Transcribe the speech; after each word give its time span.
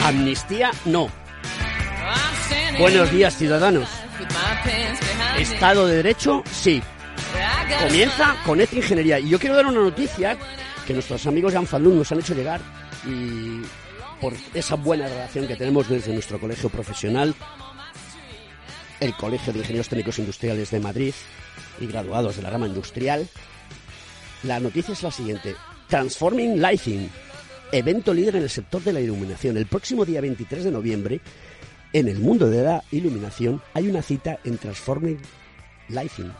Amnistía, 0.00 0.70
no. 0.86 1.08
Buenos 2.78 3.10
días, 3.10 3.36
ciudadanos. 3.36 3.88
Estado 5.38 5.86
de 5.86 5.96
Derecho, 5.96 6.42
sí. 6.50 6.82
Comienza 7.86 8.36
con 8.44 8.60
esta 8.60 8.76
ingeniería. 8.76 9.18
Y 9.18 9.28
yo 9.28 9.38
quiero 9.38 9.56
dar 9.56 9.66
una 9.66 9.80
noticia 9.80 10.36
que 10.86 10.94
nuestros 10.94 11.26
amigos 11.26 11.52
de 11.52 11.66
Falun 11.66 11.98
nos 11.98 12.10
han 12.12 12.20
hecho 12.20 12.34
llegar 12.34 12.60
y 13.06 13.62
por 14.20 14.34
esa 14.54 14.76
buena 14.76 15.08
relación 15.08 15.46
que 15.46 15.56
tenemos 15.56 15.88
desde 15.88 16.12
nuestro 16.12 16.38
colegio 16.38 16.68
profesional, 16.68 17.34
el 19.00 19.14
Colegio 19.14 19.52
de 19.52 19.58
Ingenieros 19.58 19.88
Técnicos 19.88 20.18
Industriales 20.20 20.70
de 20.70 20.80
Madrid 20.80 21.14
y 21.80 21.86
graduados 21.86 22.36
de 22.36 22.42
la 22.42 22.50
rama 22.50 22.66
industrial, 22.66 23.28
la 24.44 24.60
noticia 24.60 24.92
es 24.92 25.02
la 25.02 25.10
siguiente. 25.10 25.56
Transforming 25.88 26.60
Lighting, 26.60 27.10
evento 27.72 28.12
líder 28.12 28.36
en 28.36 28.42
el 28.42 28.50
sector 28.50 28.82
de 28.84 28.92
la 28.92 29.00
iluminación. 29.00 29.56
El 29.56 29.66
próximo 29.66 30.04
día 30.04 30.20
23 30.20 30.64
de 30.64 30.70
noviembre, 30.70 31.20
en 31.94 32.06
el 32.06 32.18
mundo 32.18 32.48
de 32.48 32.62
la 32.62 32.84
iluminación, 32.90 33.62
hay 33.72 33.88
una 33.88 34.02
cita 34.02 34.38
en 34.44 34.58
Transforming 34.58 35.18
Lighting. 35.88 36.30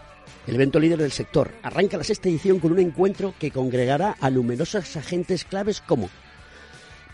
El 0.46 0.54
evento 0.54 0.78
líder 0.78 0.98
del 0.98 1.12
sector 1.12 1.50
arranca 1.62 1.96
la 1.96 2.04
sexta 2.04 2.28
edición 2.28 2.58
con 2.58 2.72
un 2.72 2.80
encuentro 2.80 3.34
que 3.38 3.50
congregará 3.50 4.16
a 4.20 4.28
numerosos 4.28 4.96
agentes 4.96 5.44
claves 5.44 5.80
como 5.80 6.10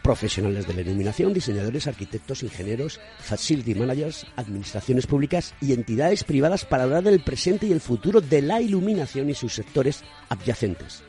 profesionales 0.02 0.66
de 0.66 0.74
la 0.74 0.80
iluminación, 0.80 1.34
diseñadores, 1.34 1.86
arquitectos, 1.86 2.42
ingenieros, 2.42 2.98
facility 3.20 3.74
managers, 3.74 4.26
administraciones 4.36 5.06
públicas 5.06 5.54
y 5.60 5.74
entidades 5.74 6.24
privadas 6.24 6.64
para 6.64 6.84
hablar 6.84 7.04
del 7.04 7.20
presente 7.20 7.66
y 7.66 7.72
el 7.72 7.80
futuro 7.80 8.20
de 8.20 8.42
la 8.42 8.60
iluminación 8.60 9.28
y 9.28 9.34
sus 9.34 9.52
sectores 9.52 10.02
adyacentes. 10.30 11.02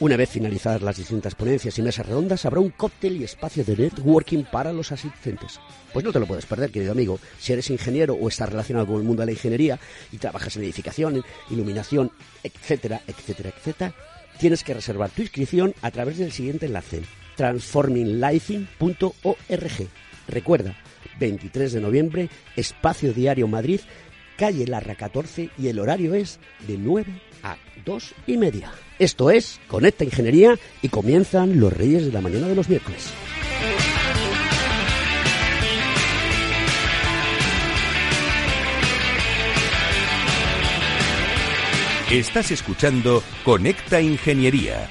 Una 0.00 0.16
vez 0.16 0.30
finalizadas 0.30 0.80
las 0.80 0.96
distintas 0.96 1.34
ponencias 1.34 1.78
y 1.78 1.82
mesas 1.82 2.06
redondas, 2.06 2.46
habrá 2.46 2.60
un 2.60 2.70
cóctel 2.70 3.20
y 3.20 3.24
espacio 3.24 3.64
de 3.64 3.76
networking 3.76 4.44
para 4.50 4.72
los 4.72 4.92
asistentes. 4.92 5.60
Pues 5.92 6.06
no 6.06 6.10
te 6.10 6.18
lo 6.18 6.26
puedes 6.26 6.46
perder, 6.46 6.70
querido 6.70 6.92
amigo. 6.92 7.20
Si 7.38 7.52
eres 7.52 7.68
ingeniero 7.68 8.14
o 8.14 8.26
estás 8.26 8.48
relacionado 8.48 8.86
con 8.86 8.96
el 8.96 9.02
mundo 9.02 9.20
de 9.20 9.26
la 9.26 9.32
ingeniería 9.32 9.78
y 10.10 10.16
trabajas 10.16 10.56
en 10.56 10.62
edificación, 10.62 11.22
iluminación, 11.50 12.10
etcétera, 12.42 13.02
etcétera, 13.06 13.50
etcétera, 13.50 13.94
tienes 14.38 14.64
que 14.64 14.72
reservar 14.72 15.10
tu 15.10 15.20
inscripción 15.20 15.74
a 15.82 15.90
través 15.90 16.16
del 16.16 16.32
siguiente 16.32 16.64
enlace: 16.64 17.02
transforminglifing.org. 17.36 19.88
Recuerda, 20.28 20.76
23 21.18 21.72
de 21.74 21.80
noviembre, 21.82 22.30
Espacio 22.56 23.12
Diario 23.12 23.48
Madrid, 23.48 23.80
calle 24.38 24.66
Larra 24.66 24.94
14 24.94 25.50
y 25.58 25.68
el 25.68 25.78
horario 25.78 26.14
es 26.14 26.38
de 26.66 26.78
9 26.78 27.20
a 27.42 27.58
2 27.84 28.14
y 28.28 28.38
media. 28.38 28.72
Esto 29.00 29.30
es 29.30 29.58
Conecta 29.66 30.04
Ingeniería 30.04 30.58
y 30.82 30.90
comienzan 30.90 31.58
los 31.58 31.72
Reyes 31.72 32.04
de 32.04 32.12
la 32.12 32.20
Mañana 32.20 32.48
de 32.48 32.54
los 32.54 32.68
miércoles. 32.68 33.10
Estás 42.10 42.50
escuchando 42.50 43.22
Conecta 43.42 44.02
Ingeniería 44.02 44.90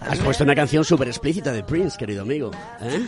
Has 0.00 0.18
puesto 0.20 0.44
una 0.44 0.54
canción 0.54 0.84
súper 0.84 1.08
explícita 1.08 1.52
de 1.52 1.64
Prince, 1.64 1.98
querido 1.98 2.22
amigo. 2.22 2.50
¿eh? 2.80 3.06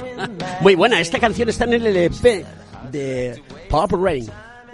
Muy 0.60 0.74
buena, 0.74 1.00
esta 1.00 1.18
canción 1.18 1.48
está 1.48 1.64
en 1.64 1.74
el 1.74 1.86
LP 1.86 2.46
de 2.90 3.42
Pop 3.68 3.92
Rain. 3.92 4.28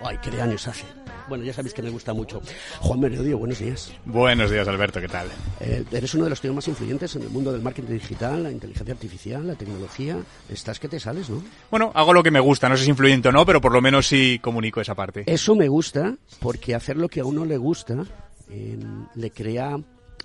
Ay, 0.04 0.18
qué 0.22 0.30
de 0.30 0.42
años 0.42 0.68
hace. 0.68 0.97
Bueno, 1.28 1.44
ya 1.44 1.52
sabéis 1.52 1.74
que 1.74 1.82
me 1.82 1.90
gusta 1.90 2.14
mucho. 2.14 2.40
Juan 2.80 3.00
Merodio, 3.00 3.38
buenos 3.38 3.58
días. 3.58 3.92
Buenos 4.06 4.50
días, 4.50 4.66
Alberto, 4.66 5.00
¿qué 5.00 5.08
tal? 5.08 5.28
Eh, 5.60 5.84
eres 5.92 6.14
uno 6.14 6.24
de 6.24 6.30
los 6.30 6.40
tíos 6.40 6.54
más 6.54 6.66
influyentes 6.68 7.14
en 7.16 7.22
el 7.22 7.28
mundo 7.28 7.52
del 7.52 7.60
marketing 7.60 7.92
digital, 7.92 8.42
la 8.42 8.50
inteligencia 8.50 8.94
artificial, 8.94 9.46
la 9.46 9.54
tecnología. 9.54 10.16
Estás 10.48 10.80
que 10.80 10.88
te 10.88 10.98
sales, 10.98 11.28
¿no? 11.28 11.42
Bueno, 11.70 11.92
hago 11.94 12.14
lo 12.14 12.22
que 12.22 12.30
me 12.30 12.40
gusta, 12.40 12.68
no 12.68 12.76
sé 12.76 12.84
si 12.84 12.90
influyente 12.90 13.28
o 13.28 13.32
no, 13.32 13.44
pero 13.44 13.60
por 13.60 13.72
lo 13.72 13.82
menos 13.82 14.06
sí 14.06 14.38
comunico 14.40 14.80
esa 14.80 14.94
parte. 14.94 15.24
Eso 15.26 15.54
me 15.54 15.68
gusta, 15.68 16.16
porque 16.40 16.74
hacer 16.74 16.96
lo 16.96 17.08
que 17.08 17.20
a 17.20 17.24
uno 17.24 17.44
le 17.44 17.58
gusta 17.58 18.04
eh, 18.48 18.78
le 19.14 19.30
crea 19.30 19.76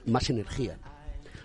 más 0.06 0.30
energía 0.30 0.78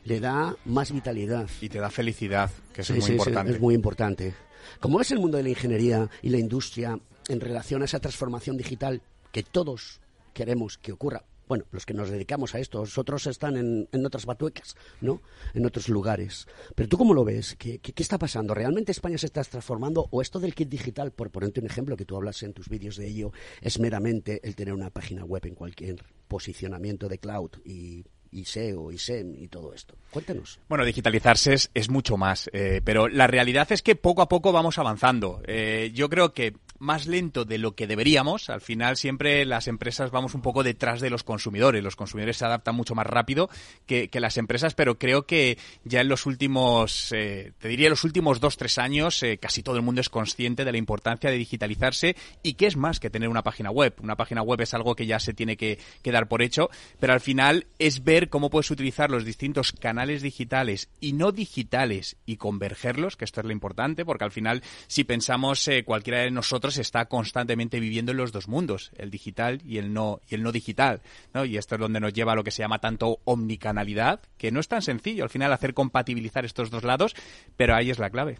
le 0.04 0.20
da 0.20 0.56
más 0.64 0.90
vitalidad. 0.90 1.46
Y 1.60 1.68
te 1.68 1.78
da 1.78 1.90
felicidad, 1.90 2.50
que 2.72 2.80
eso 2.80 2.94
es 2.94 3.00
muy 3.00 3.06
sí, 3.06 3.12
importante. 3.12 3.50
Sí, 3.50 3.56
es 3.56 3.60
muy 3.60 3.74
importante. 3.74 4.34
¿Cómo 4.80 5.02
es 5.02 5.10
el 5.10 5.18
mundo 5.18 5.36
de 5.36 5.42
la 5.42 5.50
ingeniería 5.50 6.08
y 6.22 6.30
la 6.30 6.38
industria 6.38 6.98
en 7.28 7.40
relación 7.40 7.82
a 7.82 7.84
esa 7.84 8.00
transformación 8.00 8.56
digital 8.56 9.02
que 9.38 9.44
todos 9.44 10.00
queremos 10.34 10.78
que 10.78 10.90
ocurra 10.90 11.24
bueno, 11.46 11.64
los 11.70 11.86
que 11.86 11.94
nos 11.94 12.10
dedicamos 12.10 12.54
a 12.54 12.58
esto, 12.58 12.84
otros 12.96 13.26
están 13.26 13.56
en, 13.56 13.88
en, 13.90 14.04
otras 14.04 14.26
batuecas, 14.26 14.76
¿no? 15.00 15.22
En 15.54 15.64
otros 15.64 15.88
lugares. 15.88 16.46
Pero 16.74 16.90
tú 16.90 16.98
cómo 16.98 17.14
lo 17.14 17.24
ves? 17.24 17.56
¿Qué, 17.56 17.78
¿Qué, 17.78 18.02
está 18.02 18.18
pasando? 18.18 18.52
¿Realmente 18.52 18.92
España 18.92 19.16
se 19.16 19.24
está 19.24 19.42
transformando? 19.44 20.06
¿O 20.10 20.20
esto 20.20 20.40
del 20.40 20.54
kit 20.54 20.68
digital, 20.68 21.10
por 21.12 21.30
ponerte 21.30 21.60
un 21.60 21.66
ejemplo, 21.66 21.96
que 21.96 22.04
tú 22.04 22.16
hablas 22.16 22.42
en 22.42 22.52
tus 22.52 22.68
vídeos 22.68 22.96
de 22.96 23.06
ello, 23.06 23.32
es 23.62 23.80
meramente 23.80 24.46
el 24.46 24.56
tener 24.56 24.74
una 24.74 24.90
página 24.90 25.24
web 25.24 25.46
en 25.46 25.54
cualquier 25.54 26.04
posicionamiento 26.28 27.08
de 27.08 27.16
cloud 27.16 27.52
y 27.64 28.04
y 28.30 28.44
SEO 28.44 28.92
y 28.92 28.98
SEM 28.98 29.34
y 29.36 29.48
todo 29.48 29.72
esto. 29.72 29.94
Cuéntenos. 30.10 30.60
Bueno, 30.68 30.84
digitalizarse 30.84 31.54
es, 31.72 31.90
mucho 31.90 32.16
más, 32.16 32.48
eh, 32.52 32.80
pero 32.84 33.08
la 33.08 33.26
realidad 33.26 33.70
es 33.72 33.82
que 33.82 33.96
poco 33.96 34.22
a 34.22 34.28
poco 34.28 34.52
vamos 34.52 34.78
avanzando. 34.78 35.42
Eh, 35.46 35.90
yo 35.94 36.08
creo 36.08 36.32
que 36.32 36.54
más 36.78 37.06
lento 37.06 37.44
de 37.44 37.58
lo 37.58 37.74
que 37.74 37.86
deberíamos. 37.86 38.50
Al 38.50 38.60
final 38.60 38.96
siempre 38.96 39.44
las 39.44 39.68
empresas 39.68 40.10
vamos 40.10 40.34
un 40.34 40.42
poco 40.42 40.62
detrás 40.62 41.00
de 41.00 41.10
los 41.10 41.24
consumidores. 41.24 41.82
Los 41.82 41.96
consumidores 41.96 42.36
se 42.36 42.44
adaptan 42.44 42.74
mucho 42.74 42.94
más 42.94 43.06
rápido 43.06 43.50
que, 43.86 44.08
las 44.18 44.36
empresas, 44.36 44.74
pero 44.74 44.98
creo 44.98 45.26
que 45.26 45.58
ya 45.84 46.00
en 46.00 46.08
los 46.08 46.26
últimos, 46.26 47.12
eh, 47.12 47.52
te 47.60 47.68
diría 47.68 47.88
los 47.88 48.02
últimos 48.02 48.40
dos, 48.40 48.56
tres 48.56 48.78
años, 48.78 49.22
eh, 49.22 49.38
casi 49.38 49.62
todo 49.62 49.76
el 49.76 49.82
mundo 49.82 50.00
es 50.00 50.08
consciente 50.08 50.64
de 50.64 50.72
la 50.72 50.78
importancia 50.78 51.30
de 51.30 51.36
digitalizarse 51.36 52.16
y 52.42 52.54
que 52.54 52.66
es 52.66 52.76
más 52.76 52.98
que 52.98 53.10
tener 53.10 53.28
una 53.28 53.44
página 53.44 53.70
web. 53.70 53.94
Una 54.02 54.16
página 54.16 54.42
web 54.42 54.60
es 54.60 54.74
algo 54.74 54.96
que 54.96 55.06
ya 55.06 55.20
se 55.20 55.34
tiene 55.34 55.56
que, 55.56 55.78
dar 56.04 56.26
por 56.26 56.40
hecho, 56.42 56.70
pero 56.98 57.12
al 57.12 57.20
final 57.20 57.66
es 57.78 58.02
ver 58.02 58.30
cómo 58.30 58.48
puedes 58.48 58.70
utilizar 58.70 59.10
los 59.10 59.26
distintos 59.26 59.72
canales 59.72 60.22
digitales 60.22 60.88
y 61.00 61.12
no 61.12 61.32
digitales 61.32 62.16
y 62.24 62.36
convergerlos, 62.36 63.16
que 63.16 63.26
esto 63.26 63.40
es 63.40 63.46
lo 63.46 63.52
importante, 63.52 64.06
porque 64.06 64.24
al 64.24 64.32
final 64.32 64.62
si 64.86 65.04
pensamos 65.04 65.68
eh, 65.68 65.84
cualquiera 65.84 66.20
de 66.20 66.30
nosotros 66.30 66.67
está 66.76 67.06
constantemente 67.06 67.80
viviendo 67.80 68.12
en 68.12 68.18
los 68.18 68.32
dos 68.32 68.48
mundos, 68.48 68.90
el 68.96 69.10
digital 69.10 69.62
y 69.64 69.78
el 69.78 69.94
no, 69.94 70.20
y 70.28 70.34
el 70.34 70.42
no 70.42 70.52
digital. 70.52 71.00
¿no? 71.32 71.44
Y 71.44 71.56
esto 71.56 71.76
es 71.76 71.80
donde 71.80 72.00
nos 72.00 72.12
lleva 72.12 72.32
a 72.32 72.34
lo 72.34 72.44
que 72.44 72.50
se 72.50 72.62
llama 72.62 72.80
tanto 72.80 73.20
omnicanalidad, 73.24 74.20
que 74.36 74.50
no 74.50 74.60
es 74.60 74.68
tan 74.68 74.82
sencillo 74.82 75.24
al 75.24 75.30
final 75.30 75.52
hacer 75.52 75.72
compatibilizar 75.72 76.44
estos 76.44 76.70
dos 76.70 76.84
lados, 76.84 77.14
pero 77.56 77.74
ahí 77.74 77.90
es 77.90 77.98
la 77.98 78.10
clave. 78.10 78.38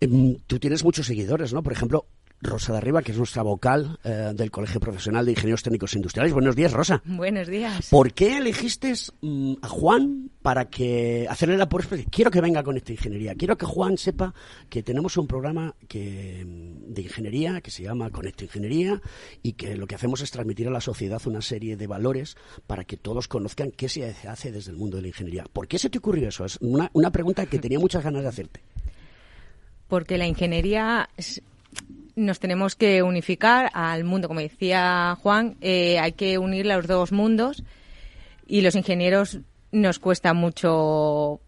Em, 0.00 0.36
tú 0.46 0.58
tienes 0.58 0.84
muchos 0.84 1.06
seguidores, 1.06 1.52
¿no? 1.52 1.62
Por 1.62 1.72
ejemplo, 1.72 2.06
Rosa 2.40 2.72
de 2.72 2.78
Arriba, 2.78 3.02
que 3.02 3.12
es 3.12 3.18
nuestra 3.18 3.42
vocal 3.42 3.98
eh, 4.04 4.32
del 4.34 4.50
Colegio 4.50 4.80
Profesional 4.80 5.24
de 5.26 5.32
Ingenieros 5.32 5.62
Técnicos 5.62 5.94
Industriales. 5.94 6.32
Buenos 6.32 6.54
días, 6.54 6.72
Rosa. 6.72 7.02
Buenos 7.04 7.48
días. 7.48 7.88
¿Por 7.90 8.12
qué 8.12 8.36
elegiste 8.36 8.92
mm, 9.20 9.54
a 9.62 9.68
Juan 9.68 10.30
para 10.42 10.66
que 10.66 11.26
hacerle 11.28 11.56
la 11.56 11.68
por 11.68 11.84
Quiero 12.10 12.30
que 12.30 12.40
venga 12.40 12.62
con 12.62 12.76
esta 12.76 12.92
ingeniería. 12.92 13.34
Quiero 13.34 13.58
que 13.58 13.66
Juan 13.66 13.98
sepa 13.98 14.32
que 14.68 14.82
tenemos 14.82 15.16
un 15.16 15.26
programa 15.26 15.74
que, 15.88 16.44
mm, 16.46 16.94
de 16.94 17.02
ingeniería 17.02 17.60
que 17.60 17.70
se 17.70 17.82
llama 17.82 18.10
Conecta 18.10 18.44
Ingeniería 18.44 19.00
y 19.42 19.52
que 19.52 19.76
lo 19.76 19.86
que 19.86 19.96
hacemos 19.96 20.20
es 20.20 20.30
transmitir 20.30 20.68
a 20.68 20.70
la 20.70 20.80
sociedad 20.80 21.20
una 21.26 21.42
serie 21.42 21.76
de 21.76 21.86
valores 21.86 22.36
para 22.66 22.84
que 22.84 22.96
todos 22.96 23.28
conozcan 23.28 23.72
qué 23.72 23.88
se 23.88 24.04
hace 24.26 24.52
desde 24.52 24.70
el 24.70 24.76
mundo 24.76 24.96
de 24.96 25.02
la 25.02 25.08
ingeniería. 25.08 25.44
¿Por 25.52 25.66
qué 25.66 25.78
se 25.78 25.90
te 25.90 25.98
ocurrió 25.98 26.28
eso? 26.28 26.44
Es 26.44 26.56
una, 26.60 26.90
una 26.92 27.10
pregunta 27.10 27.46
que 27.46 27.58
tenía 27.58 27.78
muchas 27.78 28.04
ganas 28.04 28.22
de 28.22 28.28
hacerte. 28.28 28.62
Porque 29.88 30.18
la 30.18 30.26
ingeniería 30.26 31.08
nos 32.18 32.40
tenemos 32.40 32.74
que 32.74 33.02
unificar 33.02 33.70
al 33.72 34.04
mundo. 34.04 34.28
Como 34.28 34.40
decía 34.40 35.16
Juan, 35.22 35.56
eh, 35.60 35.98
hay 35.98 36.12
que 36.12 36.38
unir 36.38 36.66
los 36.66 36.86
dos 36.86 37.12
mundos 37.12 37.62
y 38.46 38.60
los 38.60 38.74
ingenieros 38.74 39.38
nos 39.70 39.98
cuesta 39.98 40.34
mucho 40.34 41.40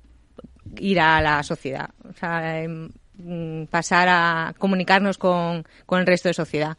ir 0.78 1.00
a 1.00 1.20
la 1.20 1.42
sociedad, 1.42 1.90
o 2.08 2.12
sea, 2.12 2.62
em, 2.62 2.90
mm, 3.14 3.64
pasar 3.66 4.08
a 4.08 4.54
comunicarnos 4.58 5.18
con, 5.18 5.64
el 5.90 6.06
resto 6.06 6.28
de 6.28 6.34
sociedad. 6.34 6.76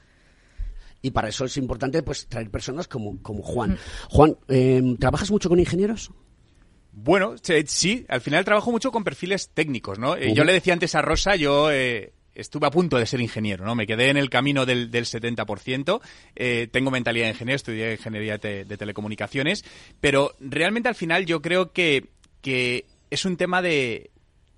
Y 1.02 1.12
para 1.12 1.30
eso 1.30 1.46
es 1.46 1.58
importante 1.58 2.04
pues 2.04 2.28
traer 2.28 2.50
personas 2.50 2.88
como, 2.88 3.22
como 3.22 3.42
Juan. 3.42 3.78
Juan, 4.10 4.38
em, 4.48 4.98
¿trabajas 4.98 5.32
mucho 5.32 5.50
con 5.50 5.60
ingenieros? 5.60 6.12
Bueno, 6.94 7.36
sí, 7.66 8.06
al 8.08 8.22
final 8.22 8.46
trabajo 8.46 8.72
mucho 8.72 8.92
con 8.92 9.04
perfiles 9.04 9.50
técnicos, 9.50 9.98
¿no? 9.98 10.16
Eh, 10.16 10.34
yo 10.34 10.44
le 10.44 10.54
decía 10.54 10.74
antes 10.74 10.94
a 10.94 11.02
Rosa, 11.02 11.36
yo 11.36 11.72
eh, 11.72 12.14
estuve 12.36 12.68
a 12.68 12.72
punto 12.72 12.98
de 12.98 13.06
ser 13.06 13.22
ingeniero, 13.22 13.66
¿no? 13.66 13.76
Me 13.76 13.88
quedé 13.88 14.10
en 14.10 14.18
el 14.18 14.30
camino 14.30 14.66
del, 14.66 14.92
del 14.92 15.06
70%. 15.06 16.02
Eh, 16.36 16.68
tengo 16.72 16.92
mentalidad 16.92 17.26
de 17.26 17.32
ingeniero, 17.32 17.56
estudié 17.56 17.94
ingeniería 17.94 18.38
de, 18.38 18.66
telecomunicaciones, 18.66 19.64
pero 20.00 20.34
realmente 20.40 20.90
al 20.90 20.96
final 20.96 21.26
yo 21.26 21.42
creo 21.42 21.72
que, 21.72 22.10
que 22.42 22.86
es 23.10 23.26
un 23.26 23.38
tema 23.38 23.62
de, 23.62 24.12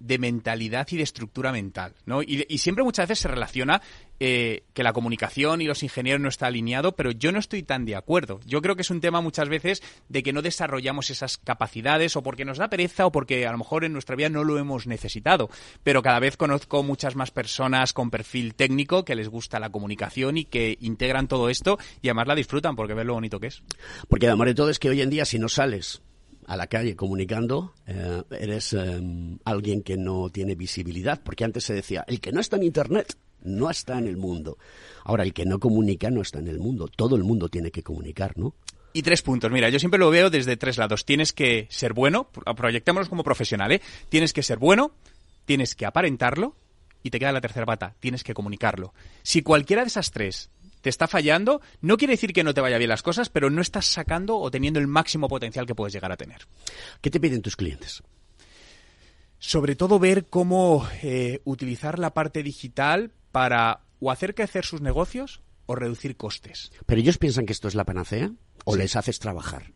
de 0.04 0.18
mentalidad 0.18 0.86
y 0.92 0.98
de 0.98 1.04
estructura 1.04 1.54
mental, 1.54 1.94
¿no? 2.06 2.22
Y, 2.22 2.58
siempre 2.58 2.84
muchas 2.84 3.08
veces 3.08 3.22
se 3.24 3.30
relaciona 3.30 3.82
eh, 4.20 4.64
que 4.74 4.84
la 4.84 4.92
comunicación 4.92 5.62
y 5.62 5.66
los 5.66 5.82
ingenieros 5.82 6.22
no 6.22 6.28
está 6.28 6.48
alineado, 6.48 6.94
pero 6.94 7.12
yo 7.12 7.32
no 7.32 7.40
estoy 7.40 7.64
tan 7.64 7.86
de 7.86 7.96
acuerdo. 7.96 8.42
Yo 8.46 8.62
creo 8.62 8.76
que 8.76 8.82
es 8.82 8.90
un 8.90 9.00
tema 9.00 9.22
muchas 9.22 9.48
veces 9.48 9.82
de 10.10 10.22
que 10.22 10.34
no 10.34 10.42
desarrollamos 10.42 11.10
esas 11.10 11.38
capacidades 11.38 12.18
o 12.18 12.24
porque 12.24 12.44
nos 12.44 12.58
da 12.58 12.70
pereza 12.70 13.06
o 13.06 13.12
porque 13.14 13.48
a 13.48 13.52
lo 13.54 13.58
mejor 13.58 13.86
en 13.86 13.94
nuestra 13.94 14.18
vida 14.18 14.28
no 14.30 14.44
lo 14.44 14.60
hemos 14.60 14.88
necesitado. 14.88 15.50
Pero 15.84 16.02
cada 16.02 16.20
vez 16.20 16.36
conozco 16.36 16.84
muchas 16.84 17.16
más 17.16 17.32
personas 17.32 17.94
con 17.94 18.12
perfil 18.12 18.56
técnico 18.56 19.06
que 19.06 19.16
les 19.16 19.30
gusta 19.30 19.60
la 19.60 19.72
comunicación 19.72 20.38
y 20.38 20.46
que 20.46 20.78
integran 20.82 21.30
todo 21.30 21.50
esto 21.50 21.80
y 22.02 22.10
además 22.10 22.28
la 22.28 22.36
disfrutan 22.36 22.76
porque 22.76 22.94
ven 22.94 23.08
lo 23.08 23.14
bonito 23.14 23.40
que 23.40 23.48
es. 23.48 23.64
Porque 24.10 24.27
además 24.27 24.48
de 24.48 24.56
todo 24.56 24.70
es 24.70 24.80
que 24.80 24.89
hoy 24.89 25.01
en 25.01 25.10
día 25.10 25.24
si 25.24 25.39
no 25.39 25.48
sales 25.48 26.01
a 26.48 26.58
la 26.58 26.68
calle 26.68 26.96
comunicando, 26.96 27.74
eh, 27.88 28.24
eres 28.40 28.74
em, 28.74 29.38
alguien 29.46 29.82
que 29.84 29.98
no 29.98 30.30
tiene 30.30 30.56
visibilidad, 30.56 31.22
porque 31.24 31.44
antes 31.44 31.64
se 31.64 31.74
decía, 31.74 32.04
el 32.08 32.20
que 32.20 32.32
no 32.32 32.40
está 32.40 32.58
en 32.58 32.64
Internet 32.64 33.16
no 33.44 33.70
está 33.70 33.98
en 33.98 34.08
el 34.08 34.18
mundo. 34.18 34.58
Ahora, 35.04 35.24
el 35.24 35.34
que 35.34 35.46
no 35.46 35.60
comunica 35.60 36.10
no 36.10 36.22
está 36.22 36.40
en 36.40 36.48
el 36.48 36.60
mundo. 36.60 36.88
Todo 36.88 37.16
el 37.16 37.24
mundo 37.24 37.50
tiene 37.50 37.72
que 37.72 37.84
comunicar, 37.84 38.38
¿no? 38.38 38.56
Y 38.94 39.02
tres 39.02 39.22
puntos. 39.22 39.52
Mira, 39.52 39.70
yo 39.70 39.80
siempre 39.80 40.00
lo 40.00 40.10
veo 40.10 40.30
desde 40.30 40.56
tres 40.56 40.78
lados. 40.78 41.04
Tienes 41.04 41.34
que 41.34 41.68
ser 41.70 41.94
bueno, 41.94 42.30
proyectémonos 42.56 43.10
como 43.10 43.24
profesional, 43.24 43.72
¿eh? 43.72 43.82
Tienes 44.10 44.34
que 44.34 44.44
ser 44.44 44.60
bueno, 44.60 44.92
tienes 45.46 45.76
que 45.76 45.86
aparentarlo 45.86 46.56
y 47.02 47.10
te 47.10 47.20
queda 47.20 47.32
la 47.32 47.42
tercera 47.42 47.66
pata, 47.66 47.96
tienes 48.00 48.24
que 48.24 48.34
comunicarlo. 48.34 48.94
Si 49.24 49.42
cualquiera 49.42 49.82
de 49.82 49.88
esas 49.88 50.12
tres 50.12 50.50
te 50.84 50.90
está 50.90 51.08
fallando, 51.08 51.62
no 51.82 51.98
quiere 51.98 52.13
decir 52.13 52.34
que 52.34 52.44
no 52.44 52.54
te 52.54 52.60
vaya 52.60 52.78
bien 52.78 52.90
las 52.90 53.02
cosas, 53.02 53.30
pero 53.30 53.50
no 53.50 53.62
estás 53.62 53.86
sacando 53.86 54.38
o 54.38 54.52
teniendo 54.52 54.82
el 54.82 54.88
máximo 54.88 55.30
potencial 55.30 55.66
que 55.66 55.74
puedes 55.74 55.94
llegar 55.94 56.12
a 56.12 56.18
tener. 56.18 56.46
¿Qué 57.02 57.10
te 57.10 57.22
piden 57.22 57.42
tus 57.42 57.56
clientes? 57.56 58.04
Sobre 59.40 59.78
todo 59.78 59.98
ver 59.98 60.25
cómo 60.28 60.86
eh, 61.02 61.42
utilizar 61.46 62.00
la 62.00 62.13
parte 62.13 62.44
digital 62.44 63.12
para 63.32 63.80
o 64.02 64.12
hacer 64.12 64.36
crecer 64.36 64.66
sus 64.66 64.82
negocios 64.82 65.42
o 65.68 65.75
reducir 65.75 66.18
costes. 66.18 66.74
¿Pero 66.86 67.00
ellos 67.00 67.18
piensan 67.18 67.46
que 67.46 67.54
esto 67.54 67.70
es 67.70 67.75
la 67.75 67.86
panacea 67.86 68.34
o 68.66 68.75
les 68.75 68.98
haces 68.98 69.20
trabajar? 69.20 69.72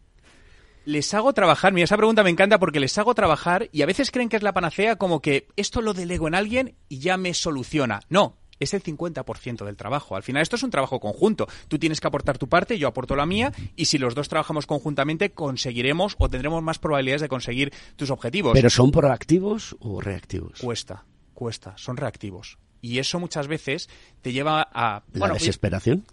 les 0.87 1.13
hago 1.13 1.33
trabajar. 1.33 1.73
Mira, 1.73 1.83
esa 1.83 1.97
pregunta 1.97 2.23
me 2.23 2.29
encanta 2.29 2.59
porque 2.59 2.79
les 2.79 2.97
hago 2.97 3.13
trabajar 3.13 3.67
y 3.73 3.81
a 3.81 3.85
veces 3.85 4.09
creen 4.09 4.29
que 4.29 4.37
es 4.37 4.43
la 4.43 4.53
panacea 4.53 4.95
como 4.95 5.21
que 5.21 5.49
esto 5.57 5.81
lo 5.81 5.93
delego 5.93 6.29
en 6.29 6.35
alguien 6.35 6.77
y 6.87 6.99
ya 6.99 7.17
me 7.17 7.33
soluciona. 7.33 7.99
No, 8.07 8.37
es 8.59 8.73
el 8.73 8.83
50% 8.83 9.65
del 9.65 9.77
trabajo. 9.77 10.15
Al 10.15 10.23
final 10.23 10.41
esto 10.41 10.55
es 10.55 10.63
un 10.63 10.71
trabajo 10.71 10.99
conjunto. 10.99 11.47
Tú 11.67 11.79
tienes 11.79 12.01
que 12.01 12.07
aportar 12.07 12.37
tu 12.37 12.47
parte, 12.47 12.77
yo 12.77 12.87
aporto 12.87 13.15
la 13.15 13.25
mía 13.25 13.53
y 13.75 13.85
si 13.85 13.97
los 13.97 14.15
dos 14.15 14.29
trabajamos 14.29 14.65
conjuntamente 14.65 15.31
conseguiremos 15.31 16.15
o 16.17 16.29
tendremos 16.29 16.63
más 16.63 16.79
probabilidades 16.79 17.21
de 17.21 17.29
conseguir 17.29 17.73
tus 17.95 18.09
objetivos. 18.09 18.53
¿Pero 18.53 18.69
son 18.69 18.91
proactivos 18.91 19.75
o 19.79 20.01
reactivos? 20.01 20.59
Cuesta, 20.59 21.05
cuesta, 21.33 21.77
son 21.77 21.97
reactivos. 21.97 22.57
Y 22.81 22.99
eso 22.99 23.19
muchas 23.19 23.47
veces 23.47 23.89
te 24.21 24.31
lleva 24.31 24.67
a... 24.71 25.03
¿La 25.13 25.29
desesperación? 25.29 26.05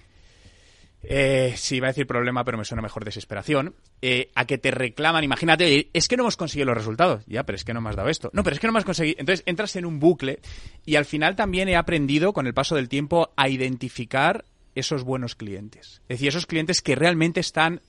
Eh, 1.09 1.55
sí, 1.57 1.77
iba 1.77 1.89
a 1.89 1.91
decir 1.91 2.07
problema, 2.07 2.45
pero 2.45 2.59
me 2.59 2.65
suena 2.65 2.83
mejor 2.83 3.05
desesperación, 3.05 3.75
eh, 4.03 4.31
a 4.35 4.47
que 4.47 4.59
te 4.59 4.71
reclaman, 4.71 5.25
imagínate, 5.25 5.91
es 5.93 6.09
que 6.09 6.17
no 6.17 6.25
hemos 6.25 6.37
conseguido 6.37 6.67
los 6.67 6.77
resultados, 6.77 7.25
ya, 7.27 7.45
pero 7.45 7.57
es 7.57 7.65
que 7.65 7.75
no 7.75 7.81
me 7.81 7.91
has 7.91 7.97
dado 7.97 8.09
esto, 8.09 8.31
no, 8.33 8.43
pero 8.43 8.55
es 8.55 8.61
que 8.61 8.67
no 8.67 8.73
me 8.73 8.79
has 8.79 8.85
conseguido, 8.85 9.17
entonces 9.19 9.45
entras 9.47 9.77
en 9.77 9.87
un 9.87 10.01
bucle 10.01 10.41
y 10.85 10.97
al 10.97 11.05
final 11.05 11.37
también 11.37 11.69
he 11.69 11.77
aprendido 11.77 12.33
con 12.33 12.47
el 12.47 12.55
paso 12.55 12.77
del 12.77 12.89
tiempo 12.89 13.33
a 13.37 13.49
identificar 13.49 14.45
esos 14.75 15.05
buenos 15.05 15.35
clientes, 15.35 16.03
es 16.09 16.19
decir, 16.19 16.29
esos 16.29 16.47
clientes 16.47 16.83
que 16.83 16.95
realmente 16.95 17.41
están 17.41 17.81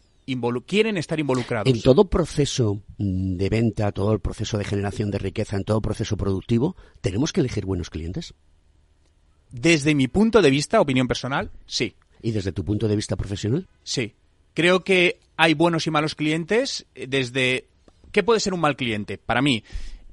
quieren 0.65 0.97
estar 0.97 1.19
involucrados. 1.19 1.71
En 1.71 1.81
todo 1.81 2.09
proceso 2.09 2.81
de 2.97 3.49
venta, 3.49 3.91
todo 3.91 4.13
el 4.13 4.19
proceso 4.19 4.57
de 4.57 4.63
generación 4.63 5.11
de 5.11 5.19
riqueza, 5.19 5.55
en 5.57 5.63
todo 5.63 5.81
proceso 5.81 6.17
productivo, 6.17 6.75
¿tenemos 7.01 7.31
que 7.31 7.41
elegir 7.41 7.65
buenos 7.65 7.89
clientes? 7.89 8.33
Desde 9.51 9.95
mi 9.95 10.07
punto 10.07 10.41
de 10.41 10.49
vista, 10.49 10.81
opinión 10.81 11.07
personal, 11.07 11.51
sí. 11.65 11.95
¿Y 12.25 12.31
desde 12.31 12.51
tu 12.51 12.65
punto 12.65 12.87
de 12.87 12.95
vista 12.95 13.15
profesional? 13.15 13.67
Sí. 13.83 14.15
Creo 14.55 14.83
que 14.83 15.19
hay 15.37 15.53
buenos 15.53 15.85
y 15.85 15.91
malos 15.91 16.15
clientes 16.15 16.87
eh, 16.95 17.05
desde... 17.07 17.67
¿Qué 18.11 18.23
puede 18.23 18.39
ser 18.39 18.55
un 18.55 18.61
mal 18.61 18.75
cliente? 18.75 19.19
Para 19.19 19.43
mí, 19.43 19.63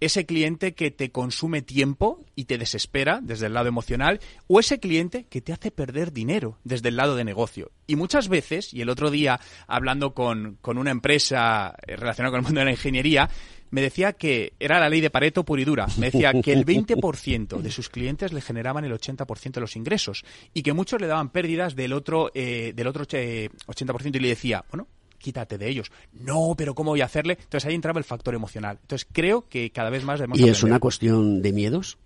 ese 0.05 0.27
cliente 0.27 0.75
que 0.75 0.91
te 0.91 1.11
consume 1.11 1.63
tiempo 1.63 2.25
y 2.35 2.47
te 2.47 2.59
desespera 2.59 3.21
desde 3.23 3.47
el 3.47 3.55
lado 3.55 3.69
emocional, 3.69 4.21
o 4.49 4.59
ese 4.59 4.81
cliente 4.81 5.27
que 5.31 5.41
te 5.41 5.53
hace 5.53 5.71
perder 5.71 6.13
dinero 6.13 6.59
desde 6.65 6.89
el 6.89 6.97
lado 6.97 7.15
de 7.15 7.25
negocio. 7.25 7.71
Y 7.87 7.95
muchas 7.95 8.29
veces, 8.29 8.75
y 8.75 8.81
el 8.81 8.89
otro 8.89 9.11
día 9.11 9.39
hablando 9.69 10.13
con, 10.13 10.59
con 10.61 10.77
una 10.77 10.91
empresa 10.91 11.77
eh, 11.87 11.97
relacionada 11.97 12.33
con 12.33 12.41
el 12.41 12.45
mundo 12.45 12.61
de 12.61 12.65
la 12.65 12.71
ingeniería, 12.73 13.31
me 13.71 13.81
decía 13.81 14.13
que 14.13 14.53
era 14.61 14.81
la 14.81 14.89
ley 14.89 15.01
de 15.01 15.11
Pareto 15.11 15.45
pura 15.45 15.63
y 15.63 15.65
dura. 15.65 15.87
Me 15.99 16.11
decía 16.11 16.33
que 16.43 16.53
el 16.53 16.67
20% 16.67 17.61
de 17.61 17.71
sus 17.71 17.89
clientes 17.89 18.33
le 18.33 18.41
generaban 18.41 18.85
el 18.85 18.93
80% 18.93 19.53
de 19.53 19.61
los 19.61 19.77
ingresos 19.77 20.25
y 20.53 20.63
que 20.63 20.73
muchos 20.73 21.01
le 21.01 21.07
daban 21.07 21.31
pérdidas 21.31 21.75
del 21.75 21.93
otro, 21.93 22.31
eh, 22.35 22.73
del 22.75 22.87
otro 22.87 23.05
80% 23.05 24.17
y 24.17 24.19
le 24.19 24.29
decía, 24.29 24.65
bueno, 24.71 24.89
quítate 25.23 25.57
de 25.57 25.69
ellos. 25.69 25.91
No, 26.13 26.55
pero 26.57 26.75
¿cómo 26.75 26.91
voy 26.91 27.01
a 27.01 27.07
hacerle? 27.07 27.39
Entonces 27.41 27.67
ahí 27.67 27.75
entraba 27.75 27.99
el 27.99 28.05
factor 28.05 28.35
emocional. 28.35 28.79
Entonces 28.83 29.09
creo 29.11 29.49
que 29.49 29.71
cada 29.71 29.89
vez 29.89 30.05
más 30.05 30.19
debemos 30.19 30.39
¿Y 30.39 30.49
es 30.49 30.63
una 30.63 30.81
cuestión 30.81 31.41
de 31.41 31.53
miedos? 31.53 31.99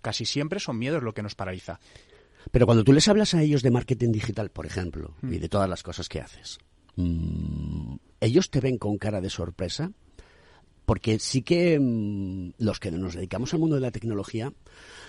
Casi 0.00 0.24
siempre 0.24 0.58
son 0.58 0.78
miedos 0.78 1.02
lo 1.02 1.14
que 1.14 1.22
nos 1.22 1.36
paraliza. 1.36 1.78
Pero 2.50 2.66
cuando 2.66 2.82
tú 2.82 2.92
les 2.92 3.06
hablas 3.06 3.34
a 3.34 3.42
ellos 3.42 3.62
de 3.62 3.70
marketing 3.70 4.10
digital, 4.10 4.50
por 4.50 4.66
ejemplo, 4.66 5.14
y 5.22 5.38
de 5.38 5.48
todas 5.48 5.68
las 5.68 5.84
cosas 5.84 6.08
que 6.08 6.20
haces, 6.20 6.58
mm, 6.96 7.94
¿ellos 8.20 8.50
te 8.50 8.60
ven 8.60 8.78
con 8.78 8.98
cara 8.98 9.20
de 9.20 9.30
sorpresa? 9.30 9.92
Porque 10.84 11.20
sí 11.20 11.42
que 11.42 11.78
mm, 11.78 12.54
los 12.58 12.80
que 12.80 12.90
nos 12.90 13.14
dedicamos 13.14 13.54
al 13.54 13.60
mundo 13.60 13.76
de 13.76 13.82
la 13.82 13.92
tecnología 13.92 14.52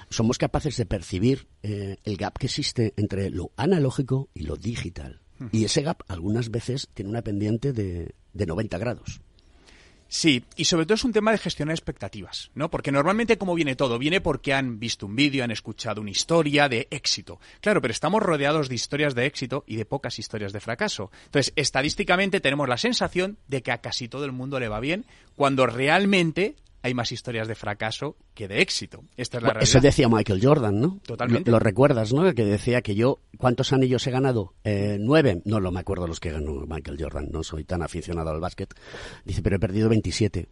somos 0.09 0.37
capaces 0.37 0.77
de 0.77 0.85
percibir 0.85 1.47
eh, 1.63 1.97
el 2.03 2.17
gap 2.17 2.37
que 2.37 2.45
existe 2.45 2.93
entre 2.97 3.31
lo 3.31 3.51
analógico 3.57 4.29
y 4.35 4.43
lo 4.43 4.55
digital. 4.55 5.22
Y 5.51 5.65
ese 5.65 5.81
gap 5.81 6.03
algunas 6.07 6.49
veces 6.51 6.87
tiene 6.93 7.09
una 7.09 7.21
pendiente 7.21 7.73
de, 7.73 8.13
de 8.33 8.45
90 8.45 8.77
grados. 8.77 9.21
Sí, 10.13 10.43
y 10.55 10.65
sobre 10.65 10.85
todo 10.85 10.93
es 10.93 11.05
un 11.05 11.11
tema 11.11 11.31
de 11.31 11.39
gestionar 11.39 11.73
expectativas, 11.73 12.51
¿no? 12.53 12.69
Porque 12.69 12.91
normalmente 12.91 13.39
cómo 13.39 13.55
viene 13.55 13.75
todo, 13.75 13.97
viene 13.97 14.21
porque 14.21 14.53
han 14.53 14.79
visto 14.79 15.07
un 15.07 15.15
vídeo, 15.15 15.43
han 15.43 15.49
escuchado 15.49 16.01
una 16.01 16.11
historia 16.11 16.69
de 16.69 16.87
éxito. 16.91 17.39
Claro, 17.61 17.81
pero 17.81 17.91
estamos 17.91 18.21
rodeados 18.21 18.69
de 18.69 18.75
historias 18.75 19.15
de 19.15 19.25
éxito 19.25 19.63
y 19.65 19.75
de 19.75 19.85
pocas 19.85 20.19
historias 20.19 20.53
de 20.53 20.59
fracaso. 20.59 21.09
Entonces, 21.25 21.51
estadísticamente 21.55 22.41
tenemos 22.41 22.69
la 22.69 22.77
sensación 22.77 23.39
de 23.47 23.63
que 23.63 23.71
a 23.71 23.79
casi 23.79 24.07
todo 24.07 24.25
el 24.25 24.33
mundo 24.33 24.59
le 24.59 24.67
va 24.67 24.79
bien, 24.79 25.03
cuando 25.35 25.65
realmente 25.65 26.57
hay 26.83 26.93
más 26.93 27.11
historias 27.13 27.47
de 27.47 27.55
fracaso 27.55 28.17
que 28.35 28.49
de 28.49 28.61
éxito. 28.61 29.05
Esta 29.15 29.37
es 29.37 29.43
la 29.43 29.49
realidad. 29.49 29.63
Eso 29.63 29.79
decía 29.79 30.09
Michael 30.09 30.41
Jordan, 30.43 30.81
¿no? 30.81 30.99
Totalmente. 31.05 31.49
Lo, 31.49 31.59
recuerdas, 31.59 32.11
¿no? 32.13 32.31
Que 32.33 32.43
decía 32.43 32.81
que 32.81 32.93
yo, 32.93 33.19
¿cuántos 33.37 33.71
anillos 33.71 34.05
he 34.05 34.11
ganado? 34.11 34.53
Eh, 34.65 34.97
nueve. 34.99 35.41
No, 35.45 35.61
lo 35.61 35.71
me 35.71 35.79
acuerdo 35.79 36.07
los 36.07 36.19
que 36.19 36.31
ganó 36.31 36.65
Michael 36.67 36.97
Jordan, 36.99 37.29
no 37.31 37.41
soy 37.41 37.63
tan 37.63 37.81
aficionado 37.81 38.31
al 38.31 38.41
básquet. 38.41 38.73
Dice, 39.23 39.41
pero 39.41 39.55
he 39.55 39.59
perdido 39.59 39.87
27. 39.87 40.49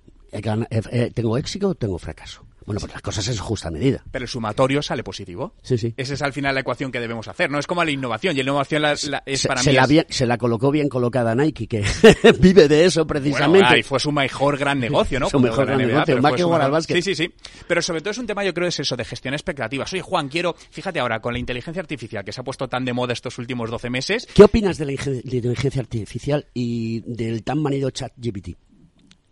¿Tengo 1.13 1.37
éxito 1.37 1.67
o 1.67 1.75
tengo 1.75 1.99
fracaso? 1.99 2.45
Bueno, 2.65 2.79
pues 2.79 2.93
las 2.93 3.01
cosas 3.01 3.27
es 3.27 3.39
justa 3.39 3.71
medida. 3.71 4.03
Pero 4.11 4.23
el 4.23 4.29
sumatorio 4.29 4.81
sale 4.81 5.03
positivo. 5.03 5.55
Sí, 5.63 5.77
sí. 5.77 5.93
Esa 5.97 6.13
es 6.13 6.21
al 6.21 6.31
final 6.31 6.53
la 6.53 6.61
ecuación 6.61 6.91
que 6.91 6.99
debemos 6.99 7.27
hacer. 7.27 7.49
No 7.49 7.59
es 7.59 7.65
como 7.65 7.83
la 7.83 7.91
innovación. 7.91 8.35
Y 8.35 8.37
la 8.37 8.43
innovación 8.43 8.85
es 8.85 9.01
se, 9.01 9.47
para 9.47 9.61
se 9.61 9.71
mí. 9.71 9.75
La 9.75 10.05
se 10.09 10.25
la 10.25 10.37
colocó 10.37 10.71
bien 10.71 10.87
colocada 10.87 11.33
Nike, 11.35 11.67
que 11.67 11.83
vive 12.39 12.67
de 12.67 12.85
eso 12.85 13.07
precisamente. 13.07 13.67
Bueno, 13.67 13.83
fue 13.83 13.99
su 13.99 14.11
mejor 14.11 14.57
gran 14.57 14.79
negocio, 14.79 15.19
¿no? 15.19 15.29
su 15.29 15.39
mejor 15.39 15.65
gran 15.65 15.79
negocio, 15.79 16.21
más 16.21 16.33
que 16.33 16.43
jugar 16.43 16.61
al 16.61 16.71
básquet. 16.71 16.97
Sí, 16.97 17.01
sí, 17.01 17.15
sí. 17.15 17.33
Pero 17.67 17.81
sobre 17.81 18.01
todo 18.01 18.11
es 18.11 18.17
un 18.17 18.27
tema, 18.27 18.43
yo 18.43 18.53
creo, 18.53 18.67
es 18.67 18.79
eso, 18.79 18.95
de 18.95 19.05
gestión 19.05 19.33
expectativa. 19.33 19.85
Oye, 19.91 20.01
Juan, 20.01 20.29
quiero. 20.29 20.55
Fíjate 20.69 20.99
ahora, 20.99 21.19
con 21.19 21.33
la 21.33 21.39
inteligencia 21.39 21.81
artificial 21.81 22.23
que 22.23 22.31
se 22.31 22.41
ha 22.41 22.43
puesto 22.43 22.67
tan 22.67 22.85
de 22.85 22.93
moda 22.93 23.13
estos 23.13 23.37
últimos 23.37 23.69
12 23.69 23.89
meses. 23.89 24.27
¿Qué 24.33 24.43
opinas 24.43 24.77
de 24.77 24.85
la 24.85 24.91
inteligencia 24.91 25.81
artificial 25.81 26.45
y 26.53 27.01
del 27.01 27.43
tan 27.43 27.59
manido 27.61 27.89
chat 27.89 28.13
GPT? 28.17 28.55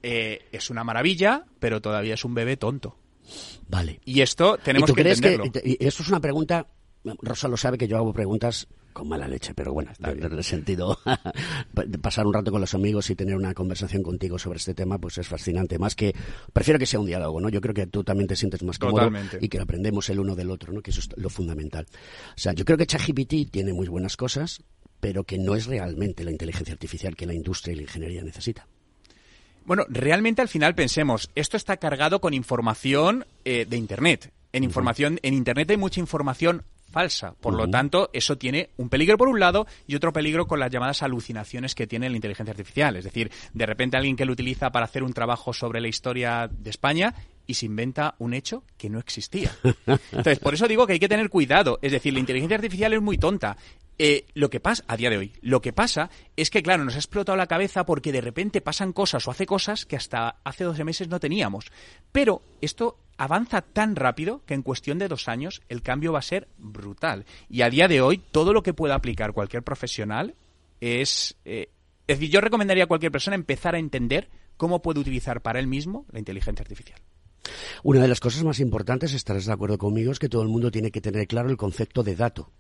Eh, 0.02 0.48
es 0.52 0.70
una 0.70 0.84
maravilla, 0.84 1.46
pero 1.60 1.82
todavía 1.82 2.14
es 2.14 2.24
un 2.26 2.34
bebé 2.34 2.58
tonto. 2.58 2.98
Vale. 3.68 4.00
Y 4.06 4.22
esto 4.22 4.58
tenemos 4.58 4.92
que 4.92 5.02
entenderlo. 5.02 5.52
Que, 5.52 5.62
y 5.64 5.86
esto 5.86 6.04
es 6.04 6.10
una 6.10 6.20
pregunta, 6.20 6.68
Rosa 7.22 7.48
lo 7.48 7.58
sabe 7.58 7.78
que 7.78 7.88
yo 7.88 7.98
hago 7.98 8.14
preguntas 8.14 8.68
con 8.94 9.08
mala 9.08 9.28
leche, 9.28 9.54
pero 9.54 9.74
bueno, 9.74 9.92
en 10.04 10.24
el 10.24 10.44
sentido 10.44 11.00
de 11.74 11.98
pasar 12.00 12.26
un 12.26 12.34
rato 12.34 12.52
con 12.52 12.60
los 12.60 12.74
amigos 12.74 13.10
y 13.10 13.16
tener 13.16 13.36
una 13.36 13.54
conversación 13.54 14.04
contigo 14.04 14.38
sobre 14.38 14.58
este 14.58 14.74
tema, 14.74 14.98
pues 14.98 15.18
es 15.18 15.28
fascinante. 15.28 15.78
Más 15.78 15.96
que, 15.96 16.14
prefiero 16.52 16.80
que 16.80 16.86
sea 16.86 17.00
un 17.00 17.06
diálogo, 17.06 17.40
¿no? 17.40 17.50
Yo 17.50 17.62
creo 17.62 17.74
que 17.74 17.88
tú 17.88 18.04
también 18.04 18.28
te 18.28 18.36
sientes 18.36 18.64
más 18.64 18.80
cómodo 18.80 18.98
Totalmente. 18.98 19.38
y 19.42 19.48
que 19.48 19.60
aprendemos 19.60 20.10
el 20.10 20.20
uno 20.20 20.36
del 20.36 20.50
otro, 20.52 20.74
¿no? 20.74 20.82
Que 20.82 20.92
eso 20.92 21.00
es 21.00 21.10
lo 21.16 21.30
fundamental. 21.30 21.86
O 21.92 22.38
sea, 22.40 22.54
yo 22.54 22.66
creo 22.66 22.78
que 22.78 22.88
ChatGPT 22.88 23.52
tiene 23.52 23.74
muy 23.74 23.88
buenas 23.88 24.18
cosas, 24.18 24.64
pero 25.00 25.24
que 25.24 25.38
no 25.38 25.56
es 25.56 25.68
realmente 25.68 26.24
la 26.24 26.32
inteligencia 26.32 26.74
artificial 26.74 27.16
que 27.16 27.26
la 27.26 27.34
industria 27.34 27.74
y 27.74 27.76
la 27.78 27.82
ingeniería 27.84 28.24
necesita. 28.24 28.68
Bueno, 29.70 29.86
realmente 29.88 30.42
al 30.42 30.48
final 30.48 30.74
pensemos, 30.74 31.30
esto 31.36 31.56
está 31.56 31.78
cargado 31.78 32.20
con 32.22 32.34
información 32.34 33.28
eh, 33.46 33.68
de 33.70 33.78
Internet. 33.78 34.34
En 34.52 34.64
información, 34.64 35.20
en 35.22 35.36
Internet 35.36 35.70
hay 35.70 35.78
mucha 35.78 36.00
información 36.00 36.64
falsa. 36.92 37.36
Por 37.40 37.54
lo 37.54 37.70
tanto, 37.70 38.10
eso 38.12 38.36
tiene 38.36 38.72
un 38.78 38.90
peligro 38.90 39.16
por 39.16 39.28
un 39.28 39.40
lado 39.40 39.68
y 39.86 39.94
otro 39.94 40.12
peligro 40.12 40.48
con 40.48 40.60
las 40.60 40.72
llamadas 40.72 41.04
alucinaciones 41.04 41.76
que 41.76 41.86
tiene 41.86 42.10
la 42.10 42.16
inteligencia 42.16 42.52
artificial. 42.52 42.96
Es 42.96 43.04
decir, 43.04 43.30
de 43.54 43.66
repente 43.68 43.96
alguien 43.96 44.16
que 44.16 44.26
lo 44.26 44.34
utiliza 44.34 44.72
para 44.72 44.86
hacer 44.86 45.04
un 45.04 45.14
trabajo 45.14 45.54
sobre 45.54 45.82
la 45.82 45.88
historia 45.88 46.50
de 46.52 46.72
España 46.72 47.14
y 47.50 47.56
se 47.56 47.66
inventa 47.66 48.14
un 48.20 48.36
hecho 48.36 48.64
que 48.78 48.92
no 48.92 49.00
existía. 49.00 49.52
Entonces, 50.12 50.38
por 50.38 50.54
eso 50.54 50.68
digo 50.68 50.86
que 50.86 50.94
hay 50.94 51.00
que 51.00 51.10
tener 51.10 51.32
cuidado. 51.32 51.80
Es 51.82 51.92
decir, 51.92 52.14
la 52.14 52.20
inteligencia 52.20 52.58
artificial 52.58 52.94
es 52.94 53.02
muy 53.02 53.18
tonta. 53.18 53.58
Eh, 53.98 54.28
lo 54.36 54.52
que 54.52 54.60
pasa, 54.60 54.84
a 54.88 54.96
día 54.96 55.10
de 55.10 55.18
hoy, 55.18 55.34
lo 55.42 55.60
que 55.60 55.74
pasa 55.74 56.12
es 56.36 56.52
que, 56.52 56.62
claro, 56.62 56.86
nos 56.86 56.94
ha 56.94 57.00
explotado 57.00 57.36
la 57.36 57.48
cabeza 57.48 57.88
porque 57.88 58.12
de 58.12 58.22
repente 58.22 58.62
pasan 58.62 58.94
cosas 58.94 59.28
o 59.28 59.32
hace 59.32 59.48
cosas 59.48 59.88
que 59.88 59.96
hasta 59.96 60.36
hace 60.44 60.64
12 60.64 60.84
meses 60.84 61.08
no 61.08 61.20
teníamos. 61.20 61.72
Pero 62.12 62.44
esto 62.62 63.00
avanza 63.18 63.64
tan 63.64 63.96
rápido 63.96 64.44
que 64.46 64.54
en 64.54 64.62
cuestión 64.62 65.00
de 65.00 65.08
dos 65.08 65.28
años 65.28 65.64
el 65.70 65.82
cambio 65.82 66.14
va 66.14 66.20
a 66.20 66.22
ser 66.22 66.50
brutal. 66.60 67.26
Y 67.50 67.64
a 67.64 67.72
día 67.72 67.88
de 67.88 68.00
hoy, 68.02 68.20
todo 68.20 68.54
lo 68.54 68.62
que 68.62 68.76
pueda 68.76 68.94
aplicar 68.94 69.34
cualquier 69.34 69.64
profesional 69.64 70.36
es... 70.82 71.36
Eh, 71.46 71.70
es 72.06 72.20
decir, 72.20 72.32
yo 72.32 72.42
recomendaría 72.42 72.84
a 72.84 72.88
cualquier 72.88 73.12
persona 73.12 73.36
empezar 73.36 73.74
a 73.74 73.80
entender 73.80 74.30
cómo 74.56 74.82
puede 74.82 75.00
utilizar 75.00 75.42
para 75.42 75.60
él 75.60 75.68
mismo 75.68 76.06
la 76.12 76.20
inteligencia 76.20 76.62
artificial. 76.62 77.00
Una 77.84 78.02
de 78.02 78.08
las 78.08 78.20
cosas 78.20 78.44
más 78.44 78.60
importantes, 78.60 79.14
estarás 79.14 79.46
de 79.46 79.54
acuerdo 79.54 79.78
conmigo, 79.78 80.12
es 80.12 80.20
que 80.20 80.30
todo 80.30 80.42
el 80.42 80.50
mundo 80.50 80.72
tiene 80.72 80.92
que 80.92 81.02
tener 81.02 81.28
claro 81.28 81.50
el 81.50 81.58
concepto 81.58 82.04
de 82.04 82.16
dato. 82.16 82.52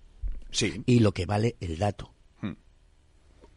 Sí. 0.51 0.83
Y 0.86 1.00
lo 1.00 1.12
que 1.12 1.25
vale 1.25 1.55
el 1.59 1.77
dato. 1.77 2.13
Hmm. 2.41 2.53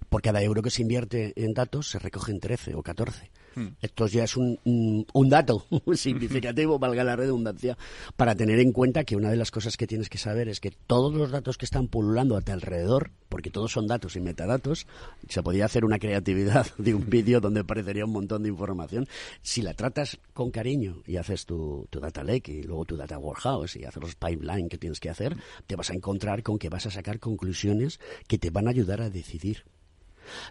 Por 0.08 0.22
cada 0.22 0.42
euro 0.42 0.62
que 0.62 0.70
se 0.70 0.82
invierte 0.82 1.32
en 1.36 1.54
datos 1.54 1.90
se 1.90 1.98
recogen 1.98 2.40
13 2.40 2.74
o 2.74 2.82
14. 2.82 3.30
Hmm. 3.54 3.68
Esto 3.80 4.06
ya 4.06 4.24
es 4.24 4.36
un, 4.36 4.58
un, 4.64 5.28
dato 5.28 5.64
significativo, 5.94 6.78
valga 6.78 7.04
la 7.04 7.16
redundancia, 7.16 7.76
para 8.16 8.34
tener 8.34 8.60
en 8.60 8.72
cuenta 8.72 9.04
que 9.04 9.16
una 9.16 9.30
de 9.30 9.36
las 9.36 9.50
cosas 9.50 9.76
que 9.76 9.86
tienes 9.86 10.08
que 10.08 10.18
saber 10.18 10.48
es 10.48 10.60
que 10.60 10.70
todos 10.70 11.14
los 11.14 11.30
datos 11.30 11.58
que 11.58 11.64
están 11.64 11.88
pululando 11.88 12.36
a 12.36 12.40
tu 12.40 12.52
alrededor, 12.52 13.10
porque 13.28 13.50
todos 13.50 13.72
son 13.72 13.86
datos 13.86 14.16
y 14.16 14.20
metadatos, 14.20 14.86
se 15.28 15.42
podía 15.42 15.64
hacer 15.64 15.84
una 15.84 15.98
creatividad 15.98 16.66
de 16.78 16.94
un 16.94 17.08
vídeo 17.08 17.40
donde 17.40 17.60
aparecería 17.60 18.04
un 18.04 18.12
montón 18.12 18.42
de 18.42 18.48
información. 18.48 19.06
Si 19.42 19.62
la 19.62 19.74
tratas 19.74 20.18
con 20.32 20.50
cariño 20.50 21.02
y 21.06 21.16
haces 21.16 21.46
tu, 21.46 21.86
tu 21.90 22.00
data 22.00 22.24
lake 22.24 22.52
y 22.52 22.62
luego 22.62 22.84
tu 22.84 22.96
data 22.96 23.18
warehouse 23.18 23.76
y 23.76 23.84
haces 23.84 24.02
los 24.02 24.14
pipeline 24.14 24.68
que 24.68 24.78
tienes 24.78 25.00
que 25.00 25.10
hacer, 25.10 25.36
te 25.66 25.76
vas 25.76 25.90
a 25.90 25.94
encontrar 25.94 26.42
con 26.42 26.58
que 26.58 26.68
vas 26.68 26.86
a 26.86 26.90
sacar 26.90 27.18
conclusiones 27.18 28.00
que 28.28 28.38
te 28.38 28.50
van 28.50 28.66
a 28.66 28.70
ayudar 28.70 29.00
a 29.00 29.10
decidir. 29.10 29.64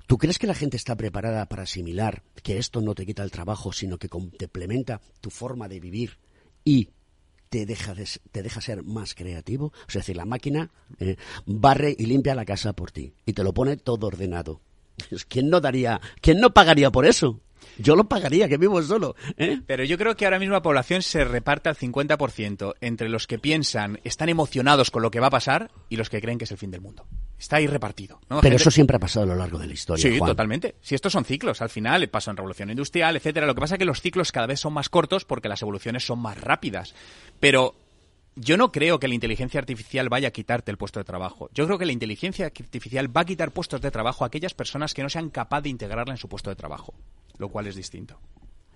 ¿Tú 0.08 0.18
crees 0.18 0.40
que 0.40 0.48
la 0.48 0.56
gente 0.56 0.78
está 0.78 0.96
preparada 0.96 1.46
para 1.48 1.64
asimilar 1.64 2.24
que 2.44 2.58
esto 2.58 2.82
no 2.82 2.96
te 2.96 3.06
quita 3.06 3.24
el 3.24 3.32
trabajo, 3.32 3.72
sino 3.72 3.98
que 3.98 4.10
complementa 4.10 5.02
tu 5.20 5.30
forma 5.30 5.68
de 5.68 5.80
vivir 5.80 6.18
y 6.64 6.90
te 7.50 7.66
deja, 7.66 7.94
de, 7.94 8.08
te 8.32 8.44
deja 8.44 8.62
ser 8.62 8.84
más 8.84 9.16
creativo? 9.16 9.74
Es 9.88 9.96
decir, 9.96 10.16
la 10.16 10.26
máquina 10.26 10.72
eh, 11.00 11.18
barre 11.46 11.96
y 11.98 12.06
limpia 12.06 12.36
la 12.36 12.46
casa 12.46 12.74
por 12.74 12.92
ti 12.92 13.14
y 13.26 13.34
te 13.34 13.44
lo 13.44 13.54
pone 13.54 13.78
todo 13.78 14.08
ordenado. 14.08 14.62
¿Quién 15.28 15.50
no 15.50 15.60
daría, 15.62 16.00
quién 16.22 16.40
no 16.40 16.54
pagaría 16.54 16.92
por 16.92 17.06
eso? 17.06 17.40
Yo 17.78 17.96
lo 17.96 18.06
pagaría, 18.06 18.48
que 18.48 18.58
vivo 18.58 18.82
solo. 18.82 19.16
¿eh? 19.38 19.60
Pero 19.66 19.84
yo 19.84 19.98
creo 19.98 20.16
que 20.16 20.26
ahora 20.26 20.40
mismo 20.40 20.54
la 20.54 20.62
población 20.62 21.02
se 21.02 21.24
reparte 21.24 21.70
al 21.70 21.76
50% 21.76 22.76
entre 22.82 23.10
los 23.10 23.28
que 23.28 23.40
piensan, 23.40 24.00
están 24.04 24.30
emocionados 24.30 24.92
con 24.92 25.02
lo 25.02 25.12
que 25.12 25.20
va 25.20 25.28
a 25.28 25.32
pasar 25.32 25.72
y 25.90 25.96
los 25.96 26.10
que 26.10 26.22
creen 26.22 26.38
que 26.38 26.46
es 26.46 26.52
el 26.52 26.58
fin 26.58 26.72
del 26.72 26.82
mundo. 26.82 27.06
Está 27.38 27.56
ahí 27.56 27.66
repartido. 27.66 28.20
¿no? 28.30 28.42
Pero 28.42 28.42
Gente... 28.42 28.56
eso 28.58 28.72
siempre 28.72 28.98
ha 28.98 29.00
pasado 29.00 29.24
a 29.24 29.30
lo 29.30 29.36
largo 29.36 29.58
de 29.58 29.66
la 29.68 29.74
historia. 29.74 30.02
Sí, 30.04 30.18
Juan. 30.18 30.30
totalmente. 30.30 30.76
Si 30.82 30.94
estos 30.94 31.12
son 31.12 31.26
ciclos, 31.26 31.62
al 31.62 31.70
final 31.70 32.08
pasó 32.10 32.30
en 32.30 32.38
revolución 32.38 32.70
industrial, 32.70 33.16
etcétera. 33.16 33.48
Lo 33.48 33.56
que 33.56 33.62
pasa 33.62 33.76
es 33.76 33.80
que 33.80 33.86
los 33.86 34.00
ciclos 34.00 34.32
cada 34.32 34.46
vez 34.46 34.60
son 34.60 34.74
más 34.74 34.90
cortos 34.90 35.26
porque 35.26 35.50
las 35.50 35.62
evoluciones 35.62 36.06
son 36.06 36.20
más 36.20 36.40
rápidas. 36.40 36.94
Pero 37.40 37.74
yo 38.36 38.58
no 38.58 38.72
creo 38.72 39.00
que 39.00 39.08
la 39.08 39.16
inteligencia 39.16 39.60
artificial 39.60 40.10
vaya 40.10 40.30
a 40.30 40.32
quitarte 40.32 40.72
el 40.72 40.78
puesto 40.78 41.00
de 41.00 41.04
trabajo. 41.04 41.50
Yo 41.54 41.66
creo 41.66 41.78
que 41.78 41.86
la 41.86 41.92
inteligencia 41.92 42.46
artificial 42.46 43.16
va 43.16 43.22
a 43.22 43.26
quitar 43.26 43.52
puestos 43.52 43.82
de 43.82 43.92
trabajo 43.92 44.24
a 44.24 44.28
aquellas 44.28 44.54
personas 44.54 44.94
que 44.94 45.04
no 45.04 45.10
sean 45.10 45.30
capaces 45.30 45.64
de 45.64 45.70
integrarla 45.70 46.14
en 46.14 46.18
su 46.18 46.28
puesto 46.28 46.50
de 46.50 46.56
trabajo, 46.56 46.94
lo 47.38 47.50
cual 47.50 47.68
es 47.68 47.76
distinto. 47.76 48.20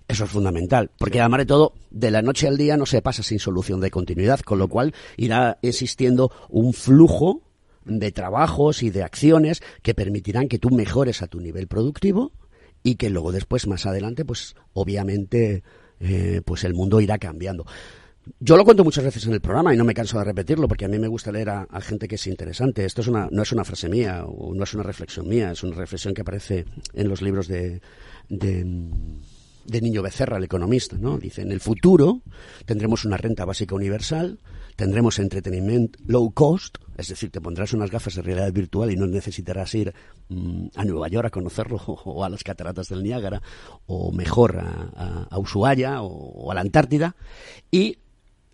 Eso 0.08 0.24
es 0.24 0.30
fundamental, 0.30 0.90
porque 0.98 1.14
sí. 1.14 1.20
además 1.20 1.38
de 1.38 1.46
todo, 1.46 1.72
de 1.90 2.10
la 2.12 2.22
noche 2.22 2.46
al 2.46 2.56
día 2.56 2.76
no 2.76 2.86
se 2.86 3.02
pasa 3.02 3.22
sin 3.22 3.40
solución 3.40 3.80
de 3.80 3.90
continuidad, 3.90 4.40
con 4.40 4.58
lo 4.58 4.68
cual 4.68 4.94
irá 5.16 5.58
existiendo 5.62 6.30
un 6.48 6.72
flujo 6.72 7.42
de 7.84 8.12
trabajos 8.12 8.82
y 8.82 8.90
de 8.90 9.02
acciones 9.02 9.62
que 9.82 9.94
permitirán 9.94 10.48
que 10.48 10.58
tú 10.58 10.70
mejores 10.70 11.22
a 11.22 11.26
tu 11.26 11.40
nivel 11.40 11.66
productivo 11.66 12.32
y 12.82 12.96
que 12.96 13.10
luego 13.10 13.32
después, 13.32 13.66
más 13.66 13.86
adelante, 13.86 14.24
pues 14.24 14.54
obviamente, 14.74 15.64
eh, 15.98 16.40
pues 16.44 16.62
el 16.62 16.74
mundo 16.74 17.00
irá 17.00 17.18
cambiando. 17.18 17.66
Yo 18.40 18.56
lo 18.56 18.64
cuento 18.64 18.84
muchas 18.84 19.04
veces 19.04 19.26
en 19.26 19.32
el 19.34 19.40
programa 19.40 19.72
y 19.72 19.76
no 19.76 19.84
me 19.84 19.94
canso 19.94 20.18
de 20.18 20.24
repetirlo 20.24 20.66
porque 20.68 20.84
a 20.84 20.88
mí 20.88 20.98
me 20.98 21.08
gusta 21.08 21.30
leer 21.30 21.50
a, 21.50 21.66
gente 21.80 22.08
que 22.08 22.16
es 22.16 22.26
interesante. 22.26 22.84
Esto 22.84 23.00
es 23.00 23.06
una, 23.06 23.28
no 23.30 23.42
es 23.42 23.52
una 23.52 23.64
frase 23.64 23.88
mía 23.88 24.24
o 24.26 24.54
no 24.54 24.64
es 24.64 24.74
una 24.74 24.82
reflexión 24.82 25.28
mía, 25.28 25.52
es 25.52 25.62
una 25.62 25.76
reflexión 25.76 26.12
que 26.12 26.22
aparece 26.22 26.64
en 26.92 27.08
los 27.08 27.22
libros 27.22 27.46
de, 27.48 27.80
de, 28.28 29.80
Niño 29.80 30.02
Becerra, 30.02 30.38
el 30.38 30.44
economista. 30.44 30.96
¿no? 30.98 31.18
Dice, 31.18 31.42
en 31.42 31.52
el 31.52 31.60
futuro 31.60 32.22
tendremos 32.64 33.04
una 33.04 33.16
renta 33.16 33.44
básica 33.44 33.74
universal 33.74 34.38
tendremos 34.76 35.18
entretenimiento 35.18 35.98
low 36.06 36.30
cost, 36.30 36.76
es 36.96 37.08
decir, 37.08 37.30
te 37.30 37.40
pondrás 37.40 37.72
unas 37.72 37.90
gafas 37.90 38.14
de 38.14 38.22
realidad 38.22 38.52
virtual 38.52 38.90
y 38.90 38.96
no 38.96 39.06
necesitarás 39.06 39.74
ir 39.74 39.92
mm, 40.28 40.68
a 40.76 40.84
Nueva 40.84 41.08
York 41.08 41.26
a 41.26 41.30
conocerlo 41.30 41.76
o 41.86 42.22
a 42.22 42.28
las 42.28 42.44
cataratas 42.44 42.88
del 42.88 43.02
Niágara 43.02 43.42
o 43.86 44.12
mejor 44.12 44.58
a, 44.58 45.26
a, 45.30 45.38
Ushuaia 45.38 46.02
o, 46.02 46.52
a 46.52 46.54
la 46.54 46.60
Antártida 46.60 47.16
y 47.70 47.98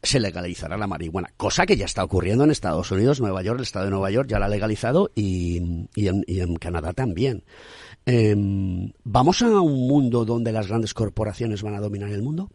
se 0.03 0.19
legalizará 0.19 0.77
la 0.77 0.87
marihuana, 0.87 1.33
cosa 1.37 1.65
que 1.65 1.77
ya 1.77 1.85
está 1.85 2.03
ocurriendo 2.03 2.43
en 2.45 2.51
Estados 2.51 2.91
Unidos, 2.91 3.21
Nueva 3.21 3.43
York, 3.43 3.59
el 3.59 3.63
estado 3.63 3.85
de 3.85 3.93
Nueva 3.93 4.11
York 4.11 4.29
ya 4.29 4.39
la 4.39 4.47
ha 4.47 4.49
legalizado 4.49 5.11
y, 5.15 5.87
y, 5.95 6.09
en, 6.09 6.57
Canadá 6.57 6.93
también. 6.93 7.45
Em, 8.05 8.93
¿Vamos 9.05 9.43
a 9.43 9.61
un 9.61 9.87
mundo 9.87 10.25
donde 10.25 10.51
las 10.51 10.67
grandes 10.67 10.93
corporaciones 10.93 11.63
van 11.63 11.77
a 11.77 11.81
dominar 11.81 12.11
el 12.11 12.23
mundo? 12.23 12.51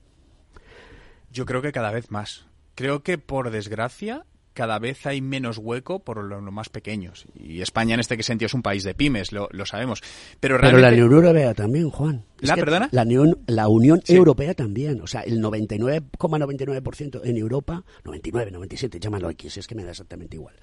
Yo 1.32 1.46
creo 1.46 1.62
que 1.62 1.72
cada 1.72 1.92
vez 1.92 2.12
más. 2.12 2.48
Creo 2.76 3.02
que 3.02 3.18
por 3.18 3.50
desgracia 3.50 4.26
cada 4.58 4.80
vez 4.80 5.06
hay 5.06 5.22
menos 5.22 5.60
hueco 5.60 6.00
por 6.00 6.24
los 6.24 6.42
más 6.52 6.70
pequeños. 6.70 7.26
Y 7.36 7.62
España 7.62 7.94
en 7.94 8.00
este 8.00 8.24
sentido 8.24 8.48
es 8.48 8.56
un 8.56 8.64
país 8.64 8.84
de 8.84 8.96
pymes, 8.96 9.32
lo, 9.32 9.48
sabemos. 9.68 10.02
Pero, 10.40 10.58
realmente... 10.58 10.82
la 10.82 10.94
Unión 10.94 11.14
Europea 11.14 11.54
también, 11.54 11.92
Juan. 11.92 12.24
¿La, 12.40 12.56
perdona? 12.56 12.90
La 12.92 13.04
Unión, 13.04 13.38
la 13.46 13.68
Unión 13.68 14.02
Europea 14.08 14.56
también. 14.56 15.00
O 15.02 15.06
sea, 15.06 15.22
el 15.22 15.44
99,99% 15.44 17.22
en 17.24 17.38
Europa, 17.38 17.84
99, 18.04 18.50
97, 18.50 19.00
llámalo 19.00 19.30
si 19.38 19.60
es 19.60 19.68
que 19.68 19.76
me 19.76 19.84
da 19.84 19.92
exactamente 19.92 20.38
igual. 20.38 20.56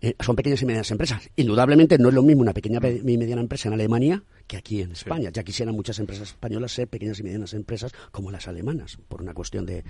Eh, 0.00 0.14
son 0.20 0.36
pequeñas 0.36 0.62
y 0.62 0.66
medianas 0.66 0.90
empresas. 0.90 1.28
Indudablemente 1.36 1.98
no 1.98 2.08
es 2.08 2.14
lo 2.14 2.22
mismo 2.22 2.42
una 2.42 2.52
pequeña 2.52 2.78
y 2.88 3.18
mediana 3.18 3.40
empresa 3.40 3.68
en 3.68 3.74
Alemania 3.74 4.22
que 4.46 4.56
aquí 4.56 4.80
en 4.80 4.92
España. 4.92 5.30
Ya 5.30 5.44
quisieran 5.44 5.74
muchas 5.74 5.98
empresas 5.98 6.28
españolas 6.30 6.72
ser 6.72 6.88
pequeñas 6.88 7.20
y 7.20 7.22
medianas 7.22 7.52
empresas 7.52 7.92
como 8.10 8.30
las 8.30 8.48
alemanas, 8.48 8.98
por 9.08 9.22
una 9.22 9.34
cuestión 9.34 9.66
de, 9.66 9.84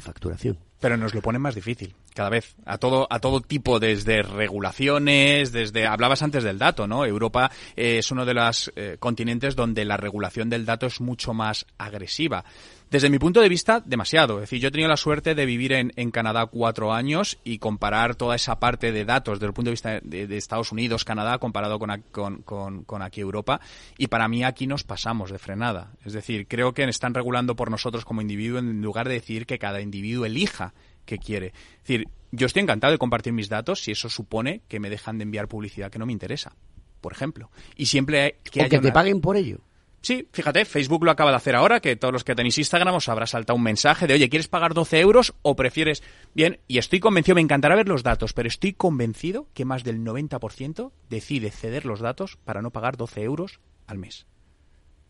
facturación. 0.00 0.58
Pero 0.80 0.96
nos 0.96 1.14
lo 1.14 1.20
ponen 1.22 1.42
más 1.42 1.54
difícil, 1.54 1.94
cada 2.14 2.28
vez, 2.28 2.54
a 2.64 2.78
todo, 2.78 3.06
a 3.10 3.18
todo 3.20 3.40
tipo, 3.40 3.80
desde 3.80 4.22
regulaciones, 4.22 5.52
desde, 5.52 5.86
hablabas 5.86 6.22
antes 6.22 6.44
del 6.44 6.58
dato, 6.58 6.86
¿no? 6.86 7.04
Europa 7.04 7.50
eh, 7.76 7.98
es 7.98 8.10
uno 8.10 8.24
de 8.24 8.34
los 8.34 8.72
eh, 8.76 8.96
continentes 8.98 9.56
donde 9.56 9.84
la 9.84 9.96
regulación 9.96 10.48
del 10.48 10.64
dato 10.64 10.86
es 10.86 11.00
mucho 11.00 11.34
más 11.34 11.66
agresiva. 11.78 12.44
Desde 12.92 13.08
mi 13.08 13.18
punto 13.18 13.40
de 13.40 13.48
vista, 13.48 13.82
demasiado. 13.82 14.34
Es 14.34 14.42
decir, 14.42 14.60
yo 14.60 14.68
he 14.68 14.70
tenido 14.70 14.86
la 14.86 14.98
suerte 14.98 15.34
de 15.34 15.46
vivir 15.46 15.72
en, 15.72 16.10
Canadá 16.10 16.44
cuatro 16.44 16.92
años 16.92 17.38
y 17.42 17.56
comparar 17.56 18.16
toda 18.16 18.36
esa 18.36 18.60
parte 18.60 18.92
de 18.92 19.06
datos 19.06 19.38
desde 19.38 19.46
el 19.46 19.54
punto 19.54 19.70
de 19.70 19.72
vista 19.72 20.00
de, 20.02 20.36
Estados 20.36 20.72
Unidos, 20.72 21.02
Canadá, 21.02 21.38
comparado 21.38 21.78
con, 21.78 22.42
con, 22.42 23.02
aquí 23.02 23.22
Europa. 23.22 23.62
Y 23.96 24.08
para 24.08 24.28
mí 24.28 24.44
aquí 24.44 24.66
nos 24.66 24.84
pasamos 24.84 25.30
de 25.30 25.38
frenada. 25.38 25.92
Es 26.04 26.12
decir, 26.12 26.46
creo 26.46 26.74
que 26.74 26.84
están 26.84 27.14
regulando 27.14 27.56
por 27.56 27.70
nosotros 27.70 28.04
como 28.04 28.20
individuo 28.20 28.58
en 28.58 28.82
lugar 28.82 29.08
de 29.08 29.14
decir 29.14 29.46
que 29.46 29.58
cada 29.58 29.80
individuo 29.80 30.26
elija 30.26 30.74
qué 31.06 31.16
quiere. 31.16 31.46
Es 31.46 31.88
decir, 31.88 32.08
yo 32.30 32.44
estoy 32.46 32.60
encantado 32.60 32.90
de 32.90 32.98
compartir 32.98 33.32
mis 33.32 33.48
datos 33.48 33.80
si 33.80 33.92
eso 33.92 34.10
supone 34.10 34.60
que 34.68 34.80
me 34.80 34.90
dejan 34.90 35.16
de 35.16 35.22
enviar 35.22 35.48
publicidad 35.48 35.90
que 35.90 35.98
no 35.98 36.04
me 36.04 36.12
interesa, 36.12 36.54
por 37.00 37.14
ejemplo. 37.14 37.50
Y 37.74 37.86
siempre 37.86 38.36
que... 38.44 38.66
O 38.66 38.68
que 38.68 38.80
te 38.80 38.92
paguen 38.92 39.22
por 39.22 39.38
ello. 39.38 39.60
Sí, 40.02 40.28
fíjate, 40.32 40.64
Facebook 40.64 41.04
lo 41.04 41.12
acaba 41.12 41.30
de 41.30 41.36
hacer 41.36 41.54
ahora, 41.54 41.78
que 41.78 41.94
todos 41.94 42.12
los 42.12 42.24
que 42.24 42.34
tenéis 42.34 42.58
Instagram 42.58 42.96
os 42.96 43.08
habrá 43.08 43.24
saltado 43.24 43.56
un 43.56 43.62
mensaje 43.62 44.08
de, 44.08 44.14
oye, 44.14 44.28
¿quieres 44.28 44.48
pagar 44.48 44.74
12 44.74 44.98
euros 44.98 45.32
o 45.42 45.54
prefieres? 45.54 46.02
Bien, 46.34 46.58
y 46.66 46.78
estoy 46.78 46.98
convencido, 46.98 47.36
me 47.36 47.40
encantará 47.40 47.76
ver 47.76 47.88
los 47.88 48.02
datos, 48.02 48.32
pero 48.32 48.48
estoy 48.48 48.72
convencido 48.72 49.46
que 49.54 49.64
más 49.64 49.84
del 49.84 50.00
90% 50.00 50.90
decide 51.08 51.52
ceder 51.52 51.86
los 51.86 52.00
datos 52.00 52.36
para 52.44 52.62
no 52.62 52.72
pagar 52.72 52.96
12 52.96 53.22
euros 53.22 53.60
al 53.86 53.98
mes. 53.98 54.26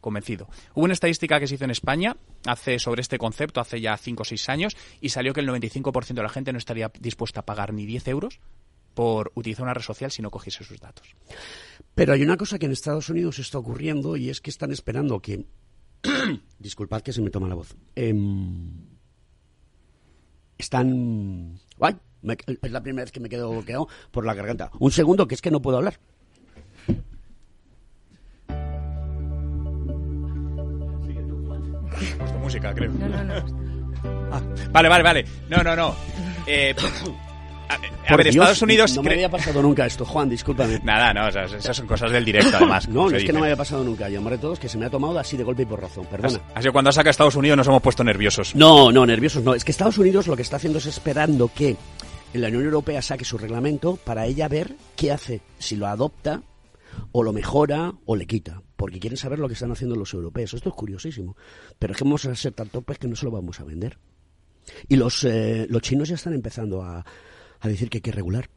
Convencido. 0.03 0.49
Hubo 0.75 0.85
una 0.85 0.95
estadística 0.95 1.41
que 1.41 1.47
se 1.47 1.55
hizo 1.55 1.65
en 1.65 1.71
España 1.71 2.19
hace 2.45 2.79
sobre 2.79 3.01
este 3.01 3.17
concepto 3.17 3.61
hace 3.61 3.81
ya 3.81 3.97
5 3.97 4.23
o 4.23 4.25
6 4.25 4.49
años 4.51 4.77
y 5.01 5.09
salió 5.09 5.33
que 5.33 5.41
el 5.41 5.49
95% 5.49 6.15
de 6.15 6.23
la 6.23 6.29
gente 6.29 6.53
no 6.53 6.59
estaría 6.59 6.91
dispuesta 7.01 7.41
a 7.41 7.47
pagar 7.47 7.73
ni 7.73 7.87
10 7.87 8.09
euros 8.09 8.41
por 8.95 9.33
utilizar 9.35 9.65
una 9.65 9.75
red 9.75 9.83
social 9.83 10.11
si 10.11 10.23
no 10.23 10.31
cogiese 10.31 10.65
sus 10.65 10.81
datos. 10.81 11.17
Pero 11.95 12.13
hay 12.13 12.23
una 12.23 12.37
cosa 12.37 12.59
que 12.59 12.67
en 12.67 12.73
Estados 12.73 13.09
Unidos 13.09 13.39
está 13.39 13.59
ocurriendo 13.59 14.17
y 14.17 14.31
es 14.31 14.41
que 14.41 14.51
están 14.51 14.73
esperando 14.73 15.21
que... 15.21 15.47
Disculpad 16.59 17.03
que 17.03 17.13
se 17.13 17.23
me 17.23 17.31
toma 17.31 17.49
la 17.49 17.55
voz. 17.55 17.77
Em, 17.95 18.71
están... 20.59 21.59
¡Ay! 21.81 21.97
es 22.63 22.71
la 22.71 22.83
primera 22.83 23.05
vez 23.05 23.13
que 23.13 23.21
me 23.21 23.29
quedo 23.29 23.51
bloqueado 23.51 23.89
por 24.11 24.25
la 24.25 24.35
garganta. 24.35 24.71
Un 24.79 24.93
segundo, 24.93 25.27
que 25.27 25.35
es 25.35 25.43
que 25.43 25.51
no 25.51 25.61
puedo 25.61 25.79
hablar. 25.79 25.99
Puesto 32.19 32.39
música, 32.41 32.75
creo. 32.75 32.93
No, 32.93 33.09
no, 33.09 33.25
no. 33.25 33.73
Ah, 34.33 34.43
vale, 34.71 34.89
vale, 34.89 35.03
vale. 35.03 35.25
No, 35.49 35.63
no, 35.63 35.77
no. 35.77 35.95
Eh, 36.47 36.75
a, 38.07 38.17
ver, 38.17 38.29
Estados 38.29 38.63
Unidos... 38.63 38.95
No 38.97 39.03
me 39.03 39.13
había 39.13 39.29
pasado 39.29 39.63
nunca 39.63 39.87
esto, 39.87 40.05
Juan, 40.05 40.29
discúlpame. 40.29 40.81
Nada, 40.83 41.13
no, 41.13 41.29
esas 41.29 41.77
son 41.77 41.87
cosas 41.87 42.11
del 42.11 42.25
directo, 42.25 42.57
además. 42.57 42.89
no, 42.89 43.09
no 43.09 43.17
es 43.17 43.25
que 43.25 43.33
no 43.33 43.41
me 43.41 43.47
había 43.47 43.57
pasado 43.57 43.85
nunca. 43.85 44.09
Llamaré 44.09 44.37
a 44.37 44.41
todos 44.41 44.59
que 44.59 44.69
se 44.69 44.79
me 44.79 44.87
ha 44.87 44.91
tomado 44.91 45.19
así 45.19 45.37
de 45.37 45.45
golpe 45.45 45.63
y 45.63 45.67
por 45.67 45.81
razón, 45.81 46.07
perdona. 46.07 46.41
Así 46.55 46.69
que 46.69 46.73
cuando 46.73 46.93
saca 46.93 47.11
Estados 47.11 47.37
Unidos 47.37 47.57
nos 47.57 47.67
hemos 47.67 47.83
puesto 47.83 48.05
nerviosos. 48.05 48.55
No, 48.55 48.93
no, 48.93 49.07
nerviosos 49.07 49.43
no. 49.43 49.55
Es 49.55 49.65
que 49.65 49.71
Estados 49.71 49.99
Unidos 49.99 50.27
lo 50.27 50.37
que 50.37 50.43
está 50.43 50.57
haciendo 50.57 50.79
es 50.79 50.87
esperando 50.87 51.51
que 51.55 51.77
la 52.35 52.49
Unión 52.49 52.65
Europea 52.65 53.03
saque 53.03 53.25
su 53.25 53.39
reglamento 53.39 53.97
para 53.97 54.27
ella 54.27 54.49
ver 54.49 54.75
qué 54.97 55.13
hace, 55.13 55.43
si 55.59 55.77
lo 55.77 55.87
adopta 55.87 56.43
o 57.13 57.23
lo 57.23 57.33
mejora 57.33 57.93
o 58.05 58.17
le 58.17 58.27
quita, 58.27 58.63
porque 58.77 59.01
quieren 59.01 59.17
saber 59.17 59.39
lo 59.39 59.49
que 59.49 59.55
están 59.55 59.73
haciendo 59.73 59.97
los 59.97 60.13
europeos. 60.15 60.55
Esto 60.55 60.71
es 60.71 60.75
curiosísimo, 60.75 61.37
pero 61.79 61.93
es 61.93 61.99
que 61.99 62.05
vamos 62.05 62.25
a 62.27 62.35
ser 62.35 62.53
tan 62.53 62.69
topes 62.69 62.99
que 62.99 63.09
no 63.09 63.17
se 63.17 63.25
lo 63.25 63.31
vamos 63.31 63.61
a 63.61 63.65
vender. 63.65 63.99
Y 64.89 64.97
los, 64.97 65.25
eh, 65.25 65.67
los 65.69 65.83
chinos 65.83 66.09
ya 66.09 66.15
están 66.15 66.35
empezando 66.35 66.83
a, 66.83 67.05
a 67.63 67.69
decir 67.69 67.89
que 67.89 67.99
hay 67.99 68.03
que 68.03 68.13
regular 68.13 68.51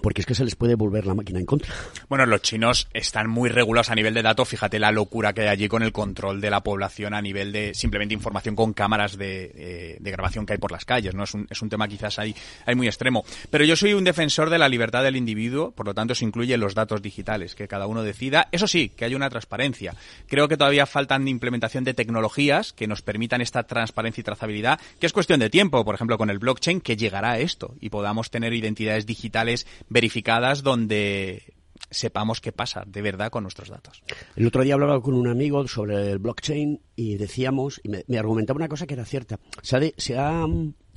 porque 0.00 0.20
es 0.22 0.26
que 0.26 0.34
se 0.34 0.44
les 0.44 0.56
puede 0.56 0.74
volver 0.74 1.06
la 1.06 1.14
máquina 1.14 1.38
en 1.38 1.46
contra. 1.46 1.72
Bueno, 2.08 2.26
los 2.26 2.42
chinos 2.42 2.88
están 2.92 3.28
muy 3.28 3.48
regulados 3.48 3.90
a 3.90 3.94
nivel 3.94 4.14
de 4.14 4.22
datos. 4.22 4.48
Fíjate 4.48 4.78
la 4.78 4.92
locura 4.92 5.32
que 5.32 5.42
hay 5.42 5.48
allí 5.48 5.68
con 5.68 5.82
el 5.82 5.92
control 5.92 6.40
de 6.40 6.50
la 6.50 6.62
población 6.62 7.14
a 7.14 7.22
nivel 7.22 7.52
de 7.52 7.74
simplemente 7.74 8.14
información 8.14 8.56
con 8.56 8.72
cámaras 8.72 9.16
de, 9.16 9.52
eh, 9.54 9.98
grabación 10.00 10.46
que 10.46 10.54
hay 10.54 10.58
por 10.58 10.72
las 10.72 10.84
calles. 10.84 11.14
¿no? 11.14 11.24
Es 11.24 11.34
un, 11.34 11.46
es 11.50 11.60
un 11.62 11.68
tema 11.68 11.88
quizás 11.88 12.18
ahí, 12.18 12.34
ahí 12.66 12.74
muy 12.74 12.86
extremo. 12.86 13.24
Pero 13.50 13.64
yo 13.64 13.76
soy 13.76 13.94
un 13.94 14.04
defensor 14.04 14.50
de 14.50 14.58
la 14.58 14.68
libertad 14.68 15.02
del 15.02 15.16
individuo, 15.16 15.72
por 15.72 15.86
lo 15.86 15.94
tanto 15.94 16.12
eso 16.12 16.24
incluye 16.24 16.56
los 16.56 16.74
datos 16.74 17.02
digitales, 17.02 17.54
que 17.54 17.68
cada 17.68 17.86
uno 17.86 18.02
decida. 18.02 18.48
Eso 18.52 18.66
sí, 18.66 18.90
que 18.90 19.04
haya 19.04 19.16
una 19.16 19.30
transparencia. 19.30 19.94
Creo 20.26 20.48
que 20.48 20.56
todavía 20.56 20.86
faltan 20.86 21.28
implementación 21.28 21.84
de 21.84 21.94
tecnologías 21.94 22.72
que 22.72 22.86
nos 22.86 23.02
permitan 23.02 23.40
esta 23.40 23.64
transparencia 23.64 24.20
y 24.20 24.24
trazabilidad, 24.24 24.80
que 24.98 25.06
es 25.06 25.12
cuestión 25.12 25.40
de 25.40 25.50
tiempo, 25.50 25.84
por 25.84 25.94
ejemplo, 25.94 26.18
con 26.18 26.30
el 26.30 26.38
blockchain, 26.38 26.80
que 26.80 26.96
llegará 26.96 27.32
a 27.32 27.38
esto 27.38 27.74
y 27.80 27.90
podamos 27.90 28.30
tener 28.30 28.52
identidades 28.52 29.06
digitales 29.06 29.66
verificadas 29.88 30.62
donde 30.62 31.54
sepamos 31.92 32.40
qué 32.40 32.52
pasa 32.52 32.84
de 32.86 33.02
verdad 33.02 33.30
con 33.30 33.44
nuestros 33.44 33.68
datos. 33.68 34.02
El 34.34 34.46
otro 34.46 34.62
día 34.62 34.74
hablaba 34.74 35.00
con 35.00 35.14
un 35.14 35.28
amigo 35.28 35.66
sobre 35.68 36.10
el 36.10 36.18
blockchain 36.18 36.80
y 36.96 37.16
decíamos, 37.16 37.80
y 37.84 37.88
me, 37.88 38.18
argumentaba 38.18 38.56
una 38.56 38.68
cosa 38.68 38.86
que 38.86 38.94
era 38.94 39.04
cierta. 39.04 39.38
Se 39.62 39.76
ha, 39.76 40.46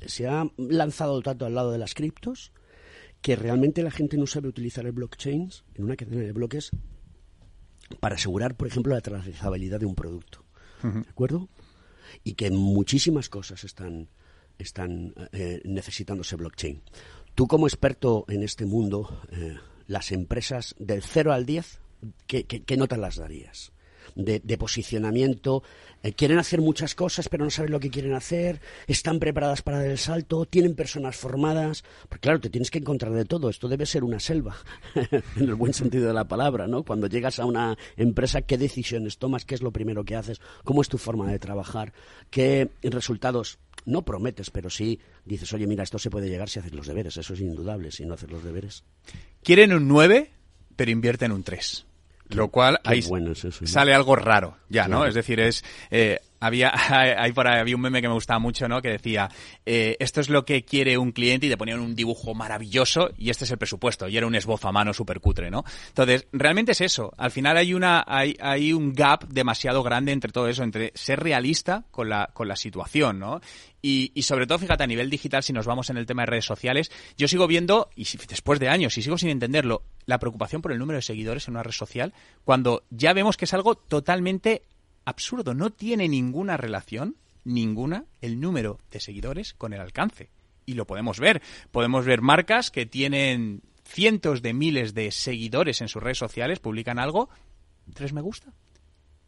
se 0.06 0.28
ha, 0.28 0.46
lanzado 0.58 1.22
tanto 1.22 1.46
al 1.46 1.56
lado 1.56 1.72
de 1.72 1.78
las 1.78 1.94
criptos 1.94 2.52
que 3.22 3.36
realmente 3.36 3.84
la 3.84 3.92
gente 3.92 4.18
no 4.18 4.28
sabe 4.28 4.48
utilizar 4.48 4.86
el 4.86 4.92
blockchain 4.92 5.50
en 5.76 5.84
una 5.84 5.96
cadena 5.96 6.22
de 6.22 6.32
bloques 6.32 6.72
para 8.00 8.16
asegurar, 8.16 8.56
por 8.56 8.68
ejemplo, 8.68 8.94
la 8.94 9.02
trazabilidad 9.02 9.80
de 9.80 9.86
un 9.86 9.96
producto. 9.96 10.44
¿De 10.84 11.10
acuerdo? 11.10 11.50
Y 12.24 12.34
que 12.34 12.52
muchísimas 12.52 13.30
cosas 13.30 13.64
están, 13.64 14.10
están 14.60 15.16
eh, 15.32 15.62
necesitando 15.66 16.22
ese 16.22 16.36
blockchain. 16.36 16.84
Tú 17.36 17.48
como 17.48 17.68
experto 17.68 18.24
en 18.30 18.44
este 18.44 18.66
mundo, 18.66 19.22
eh, 19.32 19.58
las 19.88 20.14
empresas 20.14 20.74
del 20.80 21.04
0 21.04 21.34
al 21.34 21.46
10, 21.46 21.80
¿qué, 22.28 22.46
qué, 22.46 22.78
notas 22.78 22.98
las 22.98 23.18
darías? 23.18 23.74
De, 24.16 24.40
posicionamiento, 24.58 25.62
eh, 26.02 26.14
quieren 26.14 26.38
hacer 26.38 26.62
muchas 26.62 26.96
cosas 26.96 27.28
pero 27.28 27.44
no 27.44 27.50
saben 27.50 27.72
lo 27.72 27.82
que 27.82 27.90
quieren 27.90 28.14
hacer, 28.14 28.62
están 28.88 29.20
preparadas 29.20 29.62
para 29.62 29.80
dar 29.80 29.88
el 29.88 29.98
salto, 29.98 30.46
tienen 30.46 30.74
personas 30.74 31.18
formadas, 31.18 31.84
porque 32.08 32.22
claro, 32.22 32.40
te 32.40 32.50
tienes 32.50 32.72
que 32.72 32.80
encontrar 32.80 33.12
de 33.12 33.26
todo, 33.26 33.50
esto 33.50 33.68
debe 33.68 33.86
ser 33.86 34.06
una 34.06 34.22
selva, 34.22 34.56
en 34.96 35.24
el 35.44 35.56
buen 35.56 35.74
sentido 35.74 36.08
de 36.08 36.14
la 36.14 36.30
palabra, 36.30 36.66
¿no? 36.66 36.84
Cuando 36.84 37.08
llegas 37.08 37.40
a 37.40 37.46
una 37.46 37.78
empresa, 37.98 38.42
¿qué 38.42 38.58
decisiones 38.58 39.18
tomas? 39.18 39.44
¿Qué 39.44 39.56
es 39.56 39.62
lo 39.62 39.72
primero 39.72 40.06
que 40.06 40.16
haces? 40.16 40.40
¿Cómo 40.64 40.82
es 40.82 40.88
tu 40.88 40.98
forma 40.98 41.30
de 41.30 41.38
trabajar? 41.38 41.92
¿Qué 42.30 42.70
resultados 42.84 43.60
no 43.86 44.04
prometes, 44.04 44.50
pero 44.50 44.70
sí 44.70 45.00
dices, 45.24 45.52
oye, 45.54 45.68
mira, 45.68 45.84
esto 45.84 46.00
se 46.00 46.10
puede 46.10 46.30
llegar 46.30 46.50
si 46.50 46.60
haces 46.60 46.74
los 46.74 46.88
deberes, 46.88 47.18
eso 47.18 47.34
es 47.34 47.42
indudable, 47.42 47.92
si 47.92 48.06
no 48.06 48.16
haces 48.16 48.32
los 48.32 48.44
deberes. 48.44 48.84
Quieren 49.44 49.74
un 49.74 49.88
9, 49.88 50.32
pero 50.76 50.92
invierten 50.92 51.32
un 51.32 51.44
3. 51.44 51.86
Lo 52.36 52.50
cual 52.50 52.80
ahí 52.84 53.04
sale 53.66 53.94
algo 53.94 54.16
raro, 54.16 54.58
ya, 54.70 54.88
¿no? 54.88 55.06
Es 55.06 55.14
decir, 55.14 55.40
es 55.40 55.64
eh, 55.92 56.20
había, 56.40 56.72
hay 57.22 57.32
por 57.32 57.48
ahí, 57.48 57.60
había 57.60 57.76
un 57.76 57.82
meme 57.82 58.02
que 58.02 58.08
me 58.08 58.14
gustaba 58.14 58.40
mucho, 58.40 58.68
¿no? 58.68 58.82
Que 58.82 58.90
decía, 58.90 59.30
eh, 59.66 59.96
esto 60.00 60.22
es 60.22 60.30
lo 60.30 60.46
que 60.46 60.64
quiere 60.64 60.98
un 60.98 61.12
cliente 61.12 61.48
y 61.48 61.50
te 61.50 61.58
ponían 61.58 61.80
un 61.80 61.96
dibujo 61.96 62.34
maravilloso 62.34 63.10
y 63.18 63.30
este 63.30 63.46
es 63.46 63.52
el 63.52 63.58
presupuesto. 63.58 64.08
Y 64.08 64.18
era 64.18 64.28
un 64.28 64.36
esbozo 64.36 64.68
a 64.68 64.72
mano 64.72 64.94
súper 64.94 65.20
cutre, 65.20 65.50
¿no? 65.50 65.64
Entonces, 65.90 66.28
realmente 66.32 66.74
es 66.74 66.82
eso. 66.82 67.14
Al 67.18 67.32
final 67.32 67.58
hay 67.58 67.74
una, 67.74 68.04
hay, 68.08 68.36
hay 68.40 68.74
un 68.74 68.94
gap 68.94 69.28
demasiado 69.28 69.84
grande 69.84 70.12
entre 70.12 70.32
todo 70.32 70.48
eso, 70.48 70.64
entre 70.64 70.92
ser 70.96 71.20
realista 71.20 71.86
con 71.92 72.10
la, 72.10 72.30
con 72.34 72.48
la 72.48 72.56
situación, 72.56 73.20
¿no? 73.20 73.42
Y, 73.82 74.12
y, 74.16 74.24
sobre 74.24 74.48
todo, 74.48 74.58
fíjate, 74.58 74.84
a 74.84 74.88
nivel 74.88 75.12
digital, 75.12 75.44
si 75.44 75.54
nos 75.54 75.68
vamos 75.68 75.92
en 75.92 75.98
el 75.98 76.08
tema 76.08 76.24
de 76.24 76.28
redes 76.28 76.46
sociales, 76.46 76.92
yo 77.18 77.28
sigo 77.28 77.46
viendo, 77.46 77.92
y 77.96 78.08
después 78.28 78.60
de 78.60 78.68
años, 78.68 78.98
y 78.98 79.04
sigo 79.04 79.16
sin 79.20 79.30
entenderlo, 79.30 79.84
la 80.08 80.18
preocupación 80.18 80.64
por 80.64 80.72
el 80.72 80.80
número 80.80 80.98
de 80.98 81.04
seguidores 81.04 81.48
en 81.48 81.54
una 81.54 81.62
red 81.62 81.72
social, 81.72 82.12
cuando 82.44 82.84
ya 82.90 83.14
vemos 83.14 83.38
que 83.38 83.46
es 83.46 83.54
algo 83.54 83.76
totalmente 83.76 84.64
absurdo, 85.06 85.54
no 85.54 85.72
tiene 85.72 86.10
ninguna 86.10 86.58
relación, 86.58 87.16
ninguna, 87.44 88.06
el 88.22 88.40
número 88.40 88.80
de 88.92 89.00
seguidores 89.00 89.54
con 89.54 89.74
el 89.74 89.82
alcance. 89.82 90.30
Y 90.66 90.74
lo 90.74 90.86
podemos 90.86 91.20
ver. 91.20 91.42
Podemos 91.72 92.06
ver 92.06 92.22
marcas 92.22 92.72
que 92.72 92.86
tienen 92.86 93.62
cientos 93.86 94.42
de 94.42 94.54
miles 94.54 94.94
de 94.94 95.12
seguidores 95.12 95.82
en 95.82 95.88
sus 95.88 96.02
redes 96.02 96.18
sociales, 96.18 96.60
publican 96.60 97.00
algo, 97.00 97.30
tres 97.94 98.14
me 98.14 98.22
gusta. 98.22 98.52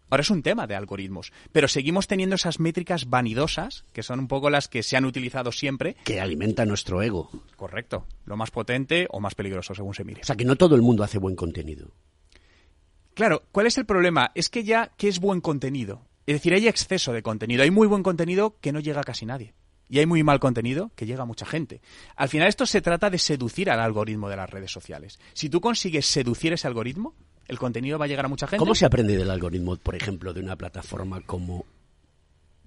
Ahora 0.10 0.22
es 0.22 0.30
un 0.30 0.42
tema 0.42 0.68
de 0.68 0.76
algoritmos, 0.76 1.34
pero 1.52 1.68
seguimos 1.68 2.08
teniendo 2.08 2.36
esas 2.36 2.62
métricas 2.62 3.10
vanidosas, 3.10 3.84
que 3.92 4.04
son 4.04 4.20
un 4.20 4.28
poco 4.30 4.50
las 4.50 4.70
que 4.70 4.82
se 4.82 4.96
han 4.96 5.04
utilizado 5.04 5.52
siempre. 5.52 5.98
Que 6.06 6.22
alimenta 6.22 6.66
nuestro 6.66 7.02
ego. 7.02 7.30
Correcto. 7.58 8.08
Lo 8.26 8.38
más 8.38 8.50
potente 8.50 9.08
o 9.10 9.20
más 9.20 9.36
peligroso, 9.36 9.76
según 9.76 9.94
se 9.94 10.06
mire. 10.06 10.22
O 10.22 10.26
sea, 10.26 10.38
que 10.38 10.46
no 10.46 10.56
todo 10.56 10.76
el 10.76 10.82
mundo 10.82 11.04
hace 11.04 11.18
buen 11.18 11.36
contenido. 11.36 11.92
Claro, 13.17 13.41
¿cuál 13.51 13.65
es 13.65 13.80
el 13.80 13.88
problema? 13.88 14.30
Es 14.36 14.47
que 14.47 14.63
ya, 14.63 14.91
¿qué 14.95 15.08
es 15.08 15.19
buen 15.19 15.41
contenido? 15.41 16.06
Es 16.27 16.36
decir, 16.36 16.53
hay 16.53 16.67
exceso 16.67 17.13
de 17.13 17.23
contenido. 17.23 17.63
Hay 17.63 17.71
muy 17.71 17.88
buen 17.88 18.03
contenido 18.03 18.58
que 18.62 18.71
no 18.71 18.80
llega 18.80 19.01
a 19.01 19.03
casi 19.03 19.25
nadie. 19.25 19.56
Y 19.89 19.97
hay 19.97 20.06
muy 20.06 20.21
mal 20.21 20.39
contenido 20.39 20.91
que 20.95 21.08
llega 21.08 21.23
a 21.23 21.25
mucha 21.25 21.47
gente. 21.47 21.82
Al 22.15 22.30
final 22.30 22.47
esto 22.47 22.67
se 22.67 22.80
trata 22.80 23.10
de 23.10 23.17
seducir 23.17 23.71
al 23.71 23.80
algoritmo 23.80 24.30
de 24.30 24.36
las 24.36 24.47
redes 24.47 24.69
sociales. 24.69 25.17
Si 25.34 25.49
tú 25.49 25.62
consigues 25.62 26.06
seducir 26.06 26.53
ese 26.53 26.67
algoritmo, 26.67 27.15
el 27.47 27.58
contenido 27.58 27.97
va 27.97 28.06
a 28.06 28.08
llegar 28.08 28.25
a 28.25 28.30
mucha 28.30 28.45
gente. 28.45 28.60
¿Cómo 28.60 28.75
se 28.75 28.86
aprende 28.86 29.17
del 29.17 29.32
algoritmo, 29.32 29.77
por 29.77 29.95
ejemplo, 29.95 30.32
de 30.32 30.41
una 30.41 30.56
plataforma 30.56 31.21
como 31.21 31.65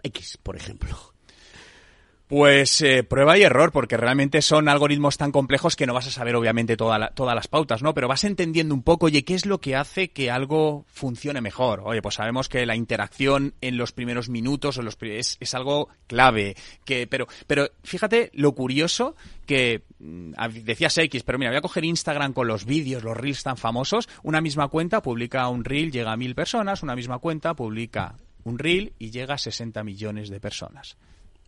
X, 0.03 0.37
por 0.43 0.57
ejemplo? 0.57 1.10
Pues 2.31 2.81
eh, 2.83 3.03
prueba 3.03 3.37
y 3.37 3.43
error, 3.43 3.73
porque 3.73 3.97
realmente 3.97 4.41
son 4.41 4.69
algoritmos 4.69 5.17
tan 5.17 5.33
complejos 5.33 5.75
que 5.75 5.85
no 5.85 5.95
vas 5.95 6.07
a 6.07 6.13
saber 6.13 6.37
obviamente 6.37 6.77
todas 6.77 7.11
las 7.17 7.49
pautas, 7.49 7.83
¿no? 7.83 7.93
Pero 7.93 8.07
vas 8.07 8.23
entendiendo 8.23 8.73
un 8.73 8.85
poco, 8.85 9.07
oye, 9.07 9.25
¿qué 9.25 9.35
es 9.35 9.47
lo 9.47 9.61
que 9.61 9.75
hace 9.75 10.13
que 10.13 10.31
algo 10.31 10.85
funcione 10.87 11.41
mejor? 11.41 11.83
Oye, 11.85 12.01
pues 12.01 12.15
sabemos 12.15 12.49
que 12.49 12.65
la 12.67 12.77
interacción 12.77 13.55
en 13.61 13.77
los 13.77 13.91
primeros 13.91 14.29
minutos 14.29 14.77
los 14.77 14.97
es, 15.01 15.39
es 15.41 15.55
algo 15.55 15.89
clave, 16.07 16.55
que, 16.85 17.09
pero, 17.09 17.27
pero 17.49 17.69
fíjate 17.83 18.31
lo 18.35 18.53
curioso 18.53 19.17
que 19.45 19.83
mm, 19.99 20.35
decías 20.63 20.97
X, 20.99 21.25
pero 21.25 21.37
mira, 21.37 21.51
voy 21.51 21.59
a 21.59 21.63
coger 21.63 21.85
Instagram 21.85 22.33
con 22.33 22.47
los 22.47 22.65
vídeos, 22.65 23.03
los 23.03 23.17
reels 23.17 23.43
tan 23.43 23.57
famosos, 23.57 24.09
una 24.23 24.41
misma 24.41 24.69
cuenta 24.69 25.03
publica 25.03 25.49
un 25.49 25.65
reel, 25.65 25.91
llega 25.91 26.13
a 26.13 26.17
mil 26.17 26.37
personas, 26.37 26.85
una 26.85 26.95
misma 26.95 27.19
cuenta 27.19 27.55
publica 27.55 28.15
un 28.45 28.61
reel 28.61 28.93
y 29.01 29.11
llega 29.11 29.35
a 29.35 29.39
60 29.39 29.83
millones 29.83 30.31
de 30.31 30.39
personas. 30.39 30.97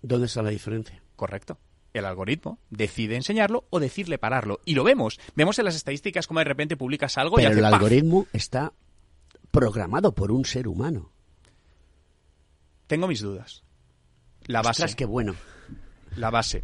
¿Dónde 0.02 0.26
está 0.26 0.42
la 0.42 0.50
diferencia? 0.50 1.02
Correcto. 1.16 1.58
El 1.92 2.04
algoritmo 2.06 2.58
decide 2.70 3.16
enseñarlo 3.16 3.66
o 3.70 3.78
decirle 3.78 4.18
pararlo. 4.18 4.60
Y 4.64 4.74
lo 4.74 4.82
vemos. 4.84 5.20
Vemos 5.34 5.58
en 5.58 5.66
las 5.66 5.76
estadísticas 5.76 6.26
cómo 6.26 6.40
de 6.40 6.44
repente 6.44 6.76
publicas 6.76 7.18
algo 7.18 7.36
Pero 7.36 7.48
y 7.48 7.52
hace 7.52 7.58
el 7.60 7.64
¡paf! 7.64 7.74
algoritmo 7.74 8.26
está 8.32 8.72
programado 9.50 10.12
por 10.14 10.32
un 10.32 10.44
ser 10.44 10.68
humano. 10.68 11.12
Tengo 12.86 13.06
mis 13.08 13.20
dudas. 13.20 13.62
La 14.46 14.60
base. 14.60 14.70
Ostras, 14.82 14.96
qué 14.96 15.04
bueno. 15.04 15.34
La 16.16 16.30
base. 16.30 16.62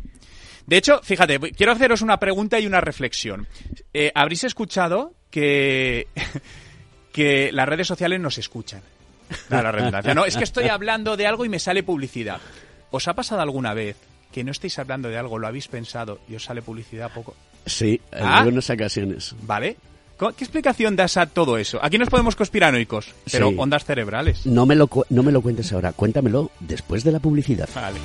De 0.66 0.76
hecho, 0.76 1.00
fíjate, 1.02 1.38
quiero 1.52 1.72
haceros 1.72 2.02
una 2.02 2.18
pregunta 2.18 2.58
y 2.60 2.66
una 2.66 2.80
reflexión. 2.80 3.46
Eh, 3.94 4.12
Habréis 4.14 4.44
escuchado 4.44 5.14
que, 5.30 6.08
que 7.12 7.52
las 7.52 7.68
redes 7.68 7.86
sociales 7.86 8.20
nos 8.20 8.36
escuchan. 8.38 8.82
Da 9.48 9.62
la 9.62 9.72
redundancia. 9.72 10.14
No, 10.14 10.24
es 10.24 10.36
que 10.36 10.44
estoy 10.44 10.68
hablando 10.68 11.16
de 11.16 11.26
algo 11.26 11.44
y 11.44 11.48
me 11.50 11.58
sale 11.58 11.82
publicidad. 11.82 12.40
¿Os 12.90 13.08
ha 13.08 13.14
pasado 13.14 13.40
alguna 13.42 13.74
vez 13.74 13.96
que 14.32 14.44
no 14.44 14.52
estéis 14.52 14.78
hablando 14.78 15.08
de 15.08 15.18
algo, 15.18 15.38
lo 15.38 15.46
habéis 15.46 15.68
pensado 15.68 16.20
y 16.28 16.34
os 16.36 16.44
sale 16.44 16.62
publicidad 16.62 17.10
poco? 17.12 17.34
Sí, 17.66 18.00
en 18.12 18.24
¿Ah? 18.24 18.38
algunas 18.38 18.68
ocasiones. 18.70 19.34
¿Vale? 19.42 19.76
¿Co- 20.16 20.32
¿Qué 20.32 20.44
explicación 20.44 20.96
das 20.96 21.16
a 21.16 21.26
todo 21.26 21.58
eso? 21.58 21.78
Aquí 21.82 21.96
nos 21.98 22.08
podemos 22.08 22.34
conspiranoicos, 22.34 23.14
pero 23.30 23.50
Sí. 23.50 23.54
ondas 23.58 23.84
cerebrales. 23.84 24.46
No 24.46 24.66
me, 24.66 24.74
lo, 24.74 24.88
no 25.10 25.22
me 25.22 25.32
lo 25.32 25.40
cuentes 25.42 25.72
ahora, 25.72 25.92
cuéntamelo 25.92 26.50
después 26.60 27.04
de 27.04 27.12
la 27.12 27.20
publicidad. 27.20 27.68
Vale. 27.74 27.98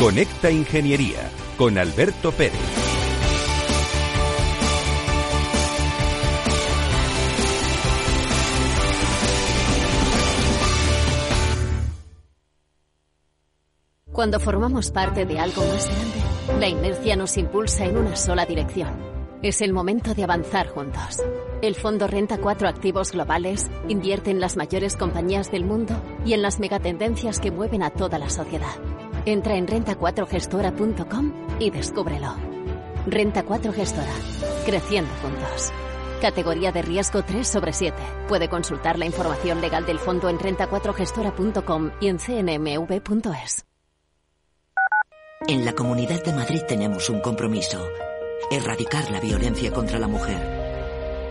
Conecta 0.00 0.50
Ingeniería 0.50 1.30
con 1.58 1.76
Alberto 1.76 2.32
Pérez. 2.32 2.58
Cuando 14.10 14.40
formamos 14.40 14.90
parte 14.90 15.26
de 15.26 15.38
algo 15.38 15.62
más 15.66 15.86
grande, 15.86 16.60
la 16.60 16.68
inercia 16.68 17.16
nos 17.16 17.36
impulsa 17.36 17.84
en 17.84 17.98
una 17.98 18.16
sola 18.16 18.46
dirección. 18.46 18.88
Es 19.42 19.60
el 19.60 19.74
momento 19.74 20.14
de 20.14 20.24
avanzar 20.24 20.68
juntos. 20.68 21.22
El 21.60 21.74
fondo 21.74 22.06
Renta 22.06 22.38
4 22.38 22.68
Activos 22.68 23.12
Globales 23.12 23.70
invierte 23.86 24.30
en 24.30 24.40
las 24.40 24.56
mayores 24.56 24.96
compañías 24.96 25.50
del 25.50 25.66
mundo 25.66 25.94
y 26.24 26.32
en 26.32 26.40
las 26.40 26.58
megatendencias 26.58 27.38
que 27.38 27.50
mueven 27.50 27.82
a 27.82 27.90
toda 27.90 28.18
la 28.18 28.30
sociedad. 28.30 28.80
Entra 29.26 29.56
en 29.56 29.66
renta4gestora.com 29.66 31.32
y 31.58 31.70
descúbrelo. 31.70 32.34
Renta 33.06 33.42
4 33.42 33.72
Gestora. 33.72 34.12
Creciendo 34.64 35.10
juntos. 35.22 35.72
Categoría 36.20 36.72
de 36.72 36.82
riesgo 36.82 37.22
3 37.22 37.46
sobre 37.46 37.72
7. 37.72 37.96
Puede 38.28 38.48
consultar 38.48 38.98
la 38.98 39.06
información 39.06 39.60
legal 39.60 39.84
del 39.86 39.98
fondo 39.98 40.28
en 40.28 40.38
renta4gestora.com 40.38 41.90
y 42.00 42.08
en 42.08 42.18
cnmv.es. 42.18 43.66
En 45.48 45.64
la 45.64 45.72
Comunidad 45.72 46.22
de 46.22 46.32
Madrid 46.32 46.60
tenemos 46.68 47.08
un 47.08 47.20
compromiso. 47.20 47.82
Erradicar 48.50 49.10
la 49.10 49.20
violencia 49.20 49.72
contra 49.72 49.98
la 49.98 50.06
mujer. 50.06 50.60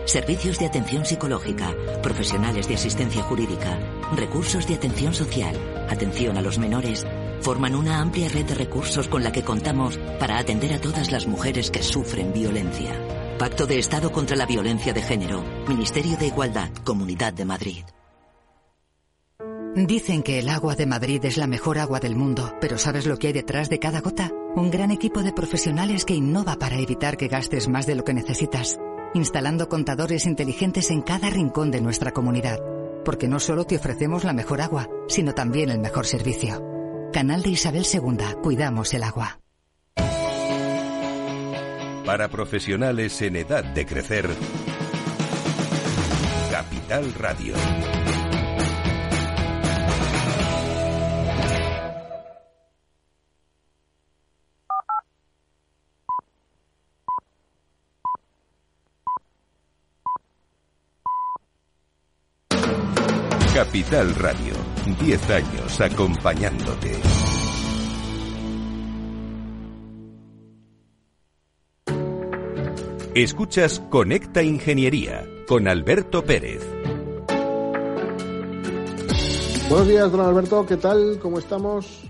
Servicios 0.04 0.58
de 0.58 0.66
atención 0.66 1.04
psicológica, 1.04 1.74
profesionales 2.02 2.66
de 2.66 2.74
asistencia 2.74 3.22
jurídica, 3.22 3.78
recursos 4.16 4.66
de 4.66 4.74
atención 4.74 5.14
social, 5.14 5.54
atención 5.88 6.36
a 6.36 6.42
los 6.42 6.58
menores, 6.58 7.06
forman 7.40 7.74
una 7.74 8.00
amplia 8.00 8.28
red 8.28 8.46
de 8.46 8.54
recursos 8.54 9.08
con 9.08 9.22
la 9.22 9.32
que 9.32 9.42
contamos 9.42 9.98
para 10.18 10.38
atender 10.38 10.72
a 10.74 10.80
todas 10.80 11.10
las 11.10 11.26
mujeres 11.26 11.70
que 11.70 11.82
sufren 11.82 12.32
violencia. 12.32 12.92
Pacto 13.38 13.66
de 13.66 13.78
Estado 13.78 14.12
contra 14.12 14.36
la 14.36 14.46
Violencia 14.46 14.92
de 14.92 15.02
Género, 15.02 15.42
Ministerio 15.66 16.16
de 16.18 16.26
Igualdad, 16.26 16.70
Comunidad 16.84 17.32
de 17.32 17.44
Madrid. 17.46 17.84
Dicen 19.74 20.22
que 20.22 20.40
el 20.40 20.48
agua 20.48 20.74
de 20.74 20.84
Madrid 20.84 21.24
es 21.24 21.36
la 21.36 21.46
mejor 21.46 21.78
agua 21.78 22.00
del 22.00 22.16
mundo, 22.16 22.52
pero 22.60 22.76
¿sabes 22.76 23.06
lo 23.06 23.18
que 23.18 23.28
hay 23.28 23.32
detrás 23.32 23.70
de 23.70 23.78
cada 23.78 24.00
gota? 24.00 24.32
Un 24.56 24.70
gran 24.70 24.90
equipo 24.90 25.22
de 25.22 25.32
profesionales 25.32 26.04
que 26.04 26.14
innova 26.14 26.56
para 26.56 26.76
evitar 26.76 27.16
que 27.16 27.28
gastes 27.28 27.68
más 27.68 27.86
de 27.86 27.94
lo 27.94 28.04
que 28.04 28.12
necesitas, 28.12 28.78
instalando 29.14 29.68
contadores 29.68 30.26
inteligentes 30.26 30.90
en 30.90 31.02
cada 31.02 31.30
rincón 31.30 31.70
de 31.70 31.80
nuestra 31.80 32.10
comunidad, 32.10 32.58
porque 33.04 33.28
no 33.28 33.38
solo 33.38 33.64
te 33.64 33.76
ofrecemos 33.76 34.24
la 34.24 34.32
mejor 34.32 34.60
agua, 34.60 34.88
sino 35.06 35.34
también 35.34 35.70
el 35.70 35.78
mejor 35.78 36.04
servicio. 36.04 36.69
Canal 37.12 37.42
de 37.42 37.50
Isabel 37.50 37.84
II, 37.92 38.18
cuidamos 38.40 38.94
el 38.94 39.02
agua. 39.02 39.40
Para 42.06 42.28
profesionales 42.28 43.20
en 43.22 43.36
edad 43.36 43.64
de 43.64 43.84
crecer, 43.84 44.28
Capital 46.50 47.12
Radio. 47.14 47.54
Capital 63.52 64.14
Radio, 64.14 64.54
10 64.84 65.30
años 65.30 65.80
acompañándote. 65.80 66.92
Escuchas 73.14 73.82
Conecta 73.90 74.42
Ingeniería 74.42 75.26
con 75.46 75.68
Alberto 75.68 76.24
Pérez. 76.24 76.62
Buenos 79.68 79.88
días, 79.88 80.10
don 80.10 80.20
Alberto. 80.20 80.64
¿Qué 80.64 80.76
tal? 80.76 81.18
¿Cómo 81.20 81.38
estamos? 81.38 82.02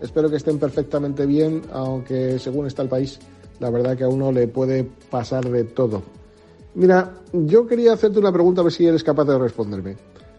Espero 0.00 0.30
que 0.30 0.36
estén 0.36 0.58
perfectamente 0.58 1.26
bien, 1.26 1.62
aunque 1.72 2.38
según 2.38 2.66
está 2.66 2.82
el 2.82 2.88
país, 2.88 3.18
la 3.58 3.70
verdad 3.70 3.96
que 3.96 4.04
a 4.04 4.08
uno 4.08 4.30
le 4.30 4.46
puede 4.48 4.84
pasar 5.10 5.48
de 5.48 5.64
todo. 5.64 6.02
Mira, 6.74 7.14
yo 7.32 7.66
quería 7.66 7.94
hacerte 7.94 8.18
una 8.18 8.32
pregunta 8.32 8.60
a 8.60 8.64
ver 8.64 8.72
si 8.72 8.86
eres 8.86 9.02
capaz 9.02 9.24
de 9.24 9.38
responderme. 9.38 9.96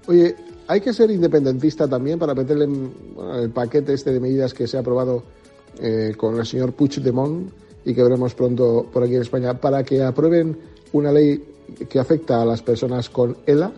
Oye, 0.08 0.36
¿hay 0.67 0.82
que 0.82 0.93
ser 0.93 1.12
independentista 1.12 1.88
también 1.88 2.19
para 2.19 2.34
meterle 2.34 2.65
en 2.65 2.91
el 3.36 3.49
paquete 3.49 3.93
este 3.93 4.13
de 4.13 4.19
medidas 4.19 4.54
que 4.54 4.67
se 4.67 4.78
ha 4.78 4.80
aprobado 4.82 5.23
eh, 5.80 6.13
con 6.17 6.38
el 6.38 6.45
señor 6.45 6.73
Puigdemont 6.73 7.49
y 7.84 7.93
que 7.93 8.04
veremos 8.04 8.34
pronto 8.34 8.88
por 8.91 9.04
aquí 9.04 9.15
en 9.15 9.21
España 9.21 9.60
para 9.60 9.84
que 9.84 10.04
aprueben 10.04 10.58
una 10.93 11.12
ley 11.12 11.43
que 11.89 11.99
afecta 11.99 12.41
a 12.41 12.45
las 12.45 12.62
personas 12.62 13.10
con 13.10 13.38
ELA? 13.45 13.71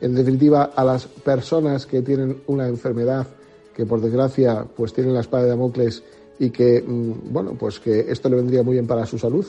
En 0.00 0.14
definitiva, 0.14 0.72
a 0.74 0.84
las 0.84 1.06
personas 1.06 1.86
que 1.86 2.02
tienen 2.02 2.42
una 2.46 2.68
enfermedad 2.68 3.26
que 3.74 3.86
por 3.86 4.00
desgracia 4.00 4.66
pues 4.76 4.92
tienen 4.92 5.14
la 5.14 5.20
espada 5.20 5.44
de 5.44 5.50
Damocles 5.50 6.02
y 6.38 6.50
que, 6.50 6.82
mm, 6.82 7.32
bueno, 7.32 7.56
pues 7.58 7.80
que 7.80 8.00
esto 8.10 8.28
le 8.28 8.36
vendría 8.36 8.62
muy 8.62 8.74
bien 8.74 8.86
para 8.86 9.06
su 9.06 9.18
salud. 9.18 9.46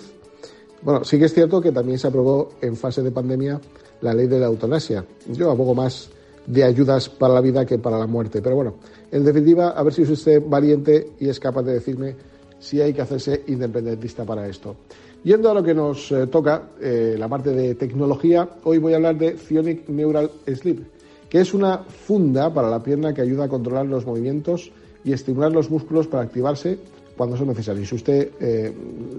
Bueno, 0.82 1.04
sí 1.04 1.18
que 1.18 1.26
es 1.26 1.34
cierto 1.34 1.62
que 1.62 1.72
también 1.72 1.98
se 1.98 2.08
aprobó 2.08 2.52
en 2.62 2.76
fase 2.76 3.02
de 3.02 3.12
pandemia 3.12 3.60
la 4.02 4.14
ley 4.14 4.28
de 4.28 4.40
la 4.40 4.46
eutanasia. 4.48 5.04
Yo 5.28 5.50
abogo 5.50 5.74
más 5.74 6.10
de 6.48 6.64
ayudas 6.64 7.10
para 7.10 7.34
la 7.34 7.42
vida 7.42 7.66
que 7.66 7.80
para 7.80 7.98
la 7.98 8.08
muerte. 8.08 8.42
Pero 8.42 8.56
bueno, 8.56 8.76
en 9.12 9.24
definitiva, 9.24 9.70
a 9.70 9.84
ver 9.84 9.94
si 9.94 10.04
es 10.04 10.10
usted 10.10 10.42
valiente 10.46 11.12
y 11.20 11.30
es 11.30 11.40
capaz 11.40 11.64
de 11.64 11.74
decirme 11.74 12.16
si 12.60 12.82
hay 12.82 12.94
que 12.94 13.02
hacerse 13.02 13.44
independentista 13.48 14.24
para 14.24 14.48
esto. 14.48 14.76
Yendo 15.24 15.50
a 15.50 15.54
lo 15.54 15.64
que 15.64 15.74
nos 15.74 16.12
eh, 16.12 16.28
toca, 16.28 16.70
eh, 16.80 17.16
la 17.18 17.28
parte 17.28 17.50
de 17.52 17.76
tecnología, 17.76 18.48
hoy 18.64 18.78
voy 18.78 18.94
a 18.94 18.98
hablar 18.98 19.18
de 19.18 19.38
Cionic 19.38 19.90
Neural 19.90 20.30
Sleep, 20.46 20.84
que 21.30 21.42
es 21.42 21.54
una 21.54 21.80
funda 21.80 22.54
para 22.54 22.70
la 22.70 22.82
pierna 22.84 23.14
que 23.14 23.22
ayuda 23.22 23.46
a 23.46 23.50
controlar 23.50 23.88
los 23.88 24.06
movimientos 24.06 24.72
y 25.04 25.14
estimular 25.14 25.52
los 25.52 25.70
músculos 25.72 26.08
para 26.08 26.24
activarse 26.24 26.78
cuando 27.18 27.38
son 27.38 27.48
necesarios. 27.48 27.90
Si 27.90 27.96
usted 27.96 28.30
eh, 28.40 28.74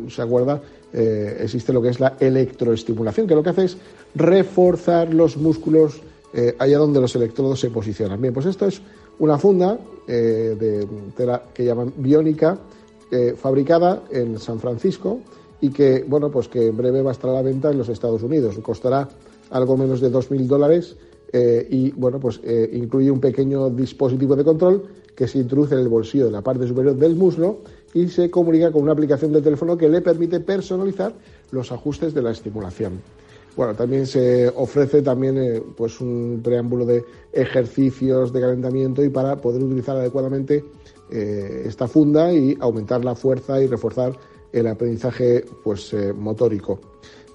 se 0.09 0.23
acuerda, 0.23 0.61
existe 0.93 1.75
lo 1.75 1.83
que 1.83 1.91
es 1.91 2.01
la 2.01 2.17
electroestimulación, 2.19 3.27
que 3.27 3.35
lo 3.35 3.43
que 3.43 3.51
hace 3.51 3.65
es 3.65 3.77
reforzar 4.15 5.13
los 5.13 5.37
músculos 5.37 6.01
eh, 6.37 6.55
allá 6.59 6.79
donde 6.79 7.01
los 7.01 7.17
electrodos 7.17 7.59
se 7.59 7.71
posicionan. 7.71 8.21
Bien, 8.21 8.33
pues 8.33 8.47
esto 8.47 8.67
es 8.67 8.81
una 9.19 9.39
funda 9.39 9.79
de 10.07 10.87
tela 11.17 11.43
que 11.53 11.65
llaman 11.65 11.93
biónica, 11.97 12.59
fabricada 13.37 14.05
en 14.11 14.39
San 14.39 14.61
Francisco 14.61 15.19
y 15.61 15.71
que, 15.71 16.05
bueno, 16.07 16.31
pues 16.31 16.47
que 16.47 16.67
en 16.69 16.77
breve 16.77 17.03
va 17.03 17.11
a 17.11 17.13
estar 17.13 17.31
a 17.31 17.33
la 17.33 17.43
venta 17.43 17.71
en 17.71 17.79
los 17.79 17.89
Estados 17.89 18.23
Unidos. 18.23 18.57
Costará 18.63 19.09
algo 19.51 19.77
menos 19.77 20.01
de 20.01 20.13
2.000 20.13 20.47
dólares 20.47 20.97
y, 21.33 21.91
bueno, 21.93 22.21
pues 22.21 22.41
incluye 22.73 23.11
un 23.11 23.19
pequeño 23.19 23.71
dispositivo 23.71 24.37
de 24.37 24.45
control 24.45 24.85
que 25.17 25.27
se 25.27 25.39
introduce 25.39 25.75
en 25.75 25.81
el 25.81 25.89
bolsillo 25.89 26.27
de 26.27 26.31
la 26.31 26.43
parte 26.43 26.69
superior 26.69 26.95
del 26.95 27.17
muslo 27.17 27.61
y 27.95 28.09
se 28.09 28.31
comunica 28.31 28.71
con 28.71 28.83
una 28.83 28.93
aplicación 28.93 29.33
de 29.33 29.41
teléfono 29.41 29.77
que 29.77 29.89
le 29.89 30.03
permite 30.03 30.39
personalizar 30.41 31.15
los 31.51 31.73
ajustes 31.73 32.13
de 32.13 32.21
la 32.23 32.31
estimulación. 32.31 33.01
Bueno, 33.57 33.75
también 33.75 34.07
se 34.07 34.49
ofrece 34.49 35.01
también 35.01 35.39
eh, 35.39 35.63
pues 35.75 35.99
un 36.03 36.41
preámbulo 36.45 36.85
de 36.85 37.03
ejercicios 37.33 38.31
de 38.31 38.41
calentamiento 38.43 39.03
y 39.03 39.09
para 39.09 39.37
poder 39.37 39.63
utilizar 39.63 39.97
adecuadamente 39.97 40.63
eh, 41.11 41.63
esta 41.65 41.89
funda 41.89 42.31
y 42.33 42.55
aumentar 42.61 43.03
la 43.03 43.15
fuerza 43.15 43.61
y 43.63 43.67
reforzar 43.67 44.13
el 44.53 44.67
aprendizaje 44.67 45.45
pues 45.65 45.93
eh, 45.95 46.13
motórico. 46.13 46.81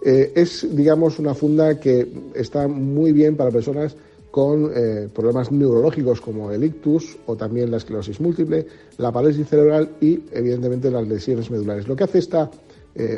es 0.03 0.67
digamos 0.75 1.19
una 1.19 1.34
funda 1.34 1.79
que 1.79 2.07
está 2.36 2.67
muy 2.67 3.12
bien 3.12 3.36
para 3.36 3.51
personas 3.51 3.95
con 4.31 4.71
problemas 5.13 5.51
neurológicos 5.51 6.21
como 6.21 6.51
el 6.51 6.63
ictus 6.63 7.17
o 7.25 7.36
también 7.36 7.69
la 7.69 7.77
esclerosis 7.77 8.21
múltiple, 8.21 8.65
la 8.97 9.12
parálisis 9.12 9.47
cerebral 9.47 9.89
y 9.99 10.21
evidentemente 10.31 10.89
las 10.89 11.05
lesiones 11.05 11.51
medulares. 11.51 11.86
Lo 11.88 11.97
que 11.97 12.05
hace 12.05 12.19
esta 12.19 12.49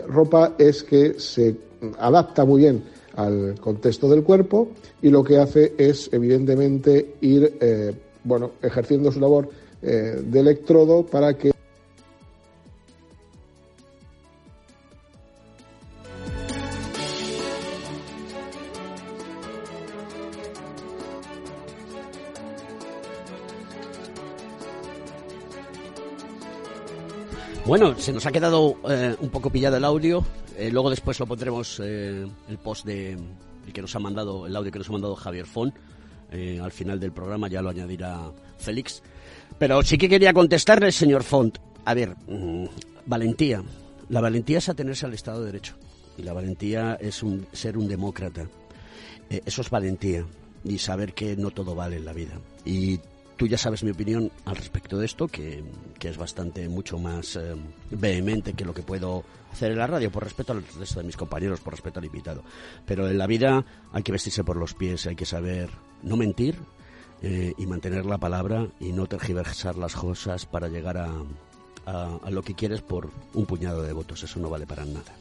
ropa 0.08 0.56
es 0.58 0.84
que 0.84 1.14
se 1.20 1.56
adapta 2.00 2.46
muy 2.46 2.62
bien 2.62 2.84
al 3.16 3.60
contexto 3.60 4.10
del 4.10 4.24
cuerpo 4.24 4.70
y 5.02 5.10
lo 5.10 5.24
que 5.24 5.38
hace 5.38 5.74
es 5.78 6.10
evidentemente 6.12 7.16
ir 7.22 7.58
eh, 7.62 7.94
bueno, 8.24 8.52
ejerciendo 8.62 9.12
su 9.12 9.20
labor 9.20 9.50
de 9.82 10.40
electrodo 10.40 11.06
para 11.06 11.38
que 11.38 11.53
Bueno, 27.74 27.98
se 27.98 28.14
nos 28.14 28.24
ha 28.28 28.32
quedado 28.32 28.78
eh, 28.88 29.16
un 29.20 29.30
poco 29.30 29.50
pillado 29.50 29.78
el 29.78 29.84
audio. 29.84 30.24
Eh, 30.56 30.70
luego 30.72 30.92
después 30.92 31.20
lo 31.20 31.26
pondremos 31.26 31.82
eh, 31.84 32.24
el 32.48 32.58
post 32.60 32.86
de 32.86 33.14
el 33.14 33.74
que 33.74 33.82
nos 33.82 33.96
ha 33.96 34.00
mandado, 34.00 34.46
el 34.46 34.56
audio 34.56 34.72
que 34.72 34.78
nos 34.78 34.90
ha 34.90 34.92
mandado 34.92 35.16
Javier 35.16 35.48
Fon. 35.48 35.74
al 36.62 36.72
final 36.72 37.00
del 37.00 37.12
programa 37.12 37.48
ya 37.48 37.64
lo 37.64 37.72
añadirá 37.72 38.32
Félix. 38.60 39.02
Pero 39.58 39.82
sí 39.82 39.98
que 39.98 40.08
quería 40.08 40.34
contestarle, 40.34 40.92
señor 40.92 41.24
Font. 41.24 41.58
A 41.86 41.96
ver, 41.96 42.16
mm, 42.28 42.66
valentía. 43.08 43.64
La 44.08 44.22
valentía 44.22 44.60
es 44.60 44.70
atenerse 44.70 45.08
al 45.08 45.16
Estado 45.16 45.40
de 45.40 45.48
Derecho. 45.48 45.74
Y 46.16 46.22
la 46.22 46.34
valentía 46.34 47.00
es 47.02 47.26
ser 47.54 47.76
un 47.76 47.88
demócrata. 47.88 48.48
eso 49.30 49.62
es 49.64 49.70
valentía. 49.72 50.24
Y 50.64 50.78
saber 50.78 51.16
que 51.16 51.36
no 51.36 51.50
todo 51.50 51.74
vale 51.74 51.96
en 51.96 52.06
la 52.06 52.14
vida. 52.14 52.40
Y 52.66 53.00
Tú 53.44 53.48
ya 53.48 53.58
sabes 53.58 53.84
mi 53.84 53.92
opinión 53.92 54.32
al 54.46 54.56
respecto 54.56 54.98
de 54.98 55.06
esto, 55.06 55.28
que, 55.28 55.66
es 56.00 56.18
bastante 56.18 56.70
mucho 56.70 56.98
más 56.98 57.36
eh, 57.36 57.56
vehemente 57.92 58.54
que 58.54 58.64
lo 58.64 58.74
que 58.74 58.84
puedo 58.84 59.26
hacer 59.52 59.74
en 59.74 59.80
la 59.80 59.86
radio, 59.86 60.10
por 60.10 60.24
respeto 60.24 60.54
al 60.54 60.64
resto 60.80 61.02
de 61.02 61.06
mis 61.06 61.18
compañeros, 61.18 61.60
por 61.60 61.74
respeto 61.74 62.00
al 62.00 62.06
invitado. 62.06 62.42
Pero 62.86 63.10
en 63.10 63.18
la 63.18 63.28
vida 63.28 63.66
hay 63.92 64.02
que 64.02 64.14
vestirse 64.14 64.46
por 64.46 64.56
los 64.56 64.74
pies, 64.74 65.08
hay 65.08 65.18
que 65.18 65.26
saber 65.26 65.70
no 66.04 66.16
mentir 66.16 66.56
eh, 67.22 67.52
y 67.58 67.66
mantener 67.66 68.06
la 68.06 68.18
palabra 68.18 68.66
y 68.80 68.94
no 68.94 69.08
tergiversar 69.08 69.76
las 69.76 69.94
cosas 69.94 70.46
para 70.46 70.70
llegar 70.70 70.96
a, 70.96 71.12
a, 71.86 72.30
lo 72.30 72.44
que 72.44 72.54
quieres 72.54 72.82
por 72.82 73.10
un 73.34 73.46
puñado 73.46 73.82
de 73.82 73.92
votos. 73.92 74.24
Eso 74.24 74.40
no 74.40 74.50
vale 74.50 74.66
para 74.66 74.86
nada. 74.86 75.14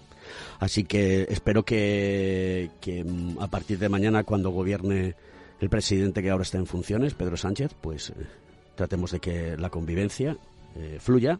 Así 0.60 0.84
que 0.84 1.26
espero 1.28 1.64
que, 1.64 2.70
que 2.80 3.02
mm, 3.02 3.40
a 3.40 3.48
partir 3.48 3.80
de 3.80 3.88
mañana, 3.88 4.22
cuando 4.22 4.50
gobierne 4.50 5.16
el 5.62 5.70
presidente 5.70 6.22
que 6.22 6.30
ahora 6.30 6.42
está 6.42 6.58
en 6.58 6.66
funciones, 6.66 7.14
Pedro 7.14 7.36
Sánchez, 7.36 7.72
pues 7.80 8.10
eh, 8.10 8.14
tratemos 8.74 9.12
de 9.12 9.20
que 9.20 9.56
la 9.56 9.70
convivencia 9.70 10.36
eh, 10.74 10.98
fluya 10.98 11.38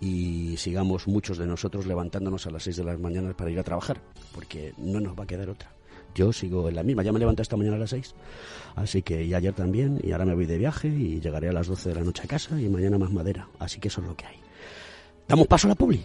y 0.00 0.56
sigamos 0.56 1.06
muchos 1.06 1.38
de 1.38 1.46
nosotros 1.46 1.86
levantándonos 1.86 2.48
a 2.48 2.50
las 2.50 2.64
6 2.64 2.78
de 2.78 2.84
las 2.84 2.98
mañanas 2.98 3.36
para 3.36 3.48
ir 3.48 3.60
a 3.60 3.62
trabajar, 3.62 4.02
porque 4.34 4.74
no 4.76 4.98
nos 4.98 5.16
va 5.16 5.22
a 5.22 5.26
quedar 5.28 5.48
otra. 5.48 5.70
Yo 6.16 6.32
sigo 6.32 6.68
en 6.68 6.74
la 6.74 6.82
misma, 6.82 7.04
ya 7.04 7.12
me 7.12 7.20
levanté 7.20 7.42
esta 7.42 7.56
mañana 7.56 7.76
a 7.76 7.78
las 7.78 7.90
6, 7.90 8.12
así 8.74 9.02
que 9.02 9.22
y 9.22 9.34
ayer 9.34 9.54
también, 9.54 10.00
y 10.02 10.10
ahora 10.10 10.24
me 10.24 10.34
voy 10.34 10.46
de 10.46 10.58
viaje 10.58 10.88
y 10.88 11.20
llegaré 11.20 11.48
a 11.48 11.52
las 11.52 11.68
12 11.68 11.90
de 11.90 11.94
la 11.94 12.02
noche 12.02 12.22
a 12.24 12.26
casa 12.26 12.60
y 12.60 12.68
mañana 12.68 12.98
más 12.98 13.12
madera, 13.12 13.50
así 13.60 13.78
que 13.78 13.86
eso 13.86 14.00
es 14.00 14.08
lo 14.08 14.16
que 14.16 14.26
hay. 14.26 14.36
Damos 15.28 15.46
paso 15.46 15.68
a 15.68 15.70
la 15.70 15.74
publi. 15.76 16.04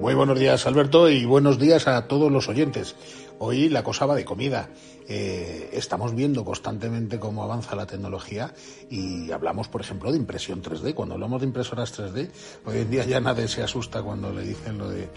Muy 0.00 0.14
buenos 0.14 0.38
días, 0.38 0.64
Alberto, 0.68 1.10
y 1.10 1.24
buenos 1.24 1.58
días 1.58 1.88
a 1.88 2.06
todos 2.06 2.30
los 2.30 2.48
oyentes. 2.48 2.94
Hoy 3.40 3.68
la 3.68 3.82
cosa 3.82 4.06
va 4.06 4.14
de 4.14 4.24
comida. 4.24 4.68
Eh, 5.08 5.70
estamos 5.72 6.14
viendo 6.14 6.44
constantemente 6.44 7.18
cómo 7.18 7.42
avanza 7.42 7.74
la 7.74 7.84
tecnología 7.84 8.54
y 8.88 9.32
hablamos, 9.32 9.66
por 9.66 9.80
ejemplo, 9.80 10.12
de 10.12 10.18
impresión 10.18 10.62
3D. 10.62 10.94
Cuando 10.94 11.14
hablamos 11.14 11.40
de 11.40 11.48
impresoras 11.48 11.98
3D, 11.98 12.30
hoy 12.64 12.78
en 12.78 12.90
día 12.90 13.04
ya 13.06 13.20
nadie 13.20 13.48
se 13.48 13.60
asusta 13.60 14.00
cuando 14.00 14.32
le 14.32 14.42
dicen 14.42 14.78
lo 14.78 14.88
de 14.88 15.08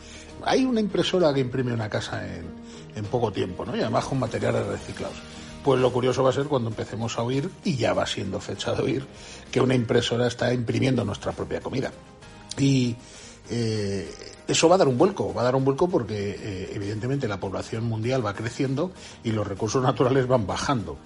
hay 0.43 0.65
una 0.65 0.79
impresora 0.79 1.31
que 1.31 1.41
imprime 1.41 1.73
una 1.73 1.87
casa 1.87 2.25
en, 2.25 2.45
en 2.95 3.05
poco 3.05 3.31
tiempo, 3.31 3.63
¿no? 3.63 3.77
Y 3.77 3.81
además 3.81 4.05
con 4.05 4.19
materiales 4.19 4.65
reciclados. 4.65 5.17
Pues 5.63 5.79
lo 5.79 5.93
curioso 5.93 6.23
va 6.23 6.31
a 6.31 6.33
ser 6.33 6.45
cuando 6.45 6.69
empecemos 6.69 7.19
a 7.19 7.21
oír, 7.21 7.51
y 7.63 7.75
ya 7.75 7.93
va 7.93 8.07
siendo 8.07 8.39
fecha 8.39 8.73
de 8.73 8.81
oír, 8.81 9.05
que 9.51 9.61
una 9.61 9.75
impresora 9.75 10.25
está 10.25 10.51
imprimiendo 10.51 11.05
nuestra 11.05 11.33
propia 11.33 11.61
comida. 11.61 11.91
Y 12.57 12.95
eh, 13.51 14.09
eso 14.47 14.67
va 14.67 14.75
a 14.75 14.77
dar 14.79 14.87
un 14.87 14.97
vuelco, 14.97 15.33
va 15.33 15.41
a 15.41 15.45
dar 15.45 15.55
un 15.55 15.65
vuelco 15.65 15.87
porque 15.87 16.37
eh, 16.39 16.71
evidentemente 16.73 17.27
la 17.27 17.39
población 17.39 17.83
mundial 17.83 18.25
va 18.25 18.33
creciendo 18.33 18.91
y 19.23 19.31
los 19.31 19.45
recursos 19.45 19.83
naturales 19.89 20.27
van 20.27 20.47
bajando. 20.47 20.97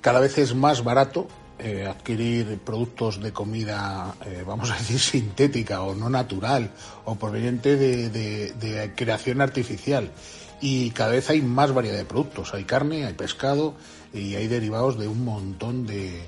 Cada 0.00 0.20
vez 0.20 0.38
es 0.38 0.54
más 0.54 0.84
barato 0.84 1.26
eh, 1.58 1.86
adquirir 1.86 2.58
productos 2.58 3.20
de 3.20 3.32
comida, 3.32 4.14
vamos 4.46 4.70
a 4.70 4.74
decir, 4.76 5.00
sintética 5.00 5.82
o 5.82 5.94
no 5.94 6.08
natural 6.08 6.70
o 7.04 7.16
proveniente 7.16 7.76
de 7.76 8.92
creación 8.94 9.40
artificial 9.40 10.12
y 10.60 10.90
cada 10.90 11.10
vez 11.10 11.28
hay 11.30 11.42
más 11.42 11.72
variedad 11.72 11.98
de 11.98 12.04
productos. 12.04 12.54
Hay 12.54 12.64
carne, 12.64 13.06
hay 13.06 13.14
pescado 13.14 13.74
y 14.12 14.34
hay 14.34 14.48
derivados 14.48 14.98
de 14.98 15.08
un 15.08 15.24
montón 15.24 15.86
de, 15.86 16.22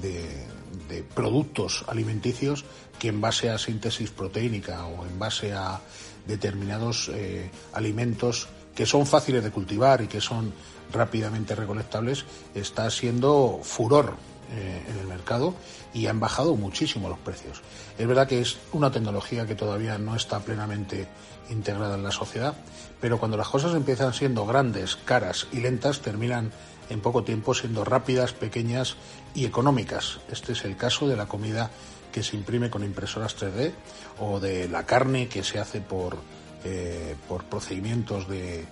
de, 0.00 1.02
productos 1.14 1.84
alimenticios 1.88 2.64
que 3.04 3.12
en 3.12 3.20
base 3.20 3.52
a 3.52 3.60
síntesis 3.60 4.08
proteínica 4.08 4.88
o 4.88 5.04
en 5.04 5.18
base 5.20 5.52
a 5.52 5.76
determinados 6.24 7.12
eh, 7.12 7.52
alimentos 7.76 8.48
que 8.74 8.88
son 8.88 9.04
fáciles 9.04 9.44
de 9.44 9.50
cultivar 9.52 10.00
y 10.00 10.08
que 10.08 10.22
son 10.22 10.54
rápidamente 10.90 11.54
recolectables, 11.54 12.24
está 12.54 12.88
siendo 12.88 13.60
furor 13.62 14.16
eh, 14.50 14.82
en 14.88 14.98
el 14.98 15.06
mercado 15.06 15.52
y 15.92 16.06
han 16.06 16.18
bajado 16.18 16.56
muchísimo 16.56 17.10
los 17.10 17.18
precios. 17.18 17.60
Es 17.98 18.08
verdad 18.08 18.26
que 18.26 18.40
es 18.40 18.56
una 18.72 18.90
tecnología 18.90 19.44
que 19.44 19.54
todavía 19.54 19.98
no 19.98 20.16
está 20.16 20.40
plenamente 20.40 21.06
integrada 21.50 21.96
en 21.96 22.04
la 22.04 22.10
sociedad, 22.10 22.56
pero 23.02 23.18
cuando 23.18 23.36
las 23.36 23.48
cosas 23.48 23.74
empiezan 23.74 24.14
siendo 24.14 24.46
grandes, 24.46 24.96
caras 24.96 25.46
y 25.52 25.60
lentas, 25.60 26.00
terminan 26.00 26.52
en 26.88 27.00
poco 27.00 27.22
tiempo 27.22 27.52
siendo 27.52 27.84
rápidas, 27.84 28.32
pequeñas 28.32 28.96
y 29.34 29.44
económicas. 29.44 30.20
Este 30.30 30.52
es 30.52 30.64
el 30.64 30.78
caso 30.78 31.06
de 31.06 31.16
la 31.16 31.26
comida 31.26 31.70
que 32.14 32.22
se 32.22 32.36
imprime 32.36 32.70
con 32.70 32.84
impresoras 32.84 33.36
3D 33.36 33.72
o 34.20 34.38
de 34.38 34.68
la 34.68 34.86
carne 34.86 35.26
que 35.26 35.42
se 35.42 35.58
hace 35.58 35.80
por, 35.80 36.16
eh, 36.62 37.16
por 37.28 37.42
procedimientos 37.42 38.28
de, 38.28 38.68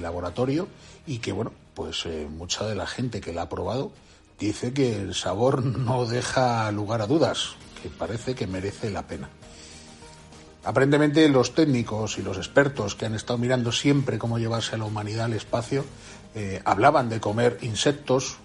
laboratorio 0.00 0.66
y 1.06 1.18
que, 1.18 1.30
bueno, 1.30 1.52
pues 1.74 2.04
eh, 2.04 2.26
mucha 2.28 2.66
de 2.66 2.74
la 2.74 2.88
gente 2.88 3.20
que 3.20 3.32
la 3.32 3.42
ha 3.42 3.48
probado 3.48 3.92
dice 4.40 4.72
que 4.72 4.96
el 4.96 5.14
sabor 5.14 5.64
no 5.64 6.04
deja 6.04 6.68
lugar 6.72 7.00
a 7.00 7.06
dudas, 7.06 7.54
que 7.80 7.90
parece 7.90 8.34
que 8.34 8.48
merece 8.48 8.90
la 8.90 9.06
pena. 9.06 9.30
Aparentemente 10.64 11.28
los 11.28 11.54
técnicos 11.54 12.18
y 12.18 12.22
los 12.22 12.38
expertos 12.38 12.96
que 12.96 13.06
han 13.06 13.14
estado 13.14 13.38
mirando 13.38 13.70
siempre 13.70 14.18
cómo 14.18 14.40
llevarse 14.40 14.74
a 14.74 14.78
la 14.78 14.84
humanidad 14.86 15.26
al 15.26 15.34
espacio 15.34 15.84
eh, 16.34 16.60
hablaban 16.64 17.08
de 17.08 17.20
comer 17.20 17.58
insectos 17.62 18.38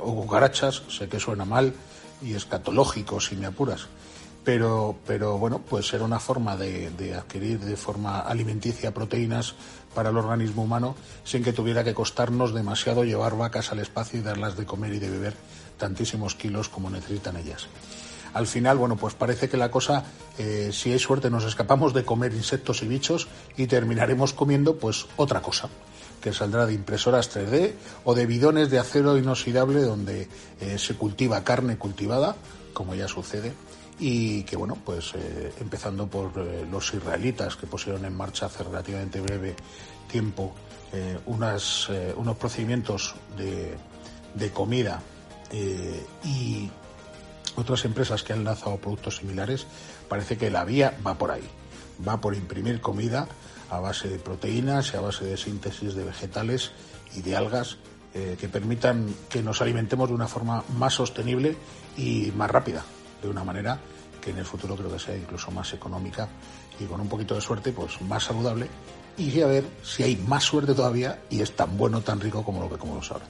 o 0.00 0.14
cucarachas, 0.14 0.82
sé 0.88 1.08
que 1.08 1.18
suena 1.18 1.44
mal 1.44 1.74
y 2.22 2.34
escatológico 2.34 3.20
si 3.20 3.36
me 3.36 3.46
apuras, 3.46 3.86
pero, 4.44 4.96
pero 5.06 5.38
bueno, 5.38 5.58
pues 5.58 5.92
era 5.92 6.04
una 6.04 6.20
forma 6.20 6.56
de, 6.56 7.14
adquirir 7.14 7.60
de 7.60 7.76
forma 7.76 8.20
alimenticia 8.20 8.94
proteínas 8.94 9.54
para 9.94 10.10
el 10.10 10.16
organismo 10.16 10.62
humano 10.62 10.94
sin 11.24 11.42
que 11.42 11.52
tuviera 11.52 11.82
que 11.82 11.94
costarnos 11.94 12.54
demasiado 12.54 13.04
llevar 13.04 13.36
vacas 13.36 13.72
al 13.72 13.80
espacio 13.80 14.20
y 14.20 14.22
darlas 14.22 14.56
de 14.56 14.66
comer 14.66 14.94
y 14.94 14.98
de 14.98 15.10
beber 15.10 15.34
tantísimos 15.78 16.34
kilos 16.34 16.68
como 16.68 16.90
necesitan 16.90 17.36
ellas. 17.36 17.66
Al 18.34 18.46
final, 18.46 18.76
bueno, 18.76 18.96
pues 18.96 19.14
parece 19.14 19.48
que 19.48 19.56
la 19.56 19.70
cosa, 19.70 20.04
eh, 20.38 20.70
si 20.72 20.92
hay 20.92 20.98
suerte, 20.98 21.30
nos 21.30 21.44
escapamos 21.44 21.94
de 21.94 22.04
comer 22.04 22.34
insectos 22.34 22.82
y 22.82 22.86
bichos 22.86 23.28
y 23.56 23.66
terminaremos 23.66 24.32
comiendo 24.32 24.76
pues 24.76 25.06
otra 25.16 25.40
cosa 25.40 25.70
que 26.26 26.32
saldrá 26.32 26.66
de 26.66 26.74
impresoras 26.74 27.30
3D 27.30 27.70
o 28.02 28.10
de 28.12 28.26
bidones 28.26 28.68
de 28.68 28.80
acero 28.80 29.14
inoxidable 29.16 29.78
donde 29.82 30.26
eh, 30.58 30.74
se 30.76 30.98
cultiva 30.98 31.44
carne 31.44 31.78
cultivada, 31.78 32.34
como 32.74 32.96
ya 32.96 33.06
sucede, 33.06 33.54
y 34.00 34.42
que 34.42 34.56
bueno, 34.56 34.76
pues 34.84 35.14
eh, 35.14 35.52
empezando 35.60 36.08
por 36.08 36.36
los 36.68 36.92
israelitas 36.92 37.54
que 37.54 37.68
pusieron 37.68 38.04
en 38.04 38.16
marcha 38.16 38.46
hace 38.46 38.64
relativamente 38.64 39.20
breve 39.20 39.54
tiempo 40.10 40.52
unas, 41.26 41.88
unos 42.16 42.36
procedimientos 42.36 43.14
de, 43.36 43.76
de 44.34 44.50
comida 44.50 45.02
y 46.24 46.70
otras 47.54 47.84
empresas 47.84 48.22
que 48.22 48.32
han 48.32 48.44
lanzado 48.44 48.78
productos 48.78 49.18
similares, 49.18 49.66
parece 50.08 50.38
que 50.38 50.50
la 50.50 50.64
vía 50.64 50.96
va 51.06 51.18
por 51.18 51.30
ahí. 51.30 51.48
Va 52.06 52.20
por 52.20 52.34
imprimir 52.34 52.80
comida 52.80 53.28
a 53.70 53.80
base 53.80 54.08
de 54.08 54.18
proteínas 54.18 54.92
y 54.92 54.96
a 54.96 55.00
base 55.00 55.24
de 55.24 55.36
síntesis 55.36 55.94
de 55.94 56.04
vegetales 56.04 56.72
y 57.14 57.22
de 57.22 57.36
algas 57.36 57.78
eh, 58.14 58.36
que 58.38 58.48
permitan 58.48 59.14
que 59.28 59.42
nos 59.42 59.60
alimentemos 59.60 60.08
de 60.08 60.14
una 60.14 60.28
forma 60.28 60.64
más 60.78 60.94
sostenible 60.94 61.56
y 61.96 62.32
más 62.36 62.50
rápida, 62.50 62.84
de 63.22 63.28
una 63.28 63.44
manera 63.44 63.78
que 64.20 64.30
en 64.30 64.38
el 64.38 64.44
futuro 64.44 64.76
creo 64.76 64.90
que 64.90 64.98
sea 64.98 65.16
incluso 65.16 65.50
más 65.50 65.72
económica 65.72 66.28
y 66.80 66.84
con 66.84 67.00
un 67.00 67.08
poquito 67.08 67.34
de 67.34 67.40
suerte 67.40 67.72
pues 67.72 68.00
más 68.02 68.24
saludable 68.24 68.68
y 69.18 69.40
a 69.40 69.46
ver 69.46 69.64
si 69.82 70.02
hay 70.02 70.16
más 70.16 70.44
suerte 70.44 70.74
todavía 70.74 71.20
y 71.30 71.40
es 71.40 71.54
tan 71.54 71.76
bueno, 71.76 72.00
tan 72.00 72.20
rico 72.20 72.44
como 72.44 72.60
lo 72.60 72.68
que 72.68 72.76
comemos 72.76 73.10
ahora. 73.10 73.26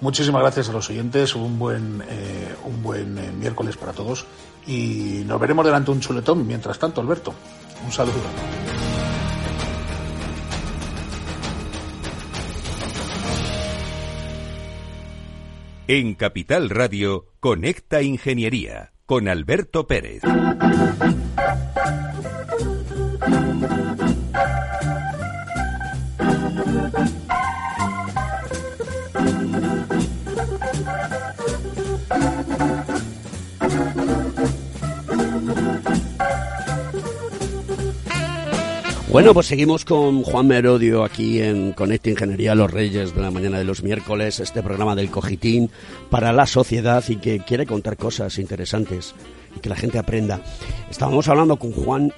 Muchísimas 0.00 0.40
gracias 0.40 0.70
a 0.70 0.72
los 0.72 0.88
oyentes, 0.88 1.34
un 1.34 1.58
buen, 1.58 2.02
eh, 2.08 2.54
un 2.64 2.82
buen 2.82 3.18
eh, 3.18 3.30
miércoles 3.32 3.76
para 3.76 3.92
todos 3.92 4.24
y 4.66 5.22
nos 5.26 5.38
veremos 5.38 5.64
delante 5.64 5.90
un 5.90 6.00
chuletón. 6.00 6.46
Mientras 6.46 6.78
tanto, 6.78 7.02
Alberto, 7.02 7.34
un 7.84 7.92
saludo. 7.92 8.14
En 15.88 16.14
Capital 16.14 16.70
Radio, 16.70 17.26
Conecta 17.40 18.02
Ingeniería 18.02 18.92
con 19.06 19.26
Alberto 19.26 19.88
Pérez. 19.88 20.22
Bueno, 39.12 39.34
pues 39.34 39.48
seguimos 39.48 39.84
con 39.84 40.22
Juan 40.22 40.46
Merodio 40.46 41.02
aquí 41.02 41.42
en 41.42 41.72
Conecta 41.72 42.10
Ingeniería 42.10 42.54
Los 42.54 42.70
Reyes 42.70 43.12
de 43.12 43.20
la 43.20 43.32
mañana 43.32 43.58
de 43.58 43.64
los 43.64 43.82
miércoles, 43.82 44.38
este 44.38 44.62
programa 44.62 44.94
del 44.94 45.10
Cogitín 45.10 45.68
para 46.10 46.32
la 46.32 46.46
sociedad 46.46 47.02
y 47.08 47.16
que 47.16 47.40
quiere 47.40 47.66
contar 47.66 47.96
cosas 47.96 48.38
interesantes 48.38 49.16
y 49.56 49.58
que 49.58 49.68
la 49.68 49.74
gente 49.74 49.98
aprenda. 49.98 50.40
Estábamos 50.88 51.26
hablando 51.28 51.56
con 51.56 51.72
Juan 51.72 52.12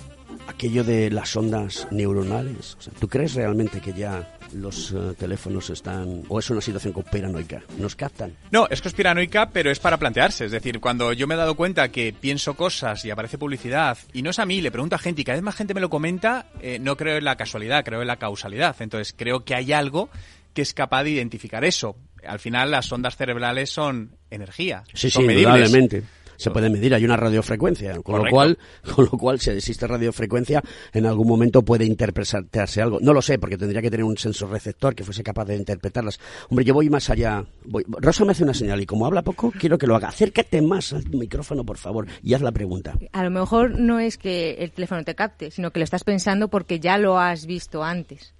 aquello 0.46 0.84
de 0.84 1.10
las 1.10 1.34
ondas 1.34 1.88
neuronales. 1.90 2.76
¿Tú 3.00 3.08
crees 3.08 3.34
realmente 3.34 3.80
que 3.80 3.94
ya 3.94 4.38
los 4.54 4.92
eh, 4.92 5.14
teléfonos 5.18 5.70
están 5.70 6.22
o 6.28 6.38
es 6.38 6.50
una 6.50 6.60
situación 6.60 6.92
conspiranoica? 6.92 7.62
¿Nos 7.78 7.96
captan? 7.96 8.34
No, 8.50 8.66
es 8.68 8.80
conspiranoica, 8.80 9.50
pero 9.50 9.70
es 9.70 9.78
para 9.78 9.98
plantearse. 9.98 10.46
Es 10.46 10.52
decir, 10.52 10.80
cuando 10.80 11.12
yo 11.12 11.26
me 11.26 11.34
he 11.34 11.38
dado 11.38 11.54
cuenta 11.54 11.90
que 11.90 12.14
pienso 12.18 12.54
cosas 12.54 13.04
y 13.04 13.10
aparece 13.10 13.38
publicidad, 13.38 13.98
y 14.12 14.22
no 14.22 14.30
es 14.30 14.38
a 14.38 14.46
mí, 14.46 14.60
le 14.60 14.70
pregunto 14.70 14.96
a 14.96 14.98
gente 14.98 15.22
y 15.22 15.24
cada 15.24 15.36
vez 15.36 15.44
más 15.44 15.56
gente 15.56 15.74
me 15.74 15.80
lo 15.80 15.90
comenta, 15.90 16.46
eh, 16.60 16.78
no 16.78 16.96
creo 16.96 17.18
en 17.18 17.24
la 17.24 17.36
casualidad, 17.36 17.84
creo 17.84 18.02
en 18.02 18.08
la 18.08 18.16
causalidad. 18.16 18.76
Entonces 18.80 19.14
creo 19.16 19.44
que 19.44 19.54
hay 19.54 19.72
algo 19.72 20.10
que 20.54 20.62
es 20.62 20.74
capaz 20.74 21.04
de 21.04 21.10
identificar 21.10 21.64
eso. 21.64 21.96
Al 22.26 22.38
final 22.38 22.70
las 22.70 22.90
ondas 22.92 23.16
cerebrales 23.16 23.70
son 23.70 24.16
energía. 24.30 24.84
Sí, 24.94 25.10
son 25.10 25.26
sí, 25.26 25.32
indudablemente 25.32 26.02
se 26.42 26.50
puede 26.50 26.68
medir, 26.68 26.94
hay 26.94 27.04
una 27.04 27.16
radiofrecuencia, 27.16 28.00
con 28.02 28.24
lo 28.24 28.30
cual, 28.30 28.58
con 28.94 29.04
lo 29.04 29.12
cual 29.12 29.40
si 29.40 29.50
existe 29.50 29.86
radiofrecuencia, 29.86 30.62
en 30.92 31.06
algún 31.06 31.28
momento 31.28 31.62
puede 31.62 31.84
interpretarse 31.84 32.82
algo. 32.82 32.98
No 33.00 33.12
lo 33.12 33.22
sé, 33.22 33.38
porque 33.38 33.56
tendría 33.56 33.80
que 33.80 33.90
tener 33.90 34.04
un 34.04 34.16
sensor 34.16 34.50
receptor 34.50 34.94
que 34.94 35.04
fuese 35.04 35.22
capaz 35.22 35.46
de 35.46 35.56
interpretarlas. 35.56 36.18
Hombre, 36.48 36.64
yo 36.64 36.74
voy 36.74 36.90
más 36.90 37.08
allá. 37.10 37.44
Voy... 37.64 37.84
Rosa 37.88 38.24
me 38.24 38.32
hace 38.32 38.44
una 38.44 38.54
señal 38.54 38.80
y 38.80 38.86
como 38.86 39.06
habla 39.06 39.22
poco, 39.22 39.52
quiero 39.58 39.78
que 39.78 39.86
lo 39.86 39.96
haga. 39.96 40.08
Acércate 40.08 40.60
más 40.60 40.92
al 40.92 41.08
micrófono, 41.10 41.64
por 41.64 41.78
favor, 41.78 42.06
y 42.22 42.34
haz 42.34 42.42
la 42.42 42.52
pregunta. 42.52 42.94
A 43.12 43.24
lo 43.24 43.30
mejor 43.30 43.78
no 43.78 44.00
es 44.00 44.18
que 44.18 44.56
el 44.58 44.72
teléfono 44.72 45.04
te 45.04 45.14
capte, 45.14 45.50
sino 45.50 45.70
que 45.70 45.80
lo 45.80 45.84
estás 45.84 46.04
pensando 46.04 46.48
porque 46.48 46.80
ya 46.80 46.98
lo 46.98 47.18
has 47.18 47.46
visto 47.46 47.84
antes. 47.84 48.34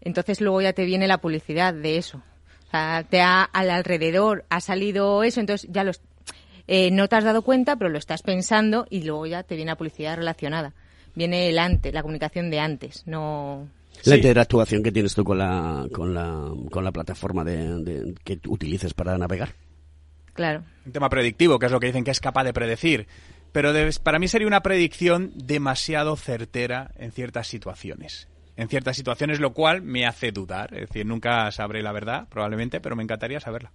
Entonces 0.00 0.40
luego 0.40 0.60
ya 0.60 0.72
te 0.72 0.84
viene 0.84 1.06
la 1.06 1.18
publicidad 1.18 1.74
de 1.74 1.96
eso. 1.96 2.22
O 2.66 2.70
sea, 2.70 3.04
te 3.08 3.20
ha, 3.20 3.42
al 3.42 3.70
alrededor 3.70 4.44
ha 4.48 4.60
salido 4.60 5.22
eso, 5.22 5.40
entonces 5.40 5.68
ya 5.70 5.84
lo, 5.84 5.92
eh, 6.66 6.90
no 6.90 7.08
te 7.08 7.16
has 7.16 7.24
dado 7.24 7.42
cuenta, 7.42 7.76
pero 7.76 7.90
lo 7.90 7.98
estás 7.98 8.22
pensando 8.22 8.86
y 8.90 9.02
luego 9.02 9.26
ya 9.26 9.42
te 9.42 9.56
viene 9.56 9.70
la 9.70 9.76
publicidad 9.76 10.16
relacionada. 10.16 10.72
Viene 11.14 11.48
el 11.48 11.58
antes, 11.58 11.92
la 11.92 12.02
comunicación 12.02 12.50
de 12.50 12.60
antes, 12.60 13.06
no... 13.06 13.68
La 14.04 14.16
interactuación 14.16 14.82
que 14.82 14.90
tienes 14.90 15.14
tú 15.14 15.22
con 15.22 15.38
la, 15.38 15.86
con 15.92 16.14
la, 16.14 16.50
con 16.70 16.82
la 16.82 16.90
plataforma 16.90 17.44
de, 17.44 18.14
que 18.24 18.40
utilices 18.48 18.94
para 18.94 19.16
navegar. 19.18 19.50
Claro. 20.32 20.64
Un 20.86 20.92
tema 20.92 21.10
predictivo, 21.10 21.58
que 21.58 21.66
es 21.66 21.72
lo 21.72 21.78
que 21.78 21.86
dicen 21.86 22.02
que 22.02 22.10
es 22.10 22.18
capaz 22.18 22.44
de 22.44 22.54
predecir. 22.54 23.06
Pero 23.52 23.72
para 24.02 24.18
mí 24.18 24.28
sería 24.28 24.46
una 24.46 24.62
predicción 24.62 25.30
demasiado 25.36 26.16
certera 26.16 26.90
en 26.96 27.12
ciertas 27.12 27.46
situaciones. 27.46 28.28
En 28.56 28.68
ciertas 28.68 28.96
situaciones, 28.96 29.40
lo 29.40 29.52
cual 29.52 29.82
me 29.82 30.06
hace 30.06 30.32
dudar. 30.32 30.74
Es 30.74 30.88
decir, 30.88 31.06
nunca 31.06 31.50
sabré 31.52 31.82
la 31.82 31.92
verdad, 31.92 32.28
probablemente, 32.28 32.80
pero 32.80 32.96
me 32.96 33.02
encantaría 33.02 33.40
saberla. 33.40 33.72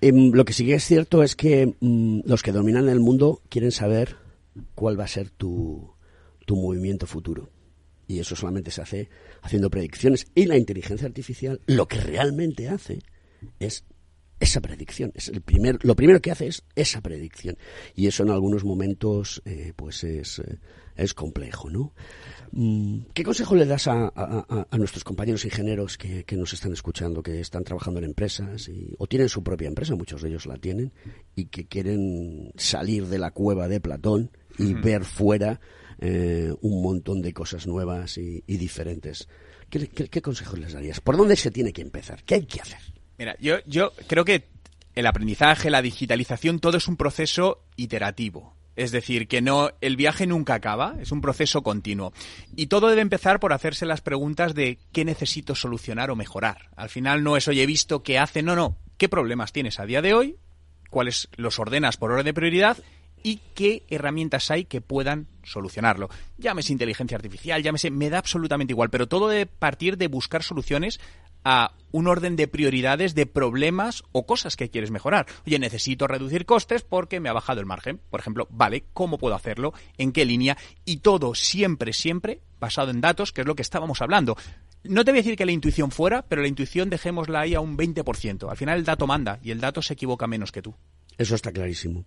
Em, 0.00 0.32
lo 0.32 0.44
que 0.44 0.52
sí 0.52 0.66
que 0.66 0.74
es 0.74 0.84
cierto 0.84 1.22
es 1.22 1.36
que 1.36 1.76
mm, 1.78 2.22
los 2.24 2.42
que 2.42 2.50
dominan 2.50 2.88
el 2.88 2.98
mundo 2.98 3.40
quieren 3.48 3.70
saber 3.70 4.16
cuál 4.74 4.98
va 4.98 5.04
a 5.04 5.08
ser 5.08 5.30
tu, 5.30 5.94
tu 6.44 6.56
movimiento 6.56 7.06
futuro. 7.06 7.50
Y 8.08 8.18
eso 8.18 8.34
solamente 8.34 8.70
se 8.70 8.82
hace 8.82 9.08
haciendo 9.42 9.70
predicciones. 9.70 10.26
Y 10.34 10.46
la 10.46 10.56
inteligencia 10.56 11.06
artificial 11.06 11.60
lo 11.66 11.86
que 11.86 12.00
realmente 12.00 12.68
hace 12.68 12.98
es 13.60 13.84
esa 14.40 14.60
predicción. 14.60 15.12
Es 15.14 15.28
el 15.28 15.40
primer, 15.40 15.78
lo 15.84 15.94
primero 15.94 16.20
que 16.20 16.32
hace 16.32 16.48
es 16.48 16.64
esa 16.74 17.00
predicción. 17.00 17.56
Y 17.94 18.08
eso 18.08 18.24
en 18.24 18.30
algunos 18.30 18.64
momentos 18.64 19.40
eh, 19.44 19.72
pues 19.76 20.02
es, 20.02 20.40
eh, 20.40 20.58
es 20.96 21.14
complejo, 21.14 21.70
¿no? 21.70 21.92
Mm, 22.52 23.06
¿Qué 23.14 23.24
consejo 23.24 23.54
le 23.54 23.64
das 23.64 23.86
a, 23.88 24.12
a, 24.14 24.76
nuestros 24.76 25.04
compañeros 25.04 25.44
ingenieros 25.44 25.96
que, 25.96 26.24
que, 26.24 26.36
nos 26.36 26.52
están 26.52 26.72
escuchando, 26.72 27.22
que 27.22 27.40
están 27.40 27.64
trabajando 27.64 27.98
en 27.98 28.04
empresas 28.04 28.68
y, 28.68 28.94
o 28.98 29.06
tienen 29.06 29.28
su 29.28 29.42
propia 29.42 29.68
empresa, 29.68 29.94
muchos 29.94 30.20
de 30.20 30.28
ellos 30.28 30.46
la 30.46 30.58
tienen, 30.58 30.92
y 31.34 31.46
que 31.46 31.66
quieren 31.66 32.52
salir 32.56 33.06
de 33.06 33.18
la 33.18 33.30
cueva 33.30 33.68
de 33.68 33.80
Platón 33.80 34.30
y 34.58 34.74
ver 34.74 35.04
fuera 35.04 35.60
eh, 35.98 36.52
un 36.60 36.82
montón 36.82 37.22
de 37.22 37.32
cosas 37.32 37.66
nuevas 37.66 38.18
y, 38.18 38.42
diferentes? 38.46 39.28
¿Qué, 39.70 39.88
qué, 39.88 40.08
qué 40.08 40.20
consejos 40.20 40.58
les 40.58 40.74
darías? 40.74 41.00
¿Por 41.00 41.16
dónde 41.16 41.36
se 41.36 41.50
tiene 41.50 41.72
que 41.72 41.80
empezar? 41.80 42.22
¿Qué 42.24 42.34
hay 42.34 42.44
que 42.44 42.60
hacer? 42.60 42.80
Mira, 43.18 43.34
yo, 43.40 43.56
yo 43.66 43.92
creo 44.06 44.26
que 44.26 44.48
el 44.94 45.06
aprendizaje, 45.06 45.70
la 45.70 45.80
digitalización, 45.80 46.58
todo 46.58 46.76
es 46.76 46.86
un 46.86 46.96
proceso 46.96 47.64
iterativo. 47.76 48.54
Es 48.76 48.90
decir, 48.90 49.28
que 49.28 49.42
no, 49.42 49.70
el 49.80 49.96
viaje 49.96 50.26
nunca 50.26 50.54
acaba, 50.54 50.94
es 51.00 51.12
un 51.12 51.20
proceso 51.20 51.62
continuo. 51.62 52.12
Y 52.56 52.66
todo 52.66 52.88
debe 52.88 53.02
empezar 53.02 53.40
por 53.40 53.52
hacerse 53.52 53.86
las 53.86 54.00
preguntas 54.00 54.54
de 54.54 54.78
qué 54.92 55.04
necesito 55.04 55.54
solucionar 55.54 56.10
o 56.10 56.16
mejorar. 56.16 56.70
Al 56.76 56.88
final 56.88 57.22
no 57.22 57.36
es, 57.36 57.48
oye, 57.48 57.62
he 57.62 57.66
visto 57.66 58.02
qué 58.02 58.18
hace, 58.18 58.42
no, 58.42 58.56
no. 58.56 58.76
¿Qué 58.96 59.08
problemas 59.08 59.52
tienes 59.52 59.78
a 59.78 59.86
día 59.86 60.00
de 60.00 60.14
hoy? 60.14 60.36
¿Cuáles 60.90 61.28
los 61.36 61.58
ordenas 61.58 61.96
por 61.96 62.12
orden 62.12 62.26
de 62.26 62.34
prioridad? 62.34 62.78
y 63.22 63.40
qué 63.54 63.84
herramientas 63.88 64.50
hay 64.50 64.64
que 64.64 64.80
puedan 64.80 65.28
solucionarlo. 65.42 66.08
Llámese 66.38 66.72
inteligencia 66.72 67.16
artificial, 67.16 67.62
llámese, 67.62 67.90
me 67.90 68.10
da 68.10 68.18
absolutamente 68.18 68.72
igual, 68.72 68.90
pero 68.90 69.06
todo 69.06 69.28
debe 69.28 69.46
partir 69.46 69.96
de 69.96 70.08
buscar 70.08 70.42
soluciones 70.42 71.00
a 71.44 71.72
un 71.92 72.06
orden 72.08 72.36
de 72.36 72.48
prioridades 72.48 73.14
de 73.14 73.26
problemas 73.26 74.02
o 74.12 74.26
cosas 74.26 74.56
que 74.56 74.70
quieres 74.70 74.90
mejorar. 74.90 75.26
Oye, 75.46 75.58
necesito 75.58 76.06
reducir 76.06 76.46
costes 76.46 76.82
porque 76.82 77.20
me 77.20 77.28
ha 77.28 77.34
bajado 77.34 77.60
el 77.60 77.66
margen. 77.66 78.00
Por 78.10 78.20
ejemplo, 78.20 78.48
vale, 78.50 78.84
¿cómo 78.92 79.18
puedo 79.18 79.34
hacerlo? 79.34 79.74
¿En 79.98 80.12
qué 80.12 80.24
línea? 80.24 80.56
Y 80.84 80.98
todo 80.98 81.34
siempre, 81.34 81.92
siempre 81.92 82.40
basado 82.58 82.90
en 82.90 83.00
datos, 83.00 83.32
que 83.32 83.42
es 83.42 83.46
lo 83.46 83.54
que 83.54 83.62
estábamos 83.62 84.00
hablando. 84.02 84.36
No 84.84 85.04
te 85.04 85.12
voy 85.12 85.18
a 85.18 85.22
decir 85.22 85.36
que 85.36 85.46
la 85.46 85.52
intuición 85.52 85.90
fuera, 85.90 86.22
pero 86.22 86.42
la 86.42 86.48
intuición 86.48 86.90
dejémosla 86.90 87.40
ahí 87.40 87.54
a 87.54 87.60
un 87.60 87.76
20%. 87.76 88.48
Al 88.48 88.56
final 88.56 88.78
el 88.78 88.84
dato 88.84 89.06
manda 89.06 89.38
y 89.42 89.50
el 89.50 89.60
dato 89.60 89.82
se 89.82 89.94
equivoca 89.94 90.26
menos 90.26 90.50
que 90.50 90.62
tú. 90.62 90.74
Eso 91.18 91.34
está 91.34 91.52
clarísimo. 91.52 92.04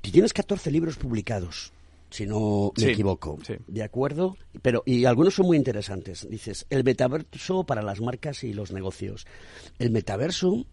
Tienes 0.00 0.32
14 0.32 0.70
libros 0.70 0.96
publicados 0.96 1.72
si 2.10 2.26
no 2.26 2.72
me 2.76 2.92
equivoco. 2.92 3.38
¿De 3.66 3.82
acuerdo? 3.82 4.36
Pero, 4.62 4.82
y 4.84 5.04
algunos 5.04 5.34
son 5.34 5.46
muy 5.46 5.56
interesantes. 5.56 6.26
Dices, 6.28 6.66
el 6.70 6.84
metaverso 6.84 7.64
para 7.64 7.82
las 7.82 8.00
marcas 8.00 8.44
y 8.44 8.52
los 8.52 8.72
negocios. 8.72 9.26
El 9.78 9.90
metaverso 9.90 10.66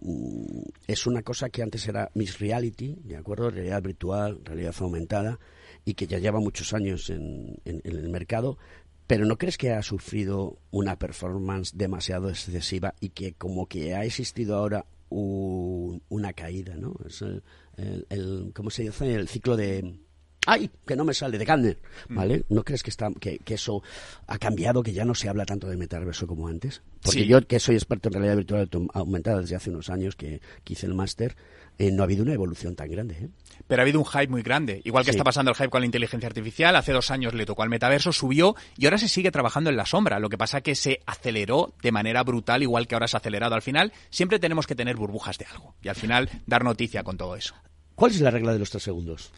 mm, 0.00 0.62
es 0.86 1.06
una 1.06 1.22
cosa 1.22 1.50
que 1.50 1.62
antes 1.62 1.86
era 1.88 2.10
Miss 2.14 2.38
Reality, 2.38 2.96
¿de 3.04 3.16
acuerdo? 3.16 3.50
Realidad 3.50 3.82
virtual, 3.82 4.40
realidad 4.44 4.74
aumentada, 4.78 5.38
y 5.84 5.94
que 5.94 6.06
ya 6.06 6.18
lleva 6.18 6.40
muchos 6.40 6.72
años 6.72 7.10
en, 7.10 7.60
el 7.64 8.08
mercado. 8.08 8.58
Pero 9.06 9.24
¿no 9.24 9.38
crees 9.38 9.56
que 9.56 9.72
ha 9.72 9.82
sufrido 9.82 10.58
una 10.70 10.98
performance 10.98 11.76
demasiado 11.76 12.28
excesiva 12.28 12.94
y 13.00 13.08
que 13.10 13.32
como 13.32 13.66
que 13.66 13.94
ha 13.94 14.04
existido 14.04 14.56
ahora 14.56 14.84
una 15.10 16.34
caída, 16.34 16.76
¿no? 16.76 16.94
Es 17.06 17.24
el, 17.78 18.52
¿cómo 18.54 18.68
se 18.68 18.82
dice? 18.82 19.14
El 19.14 19.26
ciclo 19.28 19.56
de 19.56 19.98
¡Ay! 20.46 20.70
Que 20.86 20.96
no 20.96 21.04
me 21.04 21.14
sale 21.14 21.36
de 21.36 21.44
Gardner. 21.44 21.78
Mm. 22.08 22.14
¿Vale? 22.14 22.44
¿No 22.48 22.64
crees 22.64 22.82
que, 22.82 22.90
está, 22.90 23.10
que, 23.20 23.40
eso 23.46 23.82
ha 24.26 24.38
cambiado, 24.38 24.82
que 24.82 24.92
ya 24.92 25.04
no 25.04 25.14
se 25.14 25.28
habla 25.28 25.44
tanto 25.44 25.68
de 25.68 25.76
metaverso 25.76 26.26
como 26.26 26.48
antes? 26.48 26.82
Porque 27.02 27.26
yo, 27.26 27.46
que 27.46 27.60
soy 27.60 27.74
experto 27.74 28.08
en 28.08 28.14
realidad 28.14 28.36
virtual 28.36 28.68
aumentada 28.94 29.40
desde 29.40 29.56
hace 29.56 29.70
unos 29.70 29.90
años 29.90 30.16
que, 30.16 30.40
hice 30.66 30.86
el 30.86 30.94
máster, 30.94 31.36
eh, 31.78 31.90
no 31.92 32.02
ha 32.02 32.04
habido 32.04 32.22
una 32.22 32.32
evolución 32.32 32.74
tan 32.74 32.90
grande. 32.90 33.14
¿eh? 33.20 33.28
Pero 33.66 33.82
ha 33.82 33.84
habido 33.84 34.00
un 34.00 34.06
hype 34.06 34.28
muy 34.28 34.42
grande. 34.42 34.80
Igual 34.84 35.04
que 35.04 35.10
está 35.10 35.22
pasando 35.22 35.50
el 35.50 35.56
hype 35.56 35.68
con 35.68 35.82
la 35.82 35.86
inteligencia 35.86 36.26
artificial, 36.26 36.74
hace 36.76 36.92
dos 36.92 37.10
años 37.10 37.34
le 37.34 37.44
tocó 37.44 37.62
al 37.62 37.68
metaverso, 37.68 38.12
subió 38.12 38.56
y 38.76 38.86
ahora 38.86 38.98
se 38.98 39.08
sigue 39.08 39.30
trabajando 39.30 39.70
en 39.70 39.76
la 39.76 39.86
sombra. 39.86 40.18
Lo 40.18 40.28
que 40.28 40.38
pasa 40.38 40.60
que 40.60 40.74
se 40.74 41.00
aceleró 41.06 41.74
de 41.82 41.92
manera 41.92 42.22
brutal, 42.22 42.62
igual 42.62 42.86
que 42.86 42.94
ahora 42.94 43.08
se 43.08 43.16
ha 43.16 43.20
acelerado. 43.20 43.54
Al 43.54 43.62
final, 43.62 43.92
siempre 44.10 44.38
tenemos 44.38 44.66
que 44.66 44.74
tener 44.74 44.96
burbujas 44.96 45.38
de 45.38 45.46
algo 45.46 45.74
y 45.82 45.88
al 45.88 45.96
final 45.96 46.30
dar 46.46 46.64
noticia 46.64 47.02
con 47.02 47.16
todo 47.16 47.36
eso. 47.36 47.54
¿Cuál 47.94 48.12
es 48.12 48.20
la 48.20 48.30
regla 48.30 48.52
de 48.52 48.60
los 48.60 48.70
tres 48.70 48.84
segundos? 48.84 49.32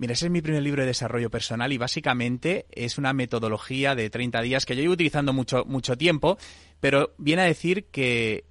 Mira, 0.00 0.14
ese 0.14 0.24
es 0.24 0.32
mi 0.32 0.40
primer 0.40 0.62
libro 0.62 0.80
de 0.80 0.86
desarrollo 0.86 1.28
personal 1.28 1.74
y 1.74 1.76
básicamente 1.76 2.64
es 2.70 2.96
una 2.96 3.12
metodología 3.12 3.94
de 3.94 4.08
30 4.08 4.40
días 4.40 4.64
que 4.64 4.74
yo 4.74 4.80
llevo 4.80 4.94
utilizando 4.94 5.34
mucho, 5.34 5.66
mucho 5.66 5.98
tiempo, 5.98 6.38
pero 6.80 7.12
viene 7.18 7.42
a 7.42 7.44
decir 7.44 7.84
que 7.90 8.46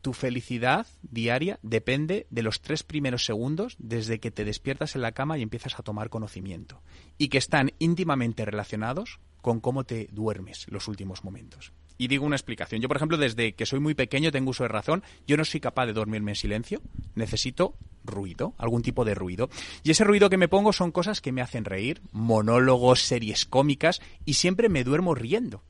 tu 0.00 0.14
felicidad 0.14 0.86
diaria 1.02 1.58
depende 1.62 2.26
de 2.30 2.42
los 2.42 2.62
tres 2.62 2.84
primeros 2.84 3.26
segundos 3.26 3.76
desde 3.78 4.18
que 4.18 4.30
te 4.30 4.46
despiertas 4.46 4.94
en 4.94 5.02
la 5.02 5.12
cama 5.12 5.36
y 5.36 5.42
empiezas 5.42 5.78
a 5.78 5.82
tomar 5.82 6.08
conocimiento 6.08 6.80
y 7.18 7.28
que 7.28 7.36
están 7.36 7.72
íntimamente 7.78 8.46
relacionados 8.46 9.20
con 9.42 9.60
cómo 9.60 9.84
te 9.84 10.08
duermes 10.10 10.64
los 10.70 10.88
últimos 10.88 11.22
momentos. 11.22 11.70
Y 11.98 12.08
digo 12.08 12.24
una 12.24 12.36
explicación. 12.36 12.80
Yo, 12.80 12.88
por 12.88 12.96
ejemplo, 12.96 13.18
desde 13.18 13.52
que 13.52 13.66
soy 13.66 13.80
muy 13.80 13.94
pequeño, 13.94 14.32
tengo 14.32 14.50
uso 14.50 14.62
de 14.62 14.68
razón, 14.68 15.02
yo 15.26 15.36
no 15.36 15.44
soy 15.44 15.60
capaz 15.60 15.86
de 15.86 15.92
dormirme 15.92 16.30
en 16.30 16.36
silencio. 16.36 16.80
Necesito 17.14 17.74
ruido, 18.04 18.54
algún 18.56 18.82
tipo 18.82 19.04
de 19.04 19.14
ruido. 19.14 19.50
Y 19.82 19.90
ese 19.90 20.04
ruido 20.04 20.30
que 20.30 20.36
me 20.36 20.48
pongo 20.48 20.72
son 20.72 20.92
cosas 20.92 21.20
que 21.20 21.32
me 21.32 21.42
hacen 21.42 21.64
reír, 21.64 22.00
monólogos, 22.12 23.02
series 23.02 23.44
cómicas, 23.44 24.00
y 24.24 24.34
siempre 24.34 24.68
me 24.68 24.84
duermo 24.84 25.14
riendo. 25.14 25.62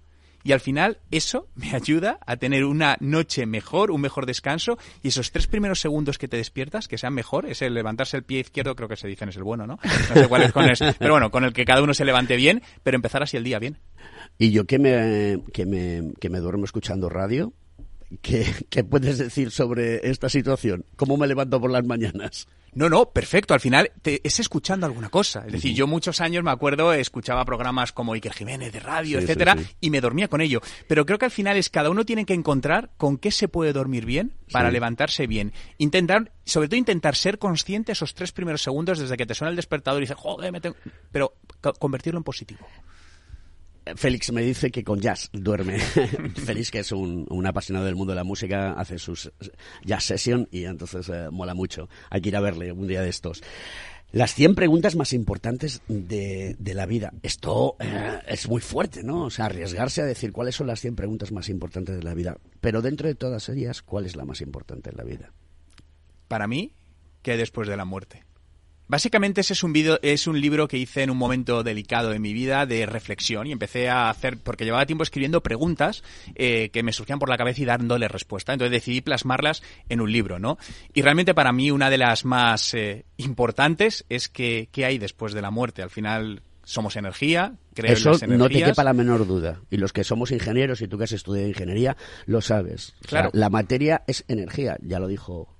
Y 0.48 0.52
al 0.52 0.60
final 0.60 0.96
eso 1.10 1.46
me 1.56 1.72
ayuda 1.74 2.20
a 2.24 2.38
tener 2.38 2.64
una 2.64 2.96
noche 3.00 3.44
mejor, 3.44 3.90
un 3.90 4.00
mejor 4.00 4.24
descanso 4.24 4.78
y 5.02 5.08
esos 5.08 5.30
tres 5.30 5.46
primeros 5.46 5.78
segundos 5.78 6.16
que 6.16 6.26
te 6.26 6.38
despiertas, 6.38 6.88
que 6.88 6.96
sean 6.96 7.12
mejor, 7.12 7.44
es 7.44 7.60
el 7.60 7.74
levantarse 7.74 8.16
el 8.16 8.22
pie 8.22 8.40
izquierdo, 8.40 8.74
creo 8.74 8.88
que 8.88 8.96
se 8.96 9.06
dicen 9.06 9.28
es 9.28 9.36
el 9.36 9.42
bueno, 9.42 9.66
¿no? 9.66 9.78
No 10.08 10.14
sé 10.14 10.26
cuál 10.26 10.44
es 10.44 10.52
con 10.52 10.64
eso, 10.64 10.86
pero 10.98 11.12
bueno, 11.12 11.30
con 11.30 11.44
el 11.44 11.52
que 11.52 11.66
cada 11.66 11.82
uno 11.82 11.92
se 11.92 12.06
levante 12.06 12.36
bien, 12.36 12.62
pero 12.82 12.94
empezar 12.94 13.22
así 13.22 13.36
el 13.36 13.44
día 13.44 13.58
bien. 13.58 13.76
Y 14.38 14.50
yo 14.50 14.64
que 14.64 14.78
me, 14.78 15.42
que 15.52 15.66
me, 15.66 16.14
que 16.18 16.30
me 16.30 16.38
duermo 16.38 16.64
escuchando 16.64 17.10
radio, 17.10 17.52
¿qué, 18.22 18.46
¿qué 18.70 18.84
puedes 18.84 19.18
decir 19.18 19.50
sobre 19.50 20.08
esta 20.08 20.28
situación? 20.28 20.84
¿Cómo 20.96 21.16
me 21.16 21.26
levanto 21.26 21.60
por 21.60 21.70
las 21.70 21.84
mañanas? 21.84 22.48
No, 22.74 22.88
no, 22.88 23.10
perfecto. 23.10 23.54
Al 23.54 23.60
final 23.60 23.90
te, 24.02 24.20
es 24.22 24.40
escuchando 24.40 24.86
alguna 24.86 25.08
cosa. 25.08 25.44
Es 25.46 25.52
decir, 25.52 25.74
yo 25.74 25.86
muchos 25.86 26.20
años 26.20 26.44
me 26.44 26.50
acuerdo, 26.50 26.92
escuchaba 26.92 27.44
programas 27.44 27.92
como 27.92 28.12
Iker 28.12 28.32
Jiménez 28.32 28.72
de 28.72 28.80
radio, 28.80 29.18
etcétera, 29.18 29.56
y 29.80 29.90
me 29.90 30.00
dormía 30.00 30.28
con 30.28 30.40
ello. 30.40 30.60
Pero 30.86 31.06
creo 31.06 31.18
que 31.18 31.24
al 31.24 31.30
final 31.30 31.56
es 31.56 31.70
cada 31.70 31.90
uno 31.90 32.04
tiene 32.04 32.24
que 32.24 32.34
encontrar 32.34 32.90
con 32.96 33.18
qué 33.18 33.30
se 33.30 33.48
puede 33.48 33.72
dormir 33.72 34.04
bien 34.04 34.34
para 34.52 34.70
levantarse 34.70 35.26
bien. 35.26 35.52
Intentar, 35.78 36.32
sobre 36.44 36.68
todo 36.68 36.78
intentar 36.78 37.16
ser 37.16 37.38
consciente 37.38 37.92
esos 37.92 38.14
tres 38.14 38.32
primeros 38.32 38.62
segundos 38.62 38.98
desde 38.98 39.16
que 39.16 39.26
te 39.26 39.34
suena 39.34 39.50
el 39.50 39.56
despertador 39.56 40.00
y 40.00 40.04
dices, 40.04 40.16
joder, 40.16 40.52
me 40.52 40.60
tengo... 40.60 40.76
pero 41.10 41.34
convertirlo 41.78 42.18
en 42.18 42.24
positivo. 42.24 42.66
Félix 43.96 44.32
me 44.32 44.42
dice 44.42 44.70
que 44.70 44.84
con 44.84 45.00
jazz 45.00 45.30
duerme. 45.32 45.78
Félix, 46.44 46.70
que 46.70 46.80
es 46.80 46.92
un, 46.92 47.46
apasionado 47.46 47.86
del 47.86 47.96
mundo 47.96 48.12
de 48.12 48.16
la 48.16 48.24
música, 48.24 48.72
hace 48.72 48.98
sus 48.98 49.30
jazz 49.84 50.04
session 50.04 50.48
y 50.50 50.64
entonces 50.64 51.08
eh, 51.08 51.28
mola 51.30 51.54
mucho. 51.54 51.88
Hay 52.10 52.20
que 52.20 52.28
ir 52.28 52.36
a 52.36 52.40
verle 52.40 52.72
un 52.72 52.86
día 52.86 53.02
de 53.02 53.08
estos. 53.08 53.42
Las 54.10 54.34
100 54.34 54.54
preguntas 54.54 54.96
más 54.96 55.12
importantes 55.12 55.82
de, 55.86 56.56
la 56.58 56.86
vida. 56.86 57.12
Esto 57.22 57.76
eh, 57.78 58.20
es 58.26 58.48
muy 58.48 58.62
fuerte, 58.62 59.02
¿no? 59.02 59.24
O 59.24 59.30
sea, 59.30 59.46
arriesgarse 59.46 60.00
a 60.00 60.06
decir 60.06 60.32
cuáles 60.32 60.54
son 60.54 60.66
las 60.66 60.80
100 60.80 60.96
preguntas 60.96 61.30
más 61.30 61.50
importantes 61.50 61.96
de 61.96 62.02
la 62.02 62.14
vida. 62.14 62.38
Pero 62.60 62.80
dentro 62.80 63.06
de 63.06 63.14
todas 63.14 63.50
ellas, 63.50 63.82
¿cuál 63.82 64.06
es 64.06 64.16
la 64.16 64.24
más 64.24 64.40
importante 64.40 64.90
en 64.90 64.96
la 64.96 65.04
vida? 65.04 65.32
Para 66.26 66.46
mí, 66.46 66.72
¿qué 67.20 67.36
después 67.36 67.68
de 67.68 67.76
la 67.76 67.84
muerte? 67.84 68.24
Básicamente 68.88 69.42
ese 69.42 69.52
es 69.52 69.62
un, 69.62 69.74
video, 69.74 69.98
es 70.02 70.26
un 70.26 70.40
libro 70.40 70.66
que 70.66 70.78
hice 70.78 71.02
en 71.02 71.10
un 71.10 71.18
momento 71.18 71.62
delicado 71.62 72.08
de 72.08 72.18
mi 72.18 72.32
vida 72.32 72.64
de 72.64 72.86
reflexión 72.86 73.46
y 73.46 73.52
empecé 73.52 73.90
a 73.90 74.08
hacer, 74.08 74.38
porque 74.38 74.64
llevaba 74.64 74.86
tiempo 74.86 75.02
escribiendo 75.02 75.42
preguntas 75.42 76.02
eh, 76.34 76.70
que 76.70 76.82
me 76.82 76.94
surgían 76.94 77.18
por 77.18 77.28
la 77.28 77.36
cabeza 77.36 77.60
y 77.60 77.64
dándole 77.66 78.08
respuesta. 78.08 78.54
Entonces 78.54 78.72
decidí 78.72 79.02
plasmarlas 79.02 79.62
en 79.90 80.00
un 80.00 80.10
libro, 80.10 80.38
¿no? 80.38 80.56
Y 80.94 81.02
realmente 81.02 81.34
para 81.34 81.52
mí 81.52 81.70
una 81.70 81.90
de 81.90 81.98
las 81.98 82.24
más 82.24 82.72
eh, 82.72 83.04
importantes 83.18 84.06
es 84.08 84.30
que 84.30 84.70
qué 84.72 84.86
hay 84.86 84.96
después 84.96 85.34
de 85.34 85.42
la 85.42 85.50
muerte. 85.50 85.82
Al 85.82 85.90
final 85.90 86.40
somos 86.64 86.96
energía, 86.96 87.56
creo 87.74 87.92
Eso 87.92 88.12
en 88.22 88.30
las 88.30 88.38
no 88.38 88.48
te 88.48 88.62
quepa 88.62 88.84
la 88.84 88.94
menor 88.94 89.26
duda. 89.26 89.60
Y 89.70 89.76
los 89.76 89.92
que 89.92 90.02
somos 90.02 90.30
ingenieros 90.30 90.80
y 90.80 90.88
tú 90.88 90.96
que 90.96 91.04
has 91.04 91.12
estudiado 91.12 91.46
ingeniería, 91.46 91.94
lo 92.24 92.40
sabes. 92.40 92.94
Claro. 93.06 93.28
la 93.34 93.50
materia 93.50 94.02
es 94.06 94.24
energía, 94.28 94.78
ya 94.80 94.98
lo 94.98 95.08
dijo 95.08 95.57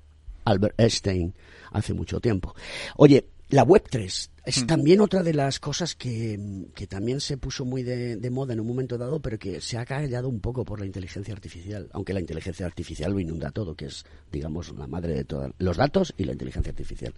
Albert 0.49 0.81
Einstein 0.81 1.35
hace 1.73 1.95
mucho 1.95 2.21
tiempo. 2.21 2.55
Oye, 2.97 3.27
la 3.51 3.63
Web 3.63 3.85
3, 3.91 4.31
Es 4.45 4.67
también 4.67 5.01
otra 5.01 5.23
de 5.23 5.33
las 5.33 5.59
cosas 5.59 5.95
que, 5.95 6.67
que 6.75 6.87
también 6.87 7.21
se 7.21 7.39
puso 7.39 7.65
muy 7.65 7.83
de, 7.83 8.17
de, 8.17 8.31
moda 8.31 8.53
en 8.53 8.61
un 8.61 8.67
momento 8.67 8.99
dado, 8.99 9.21
pero 9.21 9.39
que 9.39 9.61
se 9.61 9.79
ha 9.79 9.87
callado 9.87 10.29
un 10.29 10.41
poco 10.41 10.65
por 10.65 10.81
la 10.81 10.87
inteligencia 10.87 11.33
artificial, 11.33 11.89
aunque 11.93 12.13
la 12.13 12.21
inteligencia 12.21 12.67
artificial 12.67 13.13
lo 13.13 13.21
inunda 13.21 13.51
todo, 13.51 13.75
que 13.75 13.87
es, 13.87 14.05
digamos, 14.31 14.75
la 14.77 14.87
madre 14.87 15.15
de 15.15 15.25
todos 15.25 15.51
los 15.59 15.77
datos 15.77 16.15
y 16.19 16.25
la 16.25 16.33
inteligencia 16.33 16.71
artificial. 16.71 17.15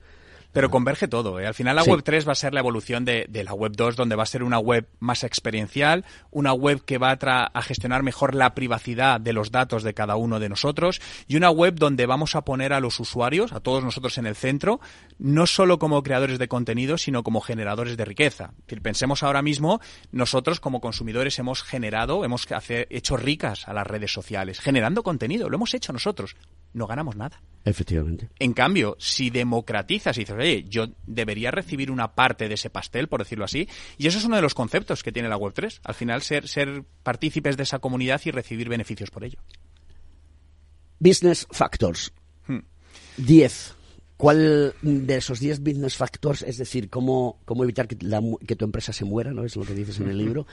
Pero 0.52 0.70
converge 0.70 1.08
todo. 1.08 1.38
¿eh? 1.38 1.46
Al 1.46 1.54
final 1.54 1.76
la 1.76 1.84
web 1.84 2.02
3 2.02 2.26
va 2.26 2.32
a 2.32 2.36
ser 2.36 2.54
la 2.54 2.60
evolución 2.60 3.04
de, 3.04 3.28
la 3.44 3.54
web 3.54 3.72
2, 3.76 3.96
donde 3.96 4.16
va 4.16 4.24
a 4.24 4.26
ser 4.26 4.42
una 4.42 4.58
web 4.58 4.88
más 4.98 5.24
experiencial, 5.24 6.04
una 6.30 6.52
web 6.52 6.84
que 6.84 6.98
va 6.98 7.12
a, 7.12 7.50
a, 7.52 7.62
gestionar 7.62 8.02
mejor 8.02 8.34
la 8.34 8.54
privacidad 8.54 9.20
de 9.20 9.32
los 9.32 9.50
datos 9.50 9.82
de 9.82 9.94
cada 9.94 10.16
uno 10.16 10.40
de 10.40 10.48
nosotros 10.48 11.00
y 11.28 11.36
una 11.36 11.50
web 11.50 11.74
donde 11.74 12.06
vamos 12.06 12.34
a 12.34 12.42
poner 12.42 12.72
a 12.72 12.80
los 12.80 12.98
usuarios, 13.00 13.52
a 13.52 13.60
todos 13.60 13.84
nosotros 13.84 14.18
en 14.18 14.26
el 14.26 14.34
centro, 14.34 14.80
no 15.18 15.46
solo 15.46 15.78
como 15.78 16.02
creadores 16.02 16.38
de 16.38 16.48
contenido, 16.48 16.98
sino 16.98 17.22
como 17.22 17.40
generadores 17.40 17.96
de 17.96 18.04
riqueza. 18.04 18.52
pensemos 18.82 19.22
ahora 19.22 19.42
mismo, 19.42 19.80
nosotros 20.10 20.60
como 20.60 20.80
consumidores 20.80 21.38
hemos 21.38 21.62
generado, 21.62 22.24
hemos 22.24 22.46
hecho 22.68 23.16
ricas 23.16 23.68
a 23.68 23.72
las 23.72 23.86
redes 23.86 24.12
sociales, 24.12 24.60
generando 24.60 25.02
contenido, 25.02 25.48
lo 25.48 25.56
hemos 25.56 25.74
hecho 25.74 25.92
nosotros 25.92 26.36
no 26.72 26.86
ganamos 26.86 27.16
nada. 27.16 27.40
Efectivamente. 27.64 28.30
En 28.38 28.54
cambio, 28.54 28.96
si 28.98 29.28
democratizas 29.28 30.16
y 30.16 30.20
dices, 30.20 30.36
oye, 30.36 30.64
yo 30.68 30.86
debería 31.06 31.50
recibir 31.50 31.90
una 31.90 32.14
parte 32.14 32.48
de 32.48 32.54
ese 32.54 32.70
pastel, 32.70 33.08
por 33.08 33.20
decirlo 33.20 33.44
así, 33.44 33.68
y 33.98 34.06
eso 34.06 34.18
es 34.18 34.24
uno 34.24 34.36
de 34.36 34.42
los 34.42 34.54
conceptos 34.54 35.02
que 35.02 35.12
tiene 35.12 35.28
la 35.28 35.36
Web3, 35.36 35.80
al 35.84 35.94
final 35.94 36.22
ser, 36.22 36.48
ser 36.48 36.84
partícipes 37.02 37.56
de 37.56 37.64
esa 37.64 37.78
comunidad 37.78 38.20
y 38.24 38.30
recibir 38.30 38.68
beneficios 38.68 39.10
por 39.10 39.24
ello. 39.24 39.40
Business 40.98 41.46
Factors. 41.50 42.12
10. 43.16 43.74
Hmm. 43.76 43.79
¿Cuál 44.20 44.74
de 44.82 45.16
esos 45.16 45.40
10 45.40 45.60
business 45.60 45.96
factors, 45.96 46.42
es 46.42 46.58
decir, 46.58 46.90
cómo, 46.90 47.40
cómo 47.46 47.64
evitar 47.64 47.88
que, 47.88 47.96
que, 47.96 48.54
tu 48.54 48.66
empresa 48.66 48.92
se 48.92 49.06
muera, 49.06 49.32
¿no? 49.32 49.44
Es 49.44 49.56
lo 49.56 49.64
que 49.64 49.72
dices 49.72 49.98
en 49.98 50.10
el 50.10 50.18
libro. 50.18 50.46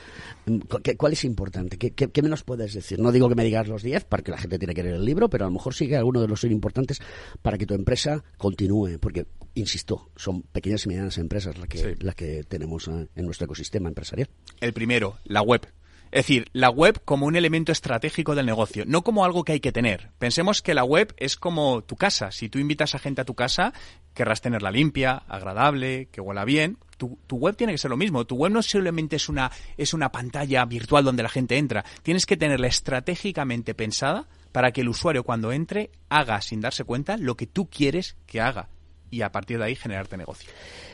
¿Cuál 0.97 1.11
es 1.11 1.25
importante? 1.25 1.77
¿Qué, 1.77 1.91
qué, 1.91 2.21
menos 2.21 2.43
puedes 2.43 2.73
decir? 2.73 2.97
No 2.97 3.11
digo 3.11 3.27
que 3.27 3.35
me 3.35 3.43
digas 3.43 3.67
los 3.67 3.83
10, 3.83 4.05
porque 4.05 4.31
la 4.31 4.37
gente 4.37 4.57
tiene 4.57 4.73
que 4.73 4.83
leer 4.83 4.95
el 4.95 5.03
libro, 5.03 5.29
pero 5.29 5.43
a 5.43 5.49
lo 5.49 5.53
mejor 5.53 5.73
sigue 5.73 5.97
alguno 5.97 6.21
de 6.21 6.29
los 6.29 6.39
son 6.39 6.53
importantes 6.53 7.01
para 7.41 7.57
que 7.57 7.65
tu 7.65 7.73
empresa 7.73 8.23
continúe, 8.37 8.99
porque, 9.01 9.27
insisto, 9.55 10.11
son 10.15 10.43
pequeñas 10.43 10.85
y 10.85 10.87
medianas 10.87 11.17
empresas 11.17 11.57
las 11.57 11.67
que, 11.67 11.97
las 11.99 12.15
que 12.15 12.45
tenemos 12.45 12.87
eh, 12.87 13.09
en 13.15 13.25
nuestro 13.25 13.45
ecosistema 13.45 13.89
empresarial. 13.89 14.29
El 14.61 14.71
primero, 14.71 15.17
la 15.25 15.41
web. 15.41 15.67
Es 16.11 16.25
decir, 16.25 16.47
la 16.53 16.69
web 16.69 17.01
como 17.03 17.25
un 17.25 17.35
elemento 17.35 17.71
estratégico 17.71 18.35
del 18.35 18.45
negocio, 18.45 18.83
no 18.87 19.03
como 19.03 19.25
algo 19.25 19.43
que 19.43 19.53
hay 19.53 19.59
que 19.59 19.71
tener. 19.71 20.11
Pensemos 20.19 20.61
que 20.61 20.73
la 20.73 20.83
web 20.83 21.13
es 21.17 21.35
como 21.35 21.83
tu 21.83 21.95
casa. 21.95 22.31
Si 22.31 22.49
tú 22.49 22.59
invitas 22.59 22.95
a 22.95 22.99
gente 22.99 23.21
a 23.21 23.25
tu 23.25 23.35
casa, 23.35 23.73
querrás 24.13 24.41
tenerla 24.41 24.71
limpia, 24.71 25.23
agradable, 25.27 26.07
que 26.11 26.21
huela 26.21 26.45
bien. 26.45 26.77
Tu, 26.97 27.17
web 27.31 27.55
tiene 27.55 27.73
que 27.73 27.77
ser 27.77 27.91
lo 27.91 27.97
mismo. 27.97 28.25
Tu 28.25 28.35
web 28.35 28.51
no 28.51 28.61
solamente 28.63 29.17
es 29.17 29.29
una, 29.29 29.51
es 29.77 29.93
una 29.93 30.11
pantalla 30.11 30.65
virtual 30.65 31.03
donde 31.03 31.23
la 31.23 31.29
gente 31.29 31.57
entra. 31.57 31.85
Tienes 32.01 32.25
que 32.25 32.37
tenerla 32.37 32.67
estratégicamente 32.67 33.75
pensada 33.75 34.27
para 34.51 34.71
que 34.71 34.81
el 34.81 34.89
usuario 34.89 35.23
cuando 35.23 35.51
entre 35.51 35.91
haga 36.09 36.41
sin 36.41 36.61
darse 36.61 36.83
cuenta 36.83 37.17
lo 37.17 37.35
que 37.35 37.45
tú 37.45 37.69
quieres 37.69 38.15
que 38.25 38.41
haga 38.41 38.69
y 39.11 39.21
a 39.21 39.31
partir 39.31 39.59
de 39.59 39.65
ahí 39.65 39.75
generarte 39.75 40.17
negocio. 40.17 40.49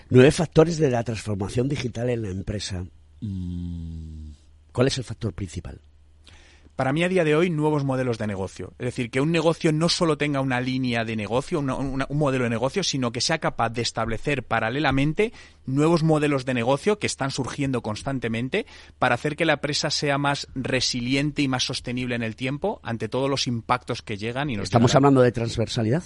Nueve 0.09 0.31
factores 0.31 0.77
de 0.77 0.89
la 0.89 1.03
transformación 1.03 1.67
digital 1.67 2.09
en 2.09 2.21
la 2.21 2.29
empresa. 2.29 2.85
Mm, 3.21 4.32
¿Cuál 4.73 4.87
es 4.87 4.97
el 4.97 5.05
factor 5.05 5.33
principal? 5.33 5.79
Para 6.75 6.91
mí 6.91 7.03
a 7.03 7.09
día 7.09 7.23
de 7.23 7.35
hoy 7.35 7.51
nuevos 7.51 7.83
modelos 7.83 8.17
de 8.17 8.25
negocio. 8.25 8.73
Es 8.79 8.85
decir, 8.85 9.11
que 9.11 9.21
un 9.21 9.31
negocio 9.31 9.71
no 9.71 9.89
solo 9.89 10.17
tenga 10.17 10.41
una 10.41 10.59
línea 10.59 11.05
de 11.05 11.15
negocio, 11.15 11.59
un 11.59 12.03
modelo 12.09 12.45
de 12.45 12.49
negocio, 12.49 12.83
sino 12.83 13.11
que 13.11 13.21
sea 13.21 13.37
capaz 13.37 13.69
de 13.69 13.83
establecer 13.83 14.41
paralelamente 14.41 15.33
nuevos 15.67 16.01
modelos 16.01 16.45
de 16.45 16.55
negocio 16.55 16.97
que 16.97 17.05
están 17.05 17.29
surgiendo 17.29 17.83
constantemente 17.83 18.65
para 18.97 19.13
hacer 19.13 19.35
que 19.35 19.45
la 19.45 19.53
empresa 19.53 19.91
sea 19.91 20.17
más 20.17 20.47
resiliente 20.55 21.43
y 21.43 21.47
más 21.47 21.63
sostenible 21.63 22.15
en 22.15 22.23
el 22.23 22.35
tiempo 22.35 22.79
ante 22.81 23.07
todos 23.07 23.29
los 23.29 23.45
impactos 23.45 24.01
que 24.01 24.17
llegan. 24.17 24.49
Y 24.49 24.55
¿Estamos 24.55 24.95
hablando 24.95 25.21
de 25.21 25.31
transversalidad? 25.31 26.03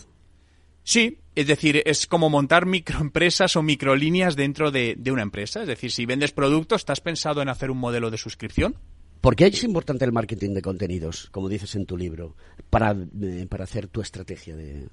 Sí, 0.87 1.19
es 1.35 1.47
decir, 1.47 1.83
es 1.85 2.07
como 2.07 2.29
montar 2.29 2.65
microempresas 2.65 3.57
o 3.57 3.61
microlíneas 3.61 4.37
dentro 4.37 4.71
de, 4.71 4.97
una 5.11 5.21
empresa. 5.21 5.59
Es 5.59 5.67
decir, 5.67 5.91
si 5.91 6.05
vendes 6.05 6.31
productos, 6.31 6.79
¿estás 6.79 7.01
pensado 7.01 7.41
en 7.41 7.49
hacer 7.49 7.71
un 7.71 7.77
modelo 7.77 8.09
de 8.09 8.17
suscripción? 8.17 8.77
¿Por 9.19 9.35
qué 9.35 9.47
es 9.47 9.65
importante 9.65 10.05
el 10.05 10.13
marketing 10.13 10.53
de 10.53 10.61
contenidos, 10.61 11.27
como 11.31 11.49
dices 11.49 11.75
en 11.75 11.85
tu 11.85 11.97
libro, 11.97 12.37
para, 12.69 12.95
eh, 13.21 13.47
hacer 13.59 13.89
tu 13.89 13.99
estrategia 13.99 14.55
de, 14.55 14.87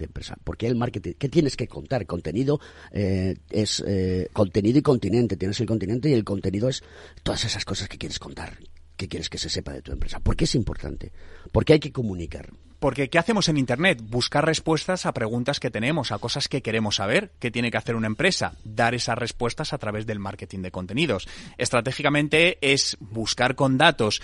empresa? 0.00 0.38
¿Por 0.42 0.56
qué 0.56 0.66
el 0.66 0.76
marketing? 0.76 1.12
¿Qué 1.18 1.28
tienes 1.28 1.58
que 1.58 1.68
contar? 1.68 2.06
Contenido 2.06 2.58
eh, 2.90 3.36
es 3.50 3.84
eh, 3.86 4.30
contenido 4.32 4.78
y 4.78 4.82
continente. 4.82 5.36
Tienes 5.36 5.60
el 5.60 5.66
continente 5.66 6.08
y 6.08 6.14
el 6.14 6.24
contenido 6.24 6.70
es 6.70 6.82
todas 7.22 7.44
esas 7.44 7.66
cosas 7.66 7.86
que 7.86 7.98
quieres 7.98 8.18
contar, 8.18 8.56
que 8.96 9.08
quieres 9.08 9.28
que 9.28 9.38
se 9.38 9.48
sepa 9.48 9.72
de 9.72 9.82
tu 9.82 9.92
empresa. 9.92 10.20
¿Por 10.20 10.36
qué 10.36 10.44
es 10.44 10.54
importante? 10.54 11.12
¿Por 11.50 11.64
qué 11.64 11.74
hay 11.74 11.80
que 11.80 11.92
comunicar? 11.92 12.50
Porque 12.78 13.08
¿qué 13.08 13.18
hacemos 13.18 13.48
en 13.48 13.58
Internet? 13.58 14.02
Buscar 14.02 14.44
respuestas 14.44 15.06
a 15.06 15.12
preguntas 15.12 15.60
que 15.60 15.70
tenemos, 15.70 16.10
a 16.10 16.18
cosas 16.18 16.48
que 16.48 16.62
queremos 16.62 16.96
saber. 16.96 17.30
¿Qué 17.38 17.52
tiene 17.52 17.70
que 17.70 17.76
hacer 17.76 17.94
una 17.94 18.08
empresa? 18.08 18.56
Dar 18.64 18.94
esas 18.94 19.16
respuestas 19.16 19.72
a 19.72 19.78
través 19.78 20.04
del 20.04 20.18
marketing 20.18 20.62
de 20.62 20.72
contenidos. 20.72 21.28
Estratégicamente 21.58 22.58
es 22.60 22.96
buscar 22.98 23.54
con 23.54 23.78
datos 23.78 24.20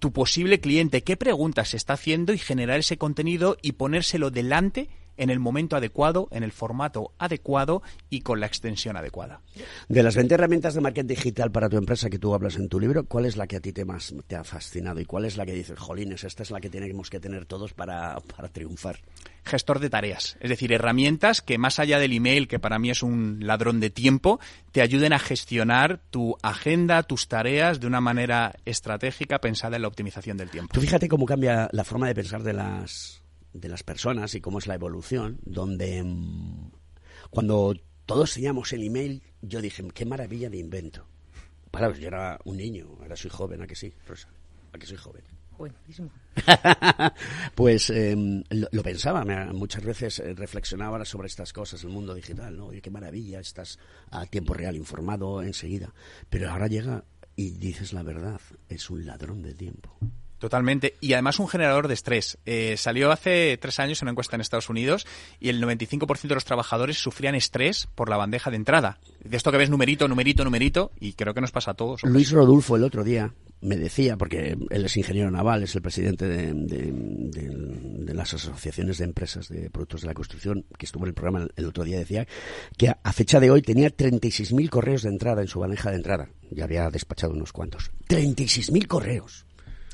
tu 0.00 0.12
posible 0.12 0.58
cliente, 0.58 1.04
qué 1.04 1.16
preguntas 1.16 1.68
se 1.68 1.76
está 1.76 1.92
haciendo 1.92 2.32
y 2.32 2.38
generar 2.38 2.80
ese 2.80 2.98
contenido 2.98 3.56
y 3.62 3.72
ponérselo 3.72 4.32
delante 4.32 4.88
en 5.16 5.30
el 5.30 5.38
momento 5.38 5.76
adecuado, 5.76 6.28
en 6.30 6.42
el 6.42 6.52
formato 6.52 7.12
adecuado 7.18 7.82
y 8.10 8.20
con 8.20 8.40
la 8.40 8.46
extensión 8.46 8.96
adecuada. 8.96 9.40
De 9.88 10.02
las 10.02 10.16
20 10.16 10.34
herramientas 10.34 10.74
de 10.74 10.80
marketing 10.80 11.08
digital 11.08 11.50
para 11.50 11.68
tu 11.68 11.76
empresa 11.76 12.10
que 12.10 12.18
tú 12.18 12.34
hablas 12.34 12.56
en 12.56 12.68
tu 12.68 12.80
libro, 12.80 13.04
¿cuál 13.04 13.26
es 13.26 13.36
la 13.36 13.46
que 13.46 13.56
a 13.56 13.60
ti 13.60 13.72
te 13.72 13.84
más 13.84 14.14
te 14.26 14.36
ha 14.36 14.44
fascinado 14.44 15.00
y 15.00 15.04
cuál 15.04 15.24
es 15.24 15.36
la 15.36 15.46
que 15.46 15.54
dices, 15.54 15.78
jolines, 15.78 16.24
esta 16.24 16.42
es 16.42 16.50
la 16.50 16.60
que 16.60 16.70
tenemos 16.70 17.10
que 17.10 17.20
tener 17.20 17.46
todos 17.46 17.72
para, 17.72 18.20
para 18.36 18.48
triunfar? 18.48 19.00
Gestor 19.44 19.80
de 19.80 19.90
tareas, 19.90 20.36
es 20.40 20.50
decir, 20.50 20.72
herramientas 20.72 21.42
que 21.42 21.58
más 21.58 21.78
allá 21.78 21.98
del 21.98 22.12
email, 22.12 22.46
que 22.46 22.58
para 22.58 22.78
mí 22.78 22.90
es 22.90 23.02
un 23.02 23.38
ladrón 23.40 23.80
de 23.80 23.90
tiempo, 23.90 24.38
te 24.70 24.82
ayuden 24.82 25.12
a 25.12 25.18
gestionar 25.18 26.00
tu 26.10 26.36
agenda, 26.42 27.02
tus 27.02 27.28
tareas 27.28 27.80
de 27.80 27.86
una 27.86 28.00
manera 28.00 28.54
estratégica 28.64 29.40
pensada 29.40 29.76
en 29.76 29.82
la 29.82 29.88
optimización 29.88 30.36
del 30.36 30.50
tiempo. 30.50 30.72
Tú 30.72 30.80
fíjate 30.80 31.08
cómo 31.08 31.26
cambia 31.26 31.68
la 31.72 31.84
forma 31.84 32.06
de 32.06 32.14
pensar 32.14 32.42
de 32.42 32.52
las 32.52 33.21
de 33.52 33.68
las 33.68 33.82
personas 33.82 34.34
y 34.34 34.40
cómo 34.40 34.58
es 34.58 34.66
la 34.66 34.74
evolución, 34.74 35.38
donde 35.44 36.02
mm, 36.02 36.70
cuando 37.30 37.74
todos 38.06 38.34
teníamos 38.34 38.72
el 38.72 38.84
email, 38.84 39.22
yo 39.40 39.60
dije, 39.60 39.86
qué 39.94 40.04
maravilla 40.04 40.50
de 40.50 40.58
invento. 40.58 41.06
Para, 41.70 41.92
yo 41.96 42.08
era 42.08 42.38
un 42.44 42.56
niño, 42.56 42.96
ahora 43.00 43.16
soy 43.16 43.30
joven, 43.30 43.62
¿a 43.62 43.66
que 43.66 43.74
sí, 43.74 43.92
Rosa? 44.06 44.28
¿A 44.72 44.78
que 44.78 44.86
soy 44.86 44.96
joven? 44.96 45.22
Buenísimo. 45.56 46.10
pues 47.54 47.90
em, 47.90 48.42
lo, 48.50 48.82
pensaba, 48.82 49.24
muchas 49.52 49.84
veces 49.84 50.18
eh, 50.18 50.34
reflexionaba 50.34 51.04
sobre 51.04 51.28
estas 51.28 51.52
cosas, 51.52 51.84
el 51.84 51.90
mundo 51.90 52.14
digital, 52.14 52.56
¿no? 52.56 52.66
Oye, 52.66 52.80
qué 52.80 52.90
maravilla, 52.90 53.40
estás 53.40 53.78
a 54.10 54.26
tiempo 54.26 54.54
real 54.54 54.76
informado 54.76 55.42
enseguida. 55.42 55.94
Pero 56.28 56.50
ahora 56.50 56.66
llega 56.66 57.04
y 57.36 57.50
dices 57.50 57.92
la 57.92 58.02
verdad, 58.02 58.40
es 58.68 58.90
un 58.90 59.06
ladrón 59.06 59.42
de 59.42 59.54
tiempo. 59.54 59.96
Totalmente. 60.42 60.96
Y 61.00 61.12
además 61.12 61.38
un 61.38 61.46
generador 61.46 61.86
de 61.86 61.94
estrés. 61.94 62.36
Eh, 62.46 62.74
salió 62.76 63.12
hace 63.12 63.56
tres 63.58 63.78
años 63.78 64.02
una 64.02 64.10
encuesta 64.10 64.34
en 64.34 64.40
Estados 64.40 64.68
Unidos 64.68 65.06
y 65.38 65.50
el 65.50 65.62
95% 65.62 66.20
de 66.20 66.34
los 66.34 66.44
trabajadores 66.44 66.98
sufrían 66.98 67.36
estrés 67.36 67.86
por 67.94 68.08
la 68.08 68.16
bandeja 68.16 68.50
de 68.50 68.56
entrada. 68.56 68.98
De 69.22 69.36
esto 69.36 69.52
que 69.52 69.58
ves 69.58 69.70
numerito, 69.70 70.08
numerito, 70.08 70.42
numerito, 70.42 70.90
y 70.98 71.12
creo 71.12 71.32
que 71.32 71.40
nos 71.40 71.52
pasa 71.52 71.70
a 71.70 71.74
todos. 71.74 72.02
Luis 72.02 72.32
Rodulfo 72.32 72.74
el 72.74 72.82
otro 72.82 73.04
día 73.04 73.32
me 73.60 73.76
decía, 73.76 74.16
porque 74.16 74.58
él 74.70 74.84
es 74.84 74.96
ingeniero 74.96 75.30
naval, 75.30 75.62
es 75.62 75.76
el 75.76 75.82
presidente 75.82 76.26
de, 76.26 78.12
las 78.12 78.34
asociaciones 78.34 78.98
de 78.98 79.04
empresas 79.04 79.48
de 79.48 79.70
productos 79.70 80.00
de 80.00 80.08
la 80.08 80.14
construcción, 80.14 80.64
que 80.76 80.86
estuvo 80.86 81.04
en 81.04 81.10
el 81.10 81.14
programa 81.14 81.46
el, 81.54 81.66
otro 81.66 81.84
día, 81.84 81.98
decía 81.98 82.26
que 82.76 82.88
a, 82.88 83.12
fecha 83.12 83.38
de 83.38 83.52
hoy 83.52 83.62
tenía 83.62 83.96
36.000 83.96 84.68
correos 84.70 85.02
de 85.02 85.10
entrada 85.10 85.40
en 85.42 85.46
su 85.46 85.60
bandeja 85.60 85.90
de 85.90 85.96
entrada. 85.96 86.28
Ya 86.50 86.64
había 86.64 86.90
despachado 86.90 87.32
unos 87.32 87.52
cuantos. 87.52 87.92
36.000 88.08 88.88
correos. 88.88 89.46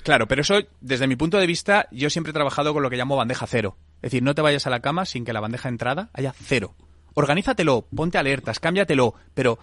Claro, 0.02 0.28
pero 0.28 0.42
eso, 0.42 0.60
desde 0.80 1.06
mi 1.06 1.16
punto 1.16 1.38
de 1.38 1.46
vista, 1.46 1.88
yo 1.90 2.10
siempre 2.10 2.30
he 2.30 2.34
trabajado 2.34 2.72
con 2.72 2.82
lo 2.82 2.90
que 2.90 2.96
llamo 2.96 3.16
bandeja 3.16 3.46
cero. 3.46 3.76
Es 3.96 4.10
decir, 4.10 4.22
no 4.22 4.34
te 4.34 4.42
vayas 4.42 4.66
a 4.66 4.70
la 4.70 4.80
cama 4.80 5.04
sin 5.04 5.24
que 5.24 5.32
la 5.32 5.40
bandeja 5.40 5.68
de 5.68 5.74
entrada 5.74 6.10
haya 6.12 6.32
cero. 6.32 6.74
Organízatelo, 7.14 7.86
ponte 7.94 8.16
alertas, 8.16 8.60
cámbiatelo, 8.60 9.14
pero 9.34 9.58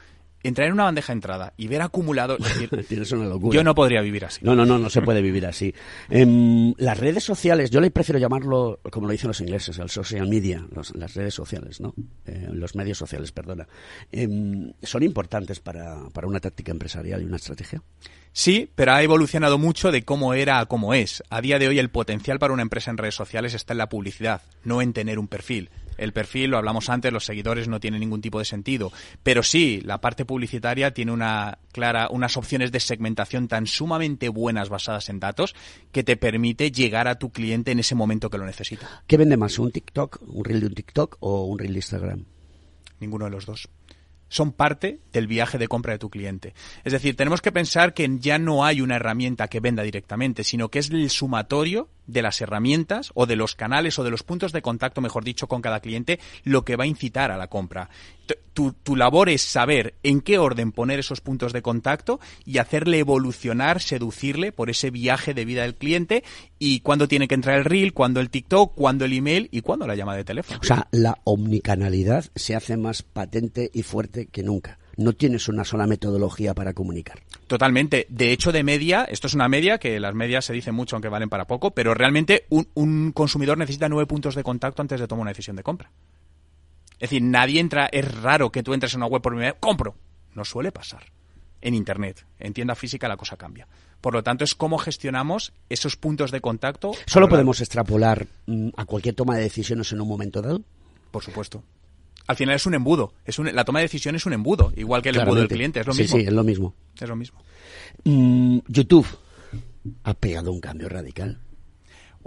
entrar 0.47 0.67
en 0.67 0.73
una 0.73 0.85
bandeja 0.85 1.13
de 1.13 1.17
entrada 1.17 1.53
y 1.57 1.67
ver 1.67 1.81
acumulado. 1.81 2.37
Es 2.89 3.11
una 3.11 3.25
locura. 3.25 3.55
Yo 3.55 3.63
no 3.63 3.75
podría 3.75 4.01
vivir 4.01 4.25
así. 4.25 4.39
No, 4.43 4.55
no, 4.55 4.65
no, 4.65 4.77
no 4.77 4.89
se 4.89 5.01
puede 5.01 5.21
vivir 5.21 5.45
así. 5.45 5.73
Em, 6.09 6.73
las 6.77 6.99
redes 6.99 7.23
sociales, 7.23 7.69
yo 7.69 7.81
le 7.81 7.91
prefiero 7.91 8.19
llamarlo, 8.19 8.79
como 8.91 9.07
lo 9.07 9.11
dicen 9.11 9.27
los 9.27 9.41
ingleses, 9.41 9.77
el 9.79 9.89
social 9.89 10.27
media, 10.27 10.65
las 10.93 11.13
redes 11.13 11.33
sociales, 11.33 11.81
¿no? 11.81 11.93
Eh, 12.25 12.47
los 12.51 12.75
medios 12.75 12.97
sociales, 12.97 13.31
perdona. 13.31 13.67
Em, 14.11 14.73
¿Son 14.81 15.03
importantes 15.03 15.59
para, 15.59 16.09
para 16.09 16.27
una 16.27 16.39
táctica 16.39 16.71
empresarial 16.71 17.21
y 17.21 17.25
una 17.25 17.37
estrategia? 17.37 17.81
Sí, 18.37 18.69
pero 18.75 18.91
ha 18.91 19.01
evolucionado 19.01 19.57
mucho 19.57 19.93
de 19.93 20.03
cómo 20.03 20.33
era 20.33 20.59
a 20.59 20.65
cómo 20.65 20.93
es. 20.93 21.23
A 21.29 21.39
día 21.39 21.57
de 21.57 21.69
hoy 21.69 21.79
el 21.79 21.89
potencial 21.89 22.37
para 22.37 22.53
una 22.53 22.63
empresa 22.63 22.91
en 22.91 22.97
redes 22.97 23.15
sociales 23.15 23.53
está 23.53 23.73
en 23.73 23.77
la 23.77 23.87
publicidad, 23.87 24.41
no 24.65 24.81
en 24.81 24.91
tener 24.91 25.19
un 25.19 25.29
perfil. 25.29 25.69
El 25.97 26.13
perfil, 26.13 26.51
lo 26.51 26.57
hablamos 26.57 26.89
antes, 26.89 27.11
los 27.11 27.25
seguidores 27.25 27.67
no 27.67 27.79
tienen 27.79 27.99
ningún 27.99 28.21
tipo 28.21 28.39
de 28.39 28.45
sentido. 28.45 28.91
Pero 29.23 29.43
sí, 29.43 29.81
la 29.83 30.01
parte 30.01 30.25
publicitaria 30.25 30.93
tiene 30.93 31.11
una 31.11 31.59
clara, 31.71 32.09
unas 32.09 32.37
opciones 32.37 32.71
de 32.71 32.79
segmentación 32.79 33.47
tan 33.47 33.67
sumamente 33.67 34.29
buenas 34.29 34.69
basadas 34.69 35.09
en 35.09 35.19
datos 35.19 35.55
que 35.91 36.03
te 36.03 36.17
permite 36.17 36.71
llegar 36.71 37.07
a 37.07 37.15
tu 37.15 37.31
cliente 37.31 37.71
en 37.71 37.79
ese 37.79 37.95
momento 37.95 38.29
que 38.29 38.37
lo 38.37 38.45
necesita. 38.45 39.03
¿Qué 39.07 39.17
vende 39.17 39.37
más, 39.37 39.59
un 39.59 39.71
TikTok, 39.71 40.21
un 40.27 40.43
reel 40.43 40.59
de 40.59 40.67
un 40.67 40.73
TikTok 40.73 41.17
o 41.19 41.45
un 41.45 41.59
reel 41.59 41.73
de 41.73 41.79
Instagram? 41.79 42.25
Ninguno 42.99 43.25
de 43.25 43.31
los 43.31 43.45
dos 43.45 43.69
son 44.27 44.51
parte 44.51 44.99
del 45.13 45.27
viaje 45.27 45.57
de 45.57 45.67
compra 45.67 45.93
de 45.93 45.99
tu 45.99 46.09
cliente. 46.09 46.53
Es 46.83 46.93
decir, 46.93 47.15
tenemos 47.15 47.41
que 47.41 47.51
pensar 47.51 47.93
que 47.93 48.09
ya 48.19 48.37
no 48.37 48.65
hay 48.65 48.81
una 48.81 48.95
herramienta 48.95 49.47
que 49.47 49.59
venda 49.59 49.83
directamente, 49.83 50.43
sino 50.43 50.69
que 50.69 50.79
es 50.79 50.89
el 50.89 51.09
sumatorio 51.09 51.89
de 52.07 52.21
las 52.21 52.41
herramientas 52.41 53.11
o 53.13 53.25
de 53.25 53.35
los 53.35 53.55
canales 53.55 53.97
o 53.99 54.03
de 54.03 54.11
los 54.11 54.23
puntos 54.23 54.51
de 54.51 54.61
contacto, 54.61 55.01
mejor 55.01 55.23
dicho, 55.23 55.47
con 55.47 55.61
cada 55.61 55.79
cliente, 55.79 56.19
lo 56.43 56.63
que 56.63 56.75
va 56.75 56.83
a 56.83 56.87
incitar 56.87 57.31
a 57.31 57.37
la 57.37 57.47
compra. 57.47 57.89
Tu, 58.53 58.71
tu, 58.71 58.95
labor 58.95 59.29
es 59.29 59.41
saber 59.41 59.95
en 60.01 60.21
qué 60.21 60.37
orden 60.39 60.71
poner 60.71 60.99
esos 60.99 61.21
puntos 61.21 61.53
de 61.53 61.61
contacto 61.61 62.19
y 62.45 62.57
hacerle 62.57 62.99
evolucionar, 62.99 63.81
seducirle 63.81 64.51
por 64.51 64.69
ese 64.69 64.89
viaje 64.89 65.33
de 65.33 65.45
vida 65.45 65.63
del 65.63 65.75
cliente 65.75 66.23
y 66.57 66.79
cuándo 66.79 67.07
tiene 67.07 67.27
que 67.27 67.35
entrar 67.35 67.57
el 67.57 67.65
reel, 67.65 67.93
cuándo 67.93 68.21
el 68.21 68.29
TikTok, 68.29 68.73
cuándo 68.73 69.05
el 69.05 69.13
email 69.13 69.49
y 69.51 69.61
cuándo 69.61 69.85
la 69.85 69.95
llamada 69.95 70.17
de 70.17 70.23
teléfono. 70.23 70.59
O 70.61 70.65
sea, 70.65 70.87
la 70.91 71.19
omnicanalidad 71.25 72.25
se 72.35 72.55
hace 72.55 72.77
más 72.77 73.03
patente 73.03 73.69
y 73.73 73.83
fuerte 73.83 74.27
que 74.27 74.41
nunca 74.41 74.79
no 74.97 75.13
tienes 75.13 75.47
una 75.47 75.63
sola 75.63 75.87
metodología 75.87 76.53
para 76.53 76.73
comunicar. 76.73 77.19
Totalmente. 77.47 78.07
De 78.09 78.31
hecho, 78.31 78.51
de 78.51 78.63
media, 78.63 79.05
esto 79.05 79.27
es 79.27 79.33
una 79.33 79.47
media, 79.47 79.77
que 79.77 79.99
las 79.99 80.15
medias 80.15 80.45
se 80.45 80.53
dicen 80.53 80.73
mucho 80.73 80.95
aunque 80.95 81.09
valen 81.09 81.29
para 81.29 81.45
poco, 81.45 81.71
pero 81.71 81.93
realmente 81.93 82.45
un, 82.49 83.11
consumidor 83.11 83.57
necesita 83.57 83.87
nueve 83.87 84.07
puntos 84.07 84.35
de 84.35 84.43
contacto 84.43 84.81
antes 84.81 84.99
de 84.99 85.07
tomar 85.07 85.23
una 85.23 85.31
decisión 85.31 85.55
de 85.55 85.63
compra. 85.63 85.91
Es 86.93 87.09
decir, 87.09 87.21
nadie 87.21 87.59
entra, 87.59 87.87
es 87.91 88.21
raro 88.21 88.51
que 88.51 88.63
tú 88.63 88.73
entres 88.73 88.93
en 88.93 89.01
una 89.01 89.07
web 89.07 89.21
por 89.21 89.33
primera 89.33 89.51
vez, 89.51 89.59
compro. 89.59 89.95
No 90.33 90.43
suele 90.43 90.71
pasar. 90.71 91.11
En 91.61 91.73
Internet, 91.73 92.25
en 92.39 92.53
tienda 92.53 92.75
física 92.75 93.07
la 93.07 93.17
cosa 93.17 93.37
cambia. 93.37 93.67
Por 94.01 94.13
lo 94.13 94.23
tanto, 94.23 94.43
es 94.43 94.53
cómo 94.55 94.77
gestionamos 94.77 95.53
esos 95.69 95.97
puntos 95.97 96.31
de 96.31 96.41
contacto. 96.41 96.91
¿Solo 97.05 97.27
podemos 97.27 97.59
extrapolar 97.59 98.27
mm, 98.45 98.69
a 98.77 98.85
cualquier 98.85 99.15
toma 99.15 99.35
de 99.35 99.43
decisiones 99.43 99.91
en 99.91 100.01
un 100.01 100.07
momento 100.07 100.41
dado? 100.41 100.61
Por 101.11 101.23
supuesto 101.23 101.63
al 102.27 102.35
final 102.35 102.55
es 102.55 102.65
un 102.65 102.73
embudo. 102.73 103.13
Es 103.25 103.37
la 103.39 103.65
toma 103.65 103.79
de 103.79 103.85
decisión 103.85 104.15
es 104.15 104.25
un 104.25 104.33
embudo, 104.33 104.71
igual 104.75 105.01
que 105.01 105.09
el 105.09 105.17
embudo 105.17 105.39
del 105.39 105.47
cliente. 105.47 105.79
Es 105.79 105.87
lo 105.87 105.93
mismo. 105.93 106.17
Sí, 106.17 106.23
es 106.25 106.33
lo 106.33 106.43
mismo. 106.43 106.73
Es 106.99 107.09
lo 107.09 107.15
mismo. 107.15 107.39
Mm, 108.03 108.59
YouTube 108.67 109.07
ha 110.03 110.13
pegado 110.13 110.51
un 110.51 110.59
cambio 110.59 110.89
radical 110.89 111.39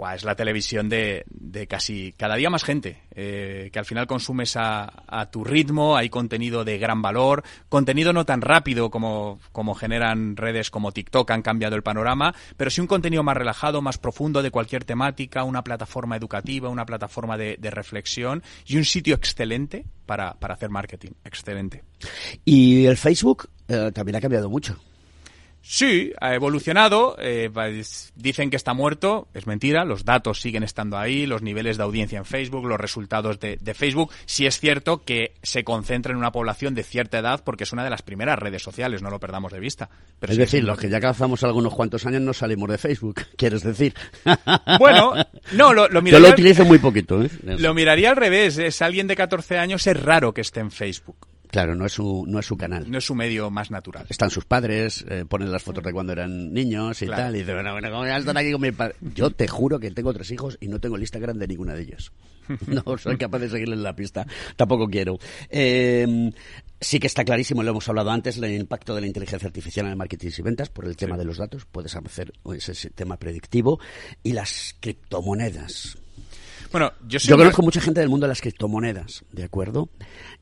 es 0.07 0.23
la 0.23 0.35
televisión 0.35 0.89
de, 0.89 1.25
casi 1.69 2.13
cada 2.13 2.35
día 2.35 2.49
más 2.49 2.63
gente, 2.63 3.03
eh, 3.11 3.69
que 3.71 3.79
al 3.79 3.85
final 3.85 4.07
consumes 4.07 4.55
a, 4.55 5.29
tu 5.31 5.43
ritmo, 5.43 5.97
hay 5.97 6.09
contenido 6.09 6.63
de 6.63 6.77
gran 6.77 7.01
valor, 7.01 7.43
contenido 7.67 8.13
no 8.13 8.25
tan 8.25 8.41
rápido 8.41 8.89
como, 8.89 9.39
como 9.51 9.75
generan 9.75 10.37
redes 10.37 10.71
como 10.71 10.91
TikTok, 10.91 11.29
han 11.31 11.41
cambiado 11.41 11.75
el 11.75 11.83
panorama, 11.83 12.33
pero 12.55 12.71
sí 12.71 12.81
un 12.81 12.87
contenido 12.87 13.23
más 13.23 13.35
relajado, 13.35 13.81
más 13.81 13.97
profundo 13.97 14.41
de 14.41 14.51
cualquier 14.51 14.85
temática, 14.85 15.43
una 15.43 15.63
plataforma 15.63 16.15
educativa, 16.15 16.69
una 16.69 16.85
plataforma 16.85 17.37
de, 17.37 17.57
reflexión 17.69 18.41
y 18.65 18.77
un 18.77 18.85
sitio 18.85 19.15
excelente 19.15 19.85
para, 20.05 20.37
hacer 20.39 20.69
marketing, 20.69 21.11
excelente. 21.23 21.83
Y 22.45 22.85
el 22.85 22.97
Facebook 22.97 23.49
eh, 23.67 23.91
también 23.93 24.15
ha 24.15 24.21
cambiado 24.21 24.49
mucho. 24.49 24.79
Sí, 25.61 26.13
ha 26.19 26.33
evolucionado. 26.33 27.15
Eh, 27.19 27.49
dicen 28.15 28.49
que 28.49 28.55
está 28.55 28.73
muerto. 28.73 29.27
Es 29.33 29.45
mentira. 29.45 29.85
Los 29.85 30.05
datos 30.05 30.41
siguen 30.41 30.63
estando 30.63 30.97
ahí, 30.97 31.25
los 31.25 31.41
niveles 31.41 31.77
de 31.77 31.83
audiencia 31.83 32.17
en 32.17 32.25
Facebook, 32.25 32.65
los 32.65 32.79
resultados 32.79 33.39
de, 33.39 33.57
Facebook. 33.75 34.11
Sí 34.25 34.45
es 34.45 34.59
cierto 34.59 35.03
que 35.03 35.33
se 35.43 35.63
concentra 35.63 36.11
en 36.11 36.17
una 36.17 36.31
población 36.31 36.75
de 36.75 36.83
cierta 36.83 37.19
edad 37.19 37.43
porque 37.43 37.65
es 37.65 37.71
una 37.71 37.83
de 37.83 37.89
las 37.89 38.01
primeras 38.01 38.39
redes 38.39 38.63
sociales, 38.63 39.01
no 39.01 39.09
lo 39.09 39.19
perdamos 39.19 39.51
de 39.51 39.59
vista. 39.59 39.89
Pero 40.19 40.33
es 40.33 40.39
decir, 40.39 40.63
los 40.63 40.77
que 40.77 40.89
ya 40.89 40.99
calzamos 40.99 41.43
algunos 41.43 41.73
cuantos 41.73 42.05
años 42.05 42.21
no 42.21 42.33
salimos 42.33 42.69
de 42.69 42.77
Facebook, 42.77 43.21
quieres 43.37 43.63
decir. 43.63 43.93
Bueno, 44.79 45.13
no, 45.53 45.73
lo, 45.73 45.87
lo 45.87 46.01
miraría... 46.01 46.19
Yo 46.19 46.27
lo 46.29 46.33
utilizo 46.33 46.65
muy 46.65 46.79
poquito. 46.79 47.21
¿eh? 47.21 47.29
Lo 47.43 47.73
miraría 47.73 48.09
al 48.09 48.15
revés. 48.15 48.57
Es 48.57 48.81
alguien 48.81 49.07
de 49.07 49.15
14 49.15 49.57
años, 49.57 49.85
es 49.85 50.01
raro 50.01 50.33
que 50.33 50.41
esté 50.41 50.61
en 50.61 50.71
Facebook. 50.71 51.28
Claro, 51.49 51.75
no 51.75 51.85
es 51.87 51.93
su, 51.93 52.25
no 52.27 52.39
es 52.39 52.45
su 52.45 52.57
canal. 52.57 52.89
No 52.89 52.99
es 52.99 53.05
su 53.05 53.15
medio 53.15 53.49
más 53.49 53.71
natural. 53.71 54.05
Están 54.09 54.29
sus 54.29 54.45
padres, 54.45 55.03
eh, 55.09 55.25
ponen 55.27 55.51
las 55.51 55.63
fotos 55.63 55.83
de 55.83 55.91
cuando 55.91 56.13
eran 56.13 56.53
niños 56.53 57.01
y 57.01 57.07
tal, 57.07 57.35
y 57.35 57.39
dicen, 57.39 57.55
bueno, 57.55 57.71
bueno, 57.71 57.89
¿cómo 57.89 58.05
estar 58.05 58.37
aquí 58.37 58.51
con 58.51 58.61
mi 58.61 58.71
padre? 58.71 58.95
Yo 59.15 59.31
te 59.31 59.47
juro 59.47 59.79
que 59.79 59.89
tengo 59.89 60.13
tres 60.13 60.29
hijos 60.29 60.57
y 60.61 60.67
no 60.67 60.79
tengo 60.79 60.95
el 60.95 61.01
Instagram 61.01 61.37
de 61.37 61.47
ninguna 61.47 61.73
de 61.73 61.81
ellos. 61.81 62.11
No 62.67 62.97
soy 62.97 63.17
capaz 63.17 63.39
de 63.39 63.49
seguirle 63.49 63.75
en 63.75 63.83
la 63.83 63.95
pista. 63.95 64.25
Tampoco 64.55 64.87
quiero. 64.87 65.19
Eh, 65.49 66.31
sí 66.79 66.99
que 66.99 67.07
está 67.07 67.23
clarísimo, 67.23 67.61
lo 67.61 67.69
hemos 67.69 67.87
hablado 67.89 68.09
antes, 68.09 68.37
el 68.37 68.51
impacto 68.53 68.95
de 68.95 69.01
la 69.01 69.07
inteligencia 69.07 69.45
artificial 69.45 69.85
en 69.85 69.91
el 69.91 69.97
marketing 69.97 70.31
y 70.35 70.41
ventas 70.41 70.69
por 70.69 70.85
el 70.85 70.97
tema 70.97 71.15
de 71.15 71.25
los 71.25 71.37
datos. 71.37 71.65
Puedes 71.65 71.95
hacer 71.95 72.33
ese 72.55 72.89
tema 72.89 73.17
predictivo. 73.17 73.79
Y 74.23 74.33
las 74.33 74.75
criptomonedas 74.79 75.97
bueno, 76.71 76.93
yo, 77.07 77.19
yo 77.19 77.37
conozco 77.37 77.61
mucha 77.61 77.81
gente 77.81 77.99
del 77.99 78.09
mundo 78.09 78.25
de 78.25 78.29
las 78.29 78.41
criptomonedas, 78.41 79.23
¿de 79.31 79.43
acuerdo? 79.43 79.89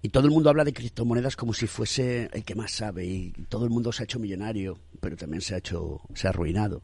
Y 0.02 0.10
todo 0.10 0.26
el 0.26 0.32
mundo 0.32 0.50
habla 0.50 0.64
de 0.64 0.74
criptomonedas 0.74 1.36
como 1.36 1.54
si 1.54 1.68
fuese 1.68 2.30
el 2.34 2.44
que 2.44 2.56
más 2.56 2.72
sabe 2.72 3.06
y 3.06 3.32
todo 3.50 3.66
el 3.66 3.70
mundo 3.70 3.92
se 3.92 4.04
ha 4.04 4.06
hecho 4.06 4.20
millonario, 4.20 4.78
pero 5.00 5.16
también 5.16 5.42
se 5.42 5.56
ha 5.56 5.58
hecho, 5.58 6.02
se 6.14 6.28
ha 6.28 6.32
arruinado. 6.32 6.82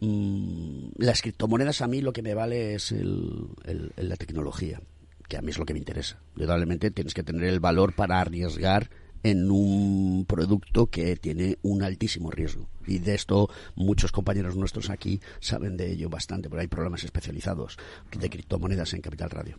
Mm, 0.00 0.88
las 0.96 1.22
criptomonedas 1.22 1.80
a 1.80 1.86
mí 1.86 2.00
lo 2.00 2.12
que 2.12 2.22
me 2.22 2.34
vale 2.34 2.74
es 2.74 2.90
el, 2.92 3.48
la 3.96 4.16
tecnología, 4.16 4.80
que 5.28 5.36
a 5.36 5.42
mí 5.42 5.50
es 5.50 5.58
lo 5.58 5.64
que 5.64 5.74
me 5.74 5.78
interesa. 5.78 6.18
Indudablemente 6.34 6.90
tienes 6.90 7.14
que 7.14 7.22
tener 7.22 7.44
el 7.44 7.60
valor 7.60 7.94
para 7.94 8.20
arriesgar 8.20 8.90
en 9.22 9.50
un 9.50 10.24
producto 10.26 10.86
que 10.86 11.16
tiene 11.16 11.58
un 11.62 11.82
altísimo 11.82 12.30
riesgo. 12.30 12.68
Y 12.86 12.98
de 12.98 13.14
esto 13.14 13.48
muchos 13.74 14.12
compañeros 14.12 14.56
nuestros 14.56 14.90
aquí 14.90 15.20
saben 15.40 15.76
de 15.76 15.92
ello 15.92 16.08
bastante, 16.08 16.48
porque 16.48 16.62
hay 16.62 16.68
programas 16.68 17.04
especializados 17.04 17.78
de 18.16 18.30
criptomonedas 18.30 18.94
en 18.94 19.02
Capital 19.02 19.30
Radio. 19.30 19.58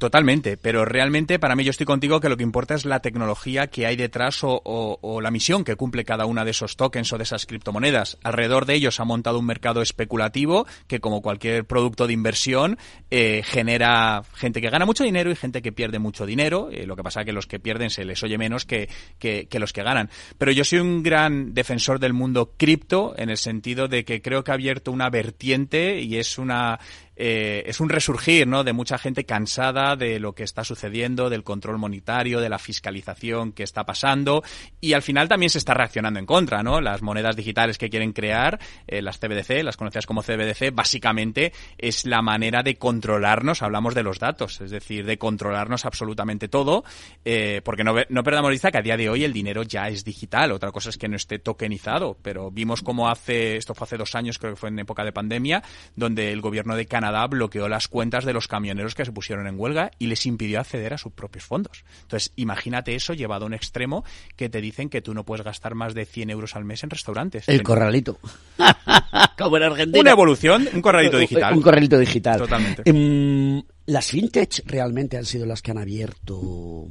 Totalmente, 0.00 0.56
pero 0.56 0.86
realmente 0.86 1.38
para 1.38 1.54
mí 1.54 1.62
yo 1.62 1.68
estoy 1.68 1.84
contigo 1.84 2.20
que 2.20 2.30
lo 2.30 2.38
que 2.38 2.42
importa 2.42 2.74
es 2.74 2.86
la 2.86 3.00
tecnología 3.00 3.66
que 3.66 3.84
hay 3.84 3.96
detrás 3.96 4.38
o, 4.40 5.20
la 5.22 5.30
misión 5.30 5.62
que 5.62 5.76
cumple 5.76 6.06
cada 6.06 6.24
una 6.24 6.46
de 6.46 6.52
esos 6.52 6.78
tokens 6.78 7.12
o 7.12 7.18
de 7.18 7.24
esas 7.24 7.44
criptomonedas. 7.44 8.16
Alrededor 8.22 8.64
de 8.64 8.76
ellos 8.76 8.98
ha 8.98 9.04
montado 9.04 9.38
un 9.38 9.44
mercado 9.44 9.82
especulativo 9.82 10.66
que 10.86 11.00
como 11.00 11.20
cualquier 11.20 11.66
producto 11.66 12.06
de 12.06 12.14
inversión 12.14 12.78
eh, 13.10 13.42
genera 13.44 14.22
gente 14.32 14.62
que 14.62 14.70
gana 14.70 14.86
mucho 14.86 15.04
dinero 15.04 15.30
y 15.30 15.36
gente 15.36 15.60
que 15.60 15.70
pierde 15.70 15.98
mucho 15.98 16.24
dinero. 16.24 16.70
Eh, 16.72 16.86
lo 16.86 16.96
que 16.96 17.02
pasa 17.02 17.20
es 17.20 17.26
que 17.26 17.34
los 17.34 17.46
que 17.46 17.60
pierden 17.60 17.90
se 17.90 18.06
les 18.06 18.22
oye 18.22 18.38
menos 18.38 18.64
que, 18.64 18.88
que, 19.18 19.48
que 19.48 19.58
los 19.58 19.74
que 19.74 19.82
ganan. 19.82 20.08
Pero 20.38 20.50
yo 20.50 20.64
soy 20.64 20.78
un 20.78 21.02
gran 21.02 21.52
defensor 21.52 21.98
del 21.98 22.14
mundo 22.14 22.54
cripto 22.56 23.12
en 23.18 23.28
el 23.28 23.36
sentido 23.36 23.86
de 23.86 24.06
que 24.06 24.22
creo 24.22 24.44
que 24.44 24.50
ha 24.50 24.54
abierto 24.54 24.92
una 24.92 25.10
vertiente 25.10 26.00
y 26.00 26.16
es 26.16 26.38
una 26.38 26.80
eh, 27.22 27.64
es 27.66 27.80
un 27.80 27.90
resurgir 27.90 28.48
¿no? 28.48 28.64
de 28.64 28.72
mucha 28.72 28.96
gente 28.96 29.26
cansada 29.26 29.94
de 29.94 30.18
lo 30.18 30.32
que 30.32 30.42
está 30.42 30.64
sucediendo, 30.64 31.28
del 31.28 31.44
control 31.44 31.76
monetario, 31.76 32.40
de 32.40 32.48
la 32.48 32.58
fiscalización 32.58 33.52
que 33.52 33.62
está 33.62 33.84
pasando 33.84 34.42
y 34.80 34.94
al 34.94 35.02
final 35.02 35.28
también 35.28 35.50
se 35.50 35.58
está 35.58 35.74
reaccionando 35.74 36.18
en 36.18 36.24
contra. 36.24 36.62
¿no? 36.62 36.80
Las 36.80 37.02
monedas 37.02 37.36
digitales 37.36 37.76
que 37.76 37.90
quieren 37.90 38.14
crear, 38.14 38.58
eh, 38.86 39.02
las 39.02 39.18
CBDC, 39.18 39.62
las 39.62 39.76
conocidas 39.76 40.06
como 40.06 40.22
CBDC, 40.22 40.72
básicamente 40.72 41.52
es 41.76 42.06
la 42.06 42.22
manera 42.22 42.62
de 42.62 42.76
controlarnos, 42.76 43.60
hablamos 43.60 43.94
de 43.94 44.02
los 44.02 44.18
datos, 44.18 44.62
es 44.62 44.70
decir, 44.70 45.04
de 45.04 45.18
controlarnos 45.18 45.84
absolutamente 45.84 46.48
todo, 46.48 46.84
eh, 47.26 47.60
porque 47.62 47.84
no, 47.84 47.96
no 48.08 48.22
perdamos 48.22 48.50
vista 48.50 48.70
que 48.70 48.78
a 48.78 48.82
día 48.82 48.96
de 48.96 49.10
hoy 49.10 49.24
el 49.24 49.34
dinero 49.34 49.62
ya 49.62 49.88
es 49.88 50.04
digital, 50.04 50.52
otra 50.52 50.72
cosa 50.72 50.88
es 50.88 50.96
que 50.96 51.08
no 51.08 51.16
esté 51.16 51.38
tokenizado, 51.38 52.16
pero 52.22 52.50
vimos 52.50 52.80
como 52.80 53.10
hace, 53.10 53.58
esto 53.58 53.74
fue 53.74 53.84
hace 53.84 53.98
dos 53.98 54.14
años, 54.14 54.38
creo 54.38 54.54
que 54.54 54.60
fue 54.60 54.70
en 54.70 54.78
época 54.78 55.04
de 55.04 55.12
pandemia, 55.12 55.62
donde 55.94 56.32
el 56.32 56.40
gobierno 56.40 56.76
de 56.76 56.86
Canadá 56.86 57.09
bloqueó 57.28 57.68
las 57.68 57.88
cuentas 57.88 58.24
de 58.24 58.32
los 58.32 58.48
camioneros 58.48 58.94
que 58.94 59.04
se 59.04 59.12
pusieron 59.12 59.46
en 59.46 59.58
huelga 59.58 59.90
y 59.98 60.06
les 60.06 60.26
impidió 60.26 60.60
acceder 60.60 60.94
a 60.94 60.98
sus 60.98 61.12
propios 61.12 61.44
fondos. 61.44 61.84
Entonces, 62.02 62.32
imagínate 62.36 62.94
eso 62.94 63.14
llevado 63.14 63.44
a 63.44 63.46
un 63.46 63.54
extremo 63.54 64.04
que 64.36 64.48
te 64.48 64.60
dicen 64.60 64.88
que 64.88 65.02
tú 65.02 65.14
no 65.14 65.24
puedes 65.24 65.44
gastar 65.44 65.74
más 65.74 65.94
de 65.94 66.06
100 66.06 66.30
euros 66.30 66.56
al 66.56 66.64
mes 66.64 66.82
en 66.84 66.90
restaurantes. 66.90 67.48
El 67.48 67.62
corralito. 67.62 68.18
Como 69.38 69.56
en 69.56 69.62
Argentina. 69.62 70.00
Una 70.00 70.10
evolución, 70.10 70.68
un 70.72 70.82
corralito 70.82 71.18
digital. 71.18 71.54
Un 71.54 71.62
corralito 71.62 71.98
digital. 71.98 72.38
Totalmente. 72.38 72.82
Em, 72.84 73.62
las 73.86 74.06
fintech 74.06 74.62
realmente 74.66 75.16
han 75.16 75.24
sido 75.24 75.46
las 75.46 75.62
que 75.62 75.70
han 75.70 75.78
abierto 75.78 76.86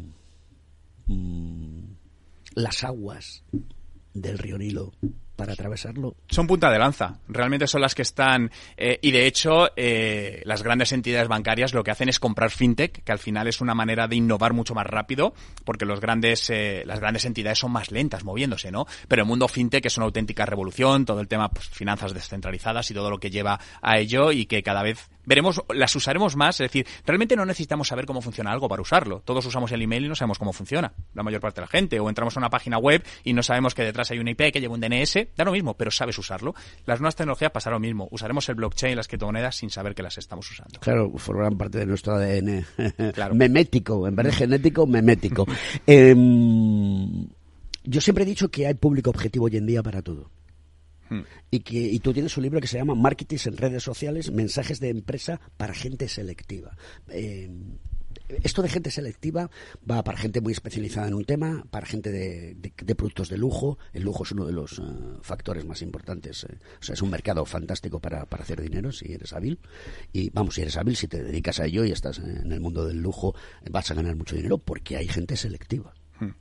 mm, 1.07 1.84
las 2.55 2.84
aguas 2.84 3.43
del 4.13 4.38
río 4.38 4.57
Nilo 4.57 4.93
para 5.40 5.54
atravesarlo. 5.54 6.18
Son 6.28 6.48
punta 6.48 6.70
de 6.70 6.78
lanza. 6.78 7.18
Realmente 7.30 7.66
son 7.66 7.80
las 7.80 7.96
que 7.96 8.02
están. 8.02 8.52
Eh, 8.76 9.00
y 9.02 9.12
de 9.12 9.26
hecho, 9.26 9.70
eh, 9.78 10.42
las 10.44 10.64
grandes 10.64 10.92
entidades 10.92 11.30
bancarias 11.30 11.74
lo 11.74 11.82
que 11.82 11.92
hacen 11.92 12.10
es 12.10 12.20
comprar 12.20 12.52
fintech, 12.52 13.04
que 13.06 13.12
al 13.14 13.20
final 13.20 13.48
es 13.48 13.62
una 13.62 13.74
manera 13.74 14.10
de 14.10 14.18
innovar 14.18 14.52
mucho 14.52 14.76
más 14.76 14.86
rápido, 14.86 15.34
porque 15.64 15.86
los 15.86 16.02
grandes, 16.02 16.50
eh, 16.50 16.84
las 16.86 17.00
grandes 17.00 17.24
entidades 17.24 17.58
son 17.58 17.72
más 17.72 17.90
lentas 17.90 18.26
moviéndose, 18.26 18.70
¿no? 18.70 18.86
Pero 19.08 19.22
el 19.22 19.30
mundo 19.30 19.48
fintech 19.48 19.86
es 19.86 19.96
una 19.96 20.08
auténtica 20.08 20.46
revolución, 20.46 21.06
todo 21.06 21.22
el 21.22 21.30
tema 21.30 21.50
pues, 21.50 21.70
finanzas 21.70 22.14
descentralizadas 22.14 22.92
y 22.92 22.94
todo 22.94 23.10
lo 23.10 23.18
que 23.18 23.30
lleva 23.30 23.62
a 23.82 23.98
ello 23.98 24.34
y 24.34 24.46
que 24.46 24.62
cada 24.62 24.84
vez 24.84 25.10
veremos, 25.30 25.62
las 25.74 25.96
usaremos 25.96 26.36
más. 26.36 26.60
Es 26.60 26.72
decir, 26.72 26.88
realmente 27.06 27.36
no 27.36 27.46
necesitamos 27.46 27.88
saber 27.88 28.06
cómo 28.06 28.22
funciona 28.22 28.52
algo 28.52 28.68
para 28.68 28.82
usarlo. 28.82 29.22
Todos 29.24 29.46
usamos 29.46 29.72
el 29.72 29.82
email 29.82 30.06
y 30.06 30.10
no 30.10 30.16
sabemos 30.16 30.40
cómo 30.40 30.52
funciona, 30.52 30.92
la 31.14 31.24
mayor 31.24 31.40
parte 31.40 31.62
de 31.62 31.66
la 31.66 31.68
gente. 31.68 32.00
O 32.00 32.10
entramos 32.10 32.36
a 32.36 32.40
una 32.40 32.50
página 32.50 32.80
web 32.80 33.06
y 33.24 33.34
no 33.34 33.44
sabemos 33.44 33.76
que 33.76 33.84
detrás 33.84 34.10
hay 34.10 34.18
una 34.20 34.32
IP 34.32 34.52
que 34.52 34.60
lleva 34.60 34.74
un 34.74 34.82
DNS. 34.82 35.28
Da 35.36 35.46
lo 35.46 35.52
mismo, 35.52 35.76
pero 35.76 35.92
sabes 35.92 36.18
usarlo. 36.18 36.54
Las 36.86 37.00
nuevas 37.00 37.16
tecnologías 37.16 37.52
pasará 37.52 37.76
lo 37.76 37.80
mismo. 37.80 38.08
Usaremos 38.12 38.48
el 38.50 38.56
blockchain 38.56 38.94
y 38.94 38.96
las 38.96 39.08
criptomonedas 39.08 39.56
sin 39.56 39.70
saber 39.70 39.96
que 39.96 40.04
las 40.04 40.18
estamos 40.18 40.50
usando. 40.50 40.80
Claro, 40.80 41.12
formarán 41.18 41.58
parte 41.58 41.80
de 41.80 41.86
nuestro 41.86 42.16
ADN. 42.16 42.66
memético, 43.34 44.08
en 44.08 44.16
vez 44.16 44.26
de 44.28 44.32
genético, 44.34 44.86
memético. 44.86 45.46
Em, 45.86 47.28
yo 47.84 48.02
siempre 48.02 48.24
he 48.24 48.28
dicho 48.28 48.50
que 48.50 48.68
hay 48.68 48.74
público 48.74 49.10
objetivo 49.10 49.46
hoy 49.46 49.58
en 49.58 49.66
día 49.66 49.82
para 49.82 50.02
todo. 50.02 50.30
Hmm. 51.10 51.22
Y, 51.50 51.62
que, 51.62 51.80
y 51.80 52.00
tú 52.00 52.14
tienes 52.14 52.36
un 52.38 52.44
libro 52.44 52.62
que 52.62 52.68
se 52.68 52.78
llama 52.78 52.94
Marketing 52.96 53.38
en 53.46 53.58
redes 53.58 53.84
sociales, 53.84 54.32
mensajes 54.32 54.80
de 54.80 54.90
empresa 54.90 55.40
para 55.58 55.74
gente 55.74 56.08
selectiva. 56.08 56.76
Eh, 57.08 57.50
esto 58.44 58.62
de 58.62 58.70
gente 58.70 58.92
selectiva 58.92 59.50
va 59.90 60.04
para 60.04 60.18
gente 60.18 60.42
muy 60.42 60.54
especializada 60.54 61.08
en 61.08 61.16
un 61.16 61.26
tema, 61.26 61.66
para 61.72 61.86
gente 61.86 62.12
de, 62.12 62.96
productos 62.96 63.30
de 63.30 63.38
lujo. 63.38 63.78
El 63.94 64.04
lujo 64.04 64.24
es 64.24 64.32
uno 64.32 64.46
de 64.46 64.54
los 64.54 64.80
eh, 64.80 64.84
factores 65.22 65.66
más 65.66 65.82
importantes. 65.82 66.44
Eh. 66.44 66.58
o 66.80 66.84
sea, 66.84 66.94
es 66.94 67.02
un 67.02 67.10
mercado 67.10 67.46
fantástico 67.46 68.00
para, 68.00 68.26
para, 68.26 68.44
hacer 68.44 68.62
dinero 68.62 68.92
si 68.92 69.12
eres 69.12 69.34
hábil. 69.34 69.60
Y 70.14 70.30
vamos, 70.30 70.56
si 70.56 70.62
eres 70.62 70.78
hábil, 70.78 70.96
si 70.96 71.08
te 71.08 71.24
dedicas 71.24 71.60
a 71.60 71.66
ello 71.66 71.84
y 71.84 71.92
estás 71.92 72.20
en 72.20 72.52
el 72.52 72.60
mundo 72.60 72.86
del 72.86 73.02
lujo, 73.02 73.36
vas 73.70 73.90
a 73.92 73.96
ganar 73.96 74.16
mucho 74.16 74.36
dinero 74.36 74.58
porque 74.58 74.98
hay 74.98 75.08
gente 75.08 75.36
selectiva. 75.36 75.94
Hmm. 76.20 76.32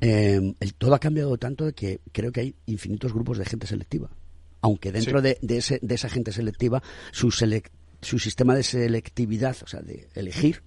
Eh, 0.00 0.54
el, 0.58 0.74
todo 0.74 0.94
ha 0.94 0.98
cambiado 0.98 1.38
tanto 1.38 1.72
que 1.74 2.00
creo 2.12 2.32
que 2.32 2.40
hay 2.40 2.56
infinitos 2.66 3.12
grupos 3.12 3.38
de 3.38 3.46
gente 3.46 3.66
selectiva. 3.66 4.10
Aunque 4.60 4.92
dentro 4.92 5.22
de, 5.22 5.38
ese, 5.48 5.80
de, 5.82 5.94
esa 5.94 6.08
gente 6.08 6.30
selectiva, 6.30 6.82
su, 7.10 7.32
su 7.32 8.18
sistema 8.18 8.54
de 8.54 8.62
selectividad, 8.62 9.56
o 9.62 9.66
sea, 9.66 9.80
de 9.80 10.08
elegir, 10.14 10.62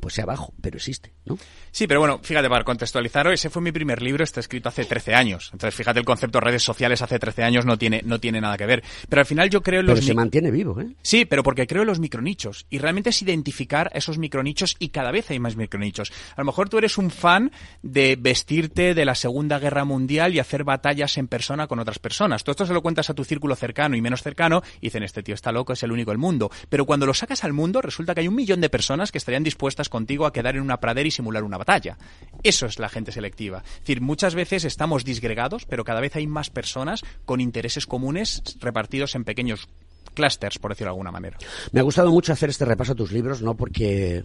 pues 0.00 0.14
sea 0.14 0.24
bajo, 0.24 0.52
pero 0.60 0.76
existe, 0.76 1.12
¿no? 1.24 1.38
Sí, 1.70 1.86
pero 1.86 2.00
bueno, 2.00 2.20
fíjate, 2.22 2.48
para 2.48 2.64
contextualizar, 2.64 3.26
ese 3.28 3.50
fue 3.50 3.62
mi 3.62 3.72
primer 3.72 4.00
libro, 4.02 4.24
está 4.24 4.40
escrito 4.40 4.68
hace 4.68 4.84
13 4.84 5.14
años. 5.14 5.50
Entonces, 5.52 5.74
fíjate, 5.74 5.98
el 5.98 6.04
concepto 6.04 6.38
de 6.38 6.44
redes 6.44 6.62
sociales 6.62 7.02
hace 7.02 7.18
13 7.18 7.42
años 7.42 7.66
no 7.66 7.78
tiene, 7.78 8.02
no 8.04 8.18
tiene 8.18 8.40
nada 8.40 8.56
que 8.56 8.66
ver. 8.66 8.82
Pero 9.08 9.20
al 9.20 9.26
final 9.26 9.50
yo 9.50 9.62
creo 9.62 9.80
en 9.80 9.86
los... 9.86 9.98
Pero 9.98 10.06
se 10.06 10.14
mantiene 10.14 10.50
vivo, 10.50 10.80
¿eh? 10.80 10.88
Sí, 11.02 11.24
pero 11.24 11.42
porque 11.42 11.66
creo 11.66 11.82
en 11.82 11.88
los 11.88 12.00
micronichos. 12.00 12.66
Y 12.70 12.78
realmente 12.78 13.10
es 13.10 13.22
identificar 13.22 13.90
esos 13.94 14.18
micronichos 14.18 14.76
y 14.78 14.88
cada 14.88 15.10
vez 15.10 15.30
hay 15.30 15.38
más 15.38 15.56
micronichos. 15.56 16.12
A 16.36 16.40
lo 16.40 16.46
mejor 16.46 16.68
tú 16.68 16.78
eres 16.78 16.98
un 16.98 17.10
fan 17.10 17.52
de 17.82 18.16
vestirte 18.18 18.94
de 18.94 19.04
la 19.04 19.14
Segunda 19.14 19.58
Guerra 19.58 19.84
Mundial 19.84 20.34
y 20.34 20.38
hacer 20.38 20.64
batallas 20.64 21.16
en 21.18 21.28
persona 21.28 21.66
con 21.66 21.78
otras 21.78 21.98
personas. 21.98 22.44
Tú 22.44 22.50
esto 22.50 22.66
se 22.66 22.72
lo 22.72 22.82
cuentas 22.82 23.10
a 23.10 23.14
tu 23.14 23.24
círculo 23.24 23.56
cercano 23.56 23.96
y 23.96 24.00
menos 24.00 24.22
cercano 24.22 24.62
y 24.80 24.86
dicen, 24.86 25.02
este 25.02 25.22
tío 25.22 25.34
está 25.34 25.52
loco, 25.52 25.72
es 25.72 25.82
el 25.82 25.92
único 25.92 26.10
del 26.10 26.18
mundo. 26.18 26.50
Pero 26.68 26.86
cuando 26.86 27.06
lo 27.06 27.14
sacas 27.14 27.44
al 27.44 27.52
mundo, 27.52 27.82
resulta 27.82 28.14
que 28.14 28.20
hay 28.22 28.28
un 28.28 28.34
millón 28.34 28.60
de 28.60 28.70
personas 28.70 29.12
que 29.12 29.18
estarían 29.18 29.44
dispuestas 29.44 29.67
contigo 29.88 30.26
a 30.26 30.32
quedar 30.32 30.56
en 30.56 30.62
una 30.62 30.80
pradera 30.80 31.08
y 31.08 31.10
simular 31.10 31.44
una 31.44 31.58
batalla. 31.58 31.98
Eso 32.42 32.66
es 32.66 32.78
la 32.78 32.88
gente 32.88 33.12
selectiva. 33.12 33.62
Es 33.64 33.80
decir, 33.80 34.00
muchas 34.00 34.34
veces 34.34 34.64
estamos 34.64 35.04
disgregados, 35.04 35.64
pero 35.66 35.84
cada 35.84 36.00
vez 36.00 36.16
hay 36.16 36.26
más 36.26 36.50
personas 36.50 37.02
con 37.24 37.40
intereses 37.40 37.86
comunes 37.86 38.42
repartidos 38.60 39.14
en 39.14 39.24
pequeños 39.24 39.68
clusters, 40.18 40.58
por 40.58 40.72
decirlo 40.72 40.88
de 40.88 40.94
alguna 40.94 41.12
manera. 41.12 41.38
Me 41.70 41.80
ha 41.80 41.84
gustado 41.84 42.10
mucho 42.10 42.32
hacer 42.32 42.50
este 42.50 42.64
repaso 42.64 42.92
a 42.92 42.96
tus 42.96 43.12
libros, 43.12 43.40
no 43.40 43.56
porque 43.56 44.24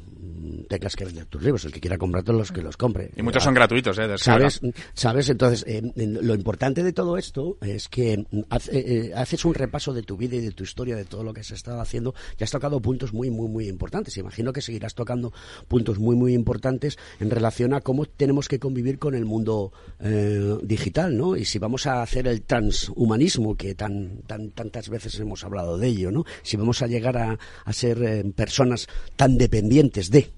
teclas 0.68 0.96
que 0.96 1.06
vender 1.06 1.26
tus 1.26 1.41
libros. 1.41 1.66
El 1.66 1.72
que 1.72 1.80
quiera 1.80 1.98
los 1.98 2.52
que 2.52 2.62
los 2.62 2.78
compre. 2.78 3.12
Y 3.16 3.22
muchos 3.22 3.44
son 3.44 3.54
gratuitos, 3.54 3.98
¿eh? 4.00 4.18
¿Sabes? 4.18 4.60
¿Sabes? 4.94 5.30
Entonces, 5.30 5.64
eh, 5.68 5.82
lo 5.96 6.34
importante 6.34 6.84
de 6.84 6.94
todo 6.94 7.18
esto 7.18 7.58
es 7.62 7.88
que 7.88 8.14
eh, 8.14 8.26
eh, 8.72 9.12
haces 9.16 9.46
un 9.46 9.54
repaso 9.54 9.94
de 9.94 10.04
tu 10.04 10.18
vida 10.18 10.36
y 10.36 10.41
de 10.41 10.52
tu 10.52 10.64
historia, 10.64 10.96
de 10.96 11.06
todo 11.06 11.24
lo 11.24 11.34
que 11.34 11.41
has 11.41 11.52
estado 11.52 11.80
haciendo, 11.80 12.14
y 12.39 12.44
has 12.44 12.52
tocado 12.52 12.82
puntos 12.82 13.14
muy, 13.14 13.30
muy, 13.30 13.48
muy 13.48 13.68
importantes. 13.68 14.18
Imagino 14.18 14.52
que 14.52 14.62
seguirás 14.62 14.96
tocando 14.96 15.32
puntos 15.68 16.00
muy, 16.00 16.16
muy 16.16 16.34
importantes 16.34 16.98
en 17.20 17.30
relación 17.30 17.74
a 17.74 17.82
cómo 17.82 18.06
tenemos 18.06 18.48
que 18.48 18.60
convivir 18.60 19.00
con 19.00 19.16
el 19.16 19.26
mundo 19.26 19.72
digital, 20.64 21.16
¿no? 21.16 21.38
Y 21.38 21.46
si 21.46 21.60
vamos 21.60 21.88
a 21.88 22.02
hacer 22.02 22.28
el 22.28 22.41
transhumanismo, 22.41 23.56
que 23.56 23.76
tan, 23.76 24.20
tan, 24.28 24.52
tantas 24.52 24.89
veces 24.89 25.18
hemos 25.20 25.44
hablado 25.44 25.78
de 25.78 25.82
ello, 25.84 26.11
¿no? 26.11 26.25
Si 26.41 26.57
vamos 26.57 26.81
a 26.81 26.88
llegar 26.88 27.17
a, 27.17 27.38
a 27.65 27.73
ser 27.73 28.25
personas 28.34 28.88
tan 29.15 29.38
dependientes 29.38 30.09
de 30.09 30.29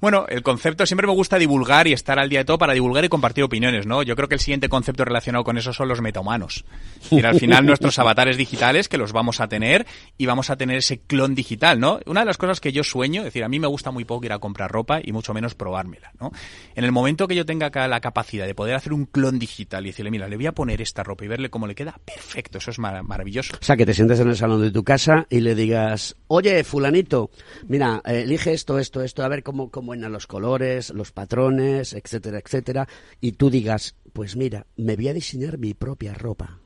bueno, 0.00 0.24
el 0.28 0.42
concepto 0.42 0.86
siempre 0.86 1.06
me 1.06 1.12
gusta 1.12 1.38
divulgar 1.38 1.86
y 1.86 1.92
estar 1.92 2.18
al 2.18 2.28
día 2.28 2.40
de 2.40 2.44
todo 2.44 2.58
para 2.58 2.72
divulgar 2.72 3.04
y 3.04 3.08
compartir 3.08 3.44
opiniones, 3.44 3.86
¿no? 3.86 4.02
Yo 4.02 4.16
creo 4.16 4.28
que 4.28 4.34
el 4.34 4.40
siguiente 4.40 4.68
concepto 4.68 5.04
relacionado 5.04 5.44
con 5.44 5.58
eso 5.58 5.72
son 5.72 5.88
los 5.88 6.00
metahumanos. 6.00 6.64
Y 7.10 7.22
al 7.24 7.38
final 7.38 7.66
nuestros 7.66 7.98
avatares 7.98 8.36
digitales 8.36 8.88
que 8.88 8.98
los 8.98 9.12
vamos 9.12 9.40
a 9.40 9.48
tener 9.48 9.86
y 10.16 10.26
vamos 10.26 10.50
a 10.50 10.56
tener 10.56 10.78
ese 10.78 11.00
clon 11.00 11.34
digital, 11.34 11.78
¿no? 11.78 12.00
Una 12.06 12.20
de 12.20 12.26
las 12.26 12.38
cosas 12.38 12.60
que 12.60 12.72
yo 12.72 12.82
sueño, 12.82 13.20
es 13.20 13.26
decir, 13.26 13.44
a 13.44 13.48
mí 13.48 13.58
me 13.58 13.66
gusta 13.66 13.90
muy 13.90 14.04
poco 14.04 14.24
ir 14.24 14.32
a 14.32 14.38
comprar 14.38 14.70
ropa 14.70 15.00
y 15.02 15.12
mucho 15.12 15.34
menos 15.34 15.54
probármela, 15.54 16.12
¿no? 16.18 16.32
En 16.74 16.84
el 16.84 16.92
momento 16.92 17.28
que 17.28 17.34
yo 17.34 17.44
tenga 17.44 17.66
acá 17.66 17.86
la 17.88 18.00
capacidad 18.00 18.46
de 18.46 18.54
poder 18.54 18.74
hacer 18.74 18.92
un 18.92 19.06
clon 19.06 19.38
digital 19.38 19.84
y 19.84 19.90
decirle, 19.90 20.10
mira, 20.10 20.28
le 20.28 20.36
voy 20.36 20.46
a 20.46 20.52
poner 20.52 20.80
esta 20.80 21.02
ropa 21.02 21.24
y 21.24 21.28
verle 21.28 21.50
cómo 21.50 21.66
le 21.66 21.74
queda, 21.74 22.00
perfecto, 22.04 22.58
eso 22.58 22.70
es 22.70 22.78
maravilloso. 22.78 23.56
O 23.60 23.64
sea, 23.64 23.76
que 23.76 23.86
te 23.86 23.94
sientes 23.94 24.20
en 24.20 24.28
el 24.28 24.36
salón 24.36 24.62
de 24.62 24.70
tu 24.70 24.82
casa 24.82 25.26
y 25.28 25.40
le 25.40 25.54
digas, 25.54 26.16
oye, 26.28 26.64
fulanito, 26.64 27.30
mira, 27.68 28.00
elige 28.04 28.52
esto, 28.52 28.78
esto, 28.78 29.02
esto, 29.02 29.22
a 29.22 29.28
ver 29.28 29.42
cómo, 29.42 29.70
cómo 29.70 29.89
en 29.94 30.12
los 30.12 30.26
colores, 30.26 30.90
los 30.90 31.12
patrones, 31.12 31.92
etcétera, 31.92 32.38
etcétera, 32.38 32.88
y 33.20 33.32
tú 33.32 33.50
digas, 33.50 33.96
pues 34.12 34.36
mira, 34.36 34.66
me 34.76 34.96
voy 34.96 35.08
a 35.08 35.14
diseñar 35.14 35.58
mi 35.58 35.74
propia 35.74 36.14
ropa. 36.14 36.60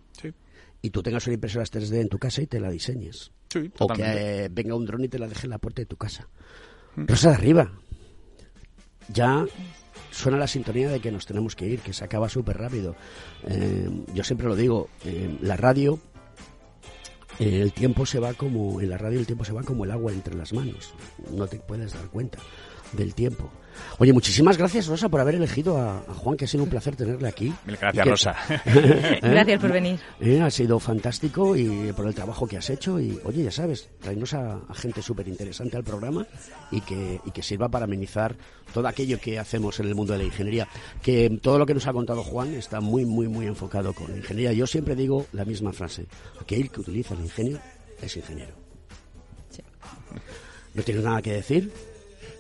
Y 0.83 0.91
tú 0.91 1.03
tengas 1.03 1.27
una 1.27 1.35
impresora 1.35 1.65
3D 1.65 1.99
en 1.99 2.11
tu 2.11 2.19
casa 2.19 2.43
y 2.43 2.47
te 2.47 2.61
la 2.61 2.71
diseñes. 2.71 3.33
o 3.79 3.89
que 3.89 4.03
eh, 4.03 4.49
venga 4.53 4.75
un 4.75 4.85
dron 4.85 5.03
y 5.03 5.09
te 5.09 5.19
la 5.19 5.27
deje 5.27 5.47
en 5.47 5.51
la 5.51 5.59
puerta 5.59 5.81
de 5.81 5.87
tu 5.87 5.97
casa. 5.97 6.29
Mm. 6.97 7.07
Rosa 7.07 7.31
de 7.31 7.35
arriba. 7.37 7.73
Ya 9.09 9.47
suena 10.11 10.37
la 10.37 10.47
sintonía 10.47 10.91
de 10.91 11.01
que 11.01 11.11
nos 11.11 11.25
tenemos 11.25 11.57
que 11.57 11.67
ir, 11.67 11.81
que 11.81 11.95
se 11.95 12.05
acaba 12.05 12.29
súper 12.29 12.59
rápido. 12.59 12.97
Eh, 13.49 13.89
yo 14.13 14.25
siempre 14.25 14.47
lo 14.47 14.57
digo, 14.57 14.91
eh, 15.07 15.39
la 15.41 15.57
radio, 15.57 15.99
el 17.39 17.73
tiempo 17.73 18.05
se 18.05 18.21
va 18.21 18.35
como, 18.35 18.83
en 18.83 18.91
la 18.91 18.99
radio 18.99 19.19
el 19.19 19.27
tiempo 19.27 19.47
se 19.47 19.55
va 19.55 19.63
como 19.63 19.85
el 19.85 19.91
agua 19.91 20.13
entre 20.13 20.35
las 20.35 20.53
manos. 20.53 20.93
No 21.31 21.47
te 21.47 21.61
puedes 21.61 21.95
dar 21.95 22.09
cuenta 22.09 22.39
del 22.95 23.15
tiempo. 23.15 23.51
Oye, 23.99 24.13
muchísimas 24.13 24.59
gracias, 24.59 24.87
Rosa, 24.87 25.09
por 25.09 25.21
haber 25.21 25.37
elegido 25.37 25.79
a, 25.79 26.01
Juan, 26.01 26.37
que 26.37 26.45
ha 26.45 26.49
sido 26.49 26.65
un 26.65 26.71
placer 26.71 26.97
tenerle 26.97 27.29
aquí. 27.29 27.53
gracias, 27.67 28.07
Rosa. 28.07 28.37
¿Eh? 28.49 29.19
Gracias 29.23 29.61
por 29.61 29.73
venir. 29.73 29.99
Eh, 30.21 30.41
ha 30.41 30.51
sido 30.51 30.79
fantástico 30.79 31.57
y 31.57 31.93
por 31.93 32.07
el 32.07 32.15
trabajo 32.15 32.47
que 32.47 32.57
has 32.57 32.71
hecho. 32.71 33.01
Y, 33.01 33.19
oye, 33.25 33.45
ya 33.45 33.51
sabes, 33.51 33.89
traernos 34.01 34.35
a, 34.35 34.61
gente 34.75 35.03
súper 35.03 35.29
interesante 35.29 35.77
al 35.77 35.85
programa 35.85 36.27
y 36.71 36.81
que, 36.81 37.21
y 37.25 37.31
que 37.31 37.43
sirva 37.43 37.69
para 37.69 37.85
amenizar 37.85 38.37
todo 38.73 38.87
aquello 38.89 39.21
que 39.21 39.39
hacemos 39.39 39.79
en 39.81 39.87
el 39.87 39.95
mundo 39.95 40.13
de 40.13 40.21
la 40.21 40.25
ingeniería. 40.25 40.69
Que 41.03 41.39
todo 41.43 41.59
lo 41.59 41.67
que 41.67 41.75
nos 41.75 41.87
ha 41.87 41.93
contado 41.93 42.23
Juan 42.23 42.55
está 42.55 42.81
muy, 42.81 43.05
muy, 43.05 43.29
muy 43.29 43.47
enfocado 43.47 43.93
con 43.93 44.11
la 44.11 44.17
ingeniería. 44.17 44.53
Yo 44.53 44.67
siempre 44.67 44.95
digo 44.95 45.27
la 45.33 45.45
misma 45.45 45.73
frase. 45.73 46.07
Aquel 46.41 46.71
que 46.71 46.81
utiliza 46.81 47.15
el 47.15 47.21
ingenio 47.21 47.59
es 48.01 48.17
ingeniero. 48.17 48.55
¿No 50.75 50.83
tienes 50.83 51.05
nada 51.05 51.23
que 51.23 51.35
decir? 51.35 51.71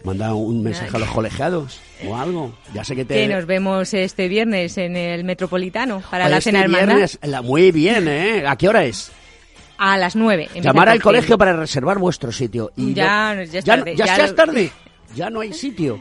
Manda 0.05 0.35
un 0.35 0.63
mensaje 0.63 0.95
a 0.95 1.01
los 1.01 1.11
colegiados 1.11 1.81
o 2.07 2.15
algo. 2.15 2.55
Ya 2.75 2.85
sé 2.85 2.95
que 2.95 3.07
te... 3.07 3.15
Que 3.15 3.27
nos 3.27 3.47
vemos 3.47 3.95
este 3.95 4.29
viernes 4.29 4.77
en 4.77 4.97
el 4.97 5.25
Metropolitano 5.25 6.03
para 6.11 6.29
la 6.29 6.39
este 6.39 6.53
cena 6.53 6.67
viernes, 6.67 7.19
Muy 7.43 7.73
bien, 7.73 8.07
¿eh? 8.07 8.45
¿A 8.47 8.57
qué 8.57 8.69
hora 8.69 8.85
es? 8.85 9.11
A 9.79 9.97
las 9.97 10.15
nueve. 10.15 10.49
Llamar 10.55 10.91
al 10.91 11.01
colegio 11.03 11.39
para 11.39 11.57
reservar 11.57 11.99
vuestro 11.99 12.31
sitio. 12.31 12.71
Y 12.77 12.93
ya, 12.93 13.43
ya, 13.45 13.61
ya, 13.61 13.95
ya, 13.95 14.17
es 14.17 14.35
tarde. 14.35 14.71
Ya 15.15 15.31
no 15.31 15.41
hay 15.41 15.53
sitio 15.53 15.99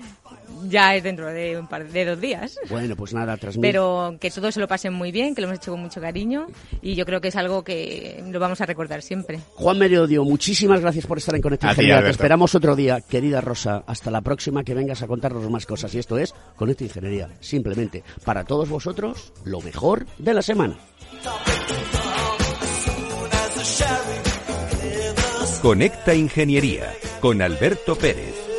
ya 0.70 0.96
es 0.96 1.04
dentro 1.04 1.28
de 1.28 1.58
un 1.58 1.68
par 1.68 1.88
de 1.88 2.06
dos 2.06 2.20
días. 2.20 2.60
Bueno, 2.70 2.96
pues 2.96 3.14
nada, 3.14 3.38
transmite. 3.38 3.68
Pero 3.68 4.16
que 4.20 4.32
todos 4.32 4.54
se 4.54 4.60
lo 4.60 4.68
pasen 4.68 4.94
muy 4.94 5.12
bien, 5.12 5.36
que 5.36 5.42
lo 5.42 5.48
hemos 5.48 5.60
hecho 5.60 5.72
con 5.72 5.82
mucho 5.82 6.02
cariño 6.02 6.48
y 6.82 6.96
yo 6.96 7.06
creo 7.06 7.22
que 7.22 7.30
es 7.30 7.36
algo 7.36 7.64
que 7.64 8.24
lo 8.30 8.40
vamos 8.40 8.62
a 8.62 8.66
recordar 8.66 9.02
siempre. 9.02 9.40
Juan 9.56 9.78
Merodio, 9.78 10.24
muchísimas 10.24 10.82
gracias 10.82 11.06
por 11.06 11.18
estar 11.18 11.36
en 11.36 11.42
Conecta 11.42 11.74
Te 11.76 12.10
esperamos 12.10 12.56
otro 12.56 12.76
día, 12.76 13.02
querida 13.02 13.42
Rosa. 13.42 13.84
Hasta 13.88 14.12
la 14.12 14.22
próxima 14.22 14.64
que 14.64 14.74
vengas 14.74 15.02
a 15.02 15.08
contarnos 15.08 15.50
más 15.50 15.66
cosas. 15.66 15.94
Y 15.96 16.00
esto 16.00 16.18
es 16.18 16.34
Conecta 16.56 16.84
Ingeniería. 16.84 17.30
Simplemente, 17.40 18.04
para 18.24 18.44
todos 18.44 18.70
vosotros, 18.70 19.34
lo 19.46 19.62
mejor 19.62 20.06
de 20.18 20.34
la 20.34 20.42
semana. 20.42 20.78
Conecta 25.62 26.14
Ingeniería 26.14 26.94
con 27.22 27.42
Alberto 27.42 27.96
Pérez. 27.96 28.53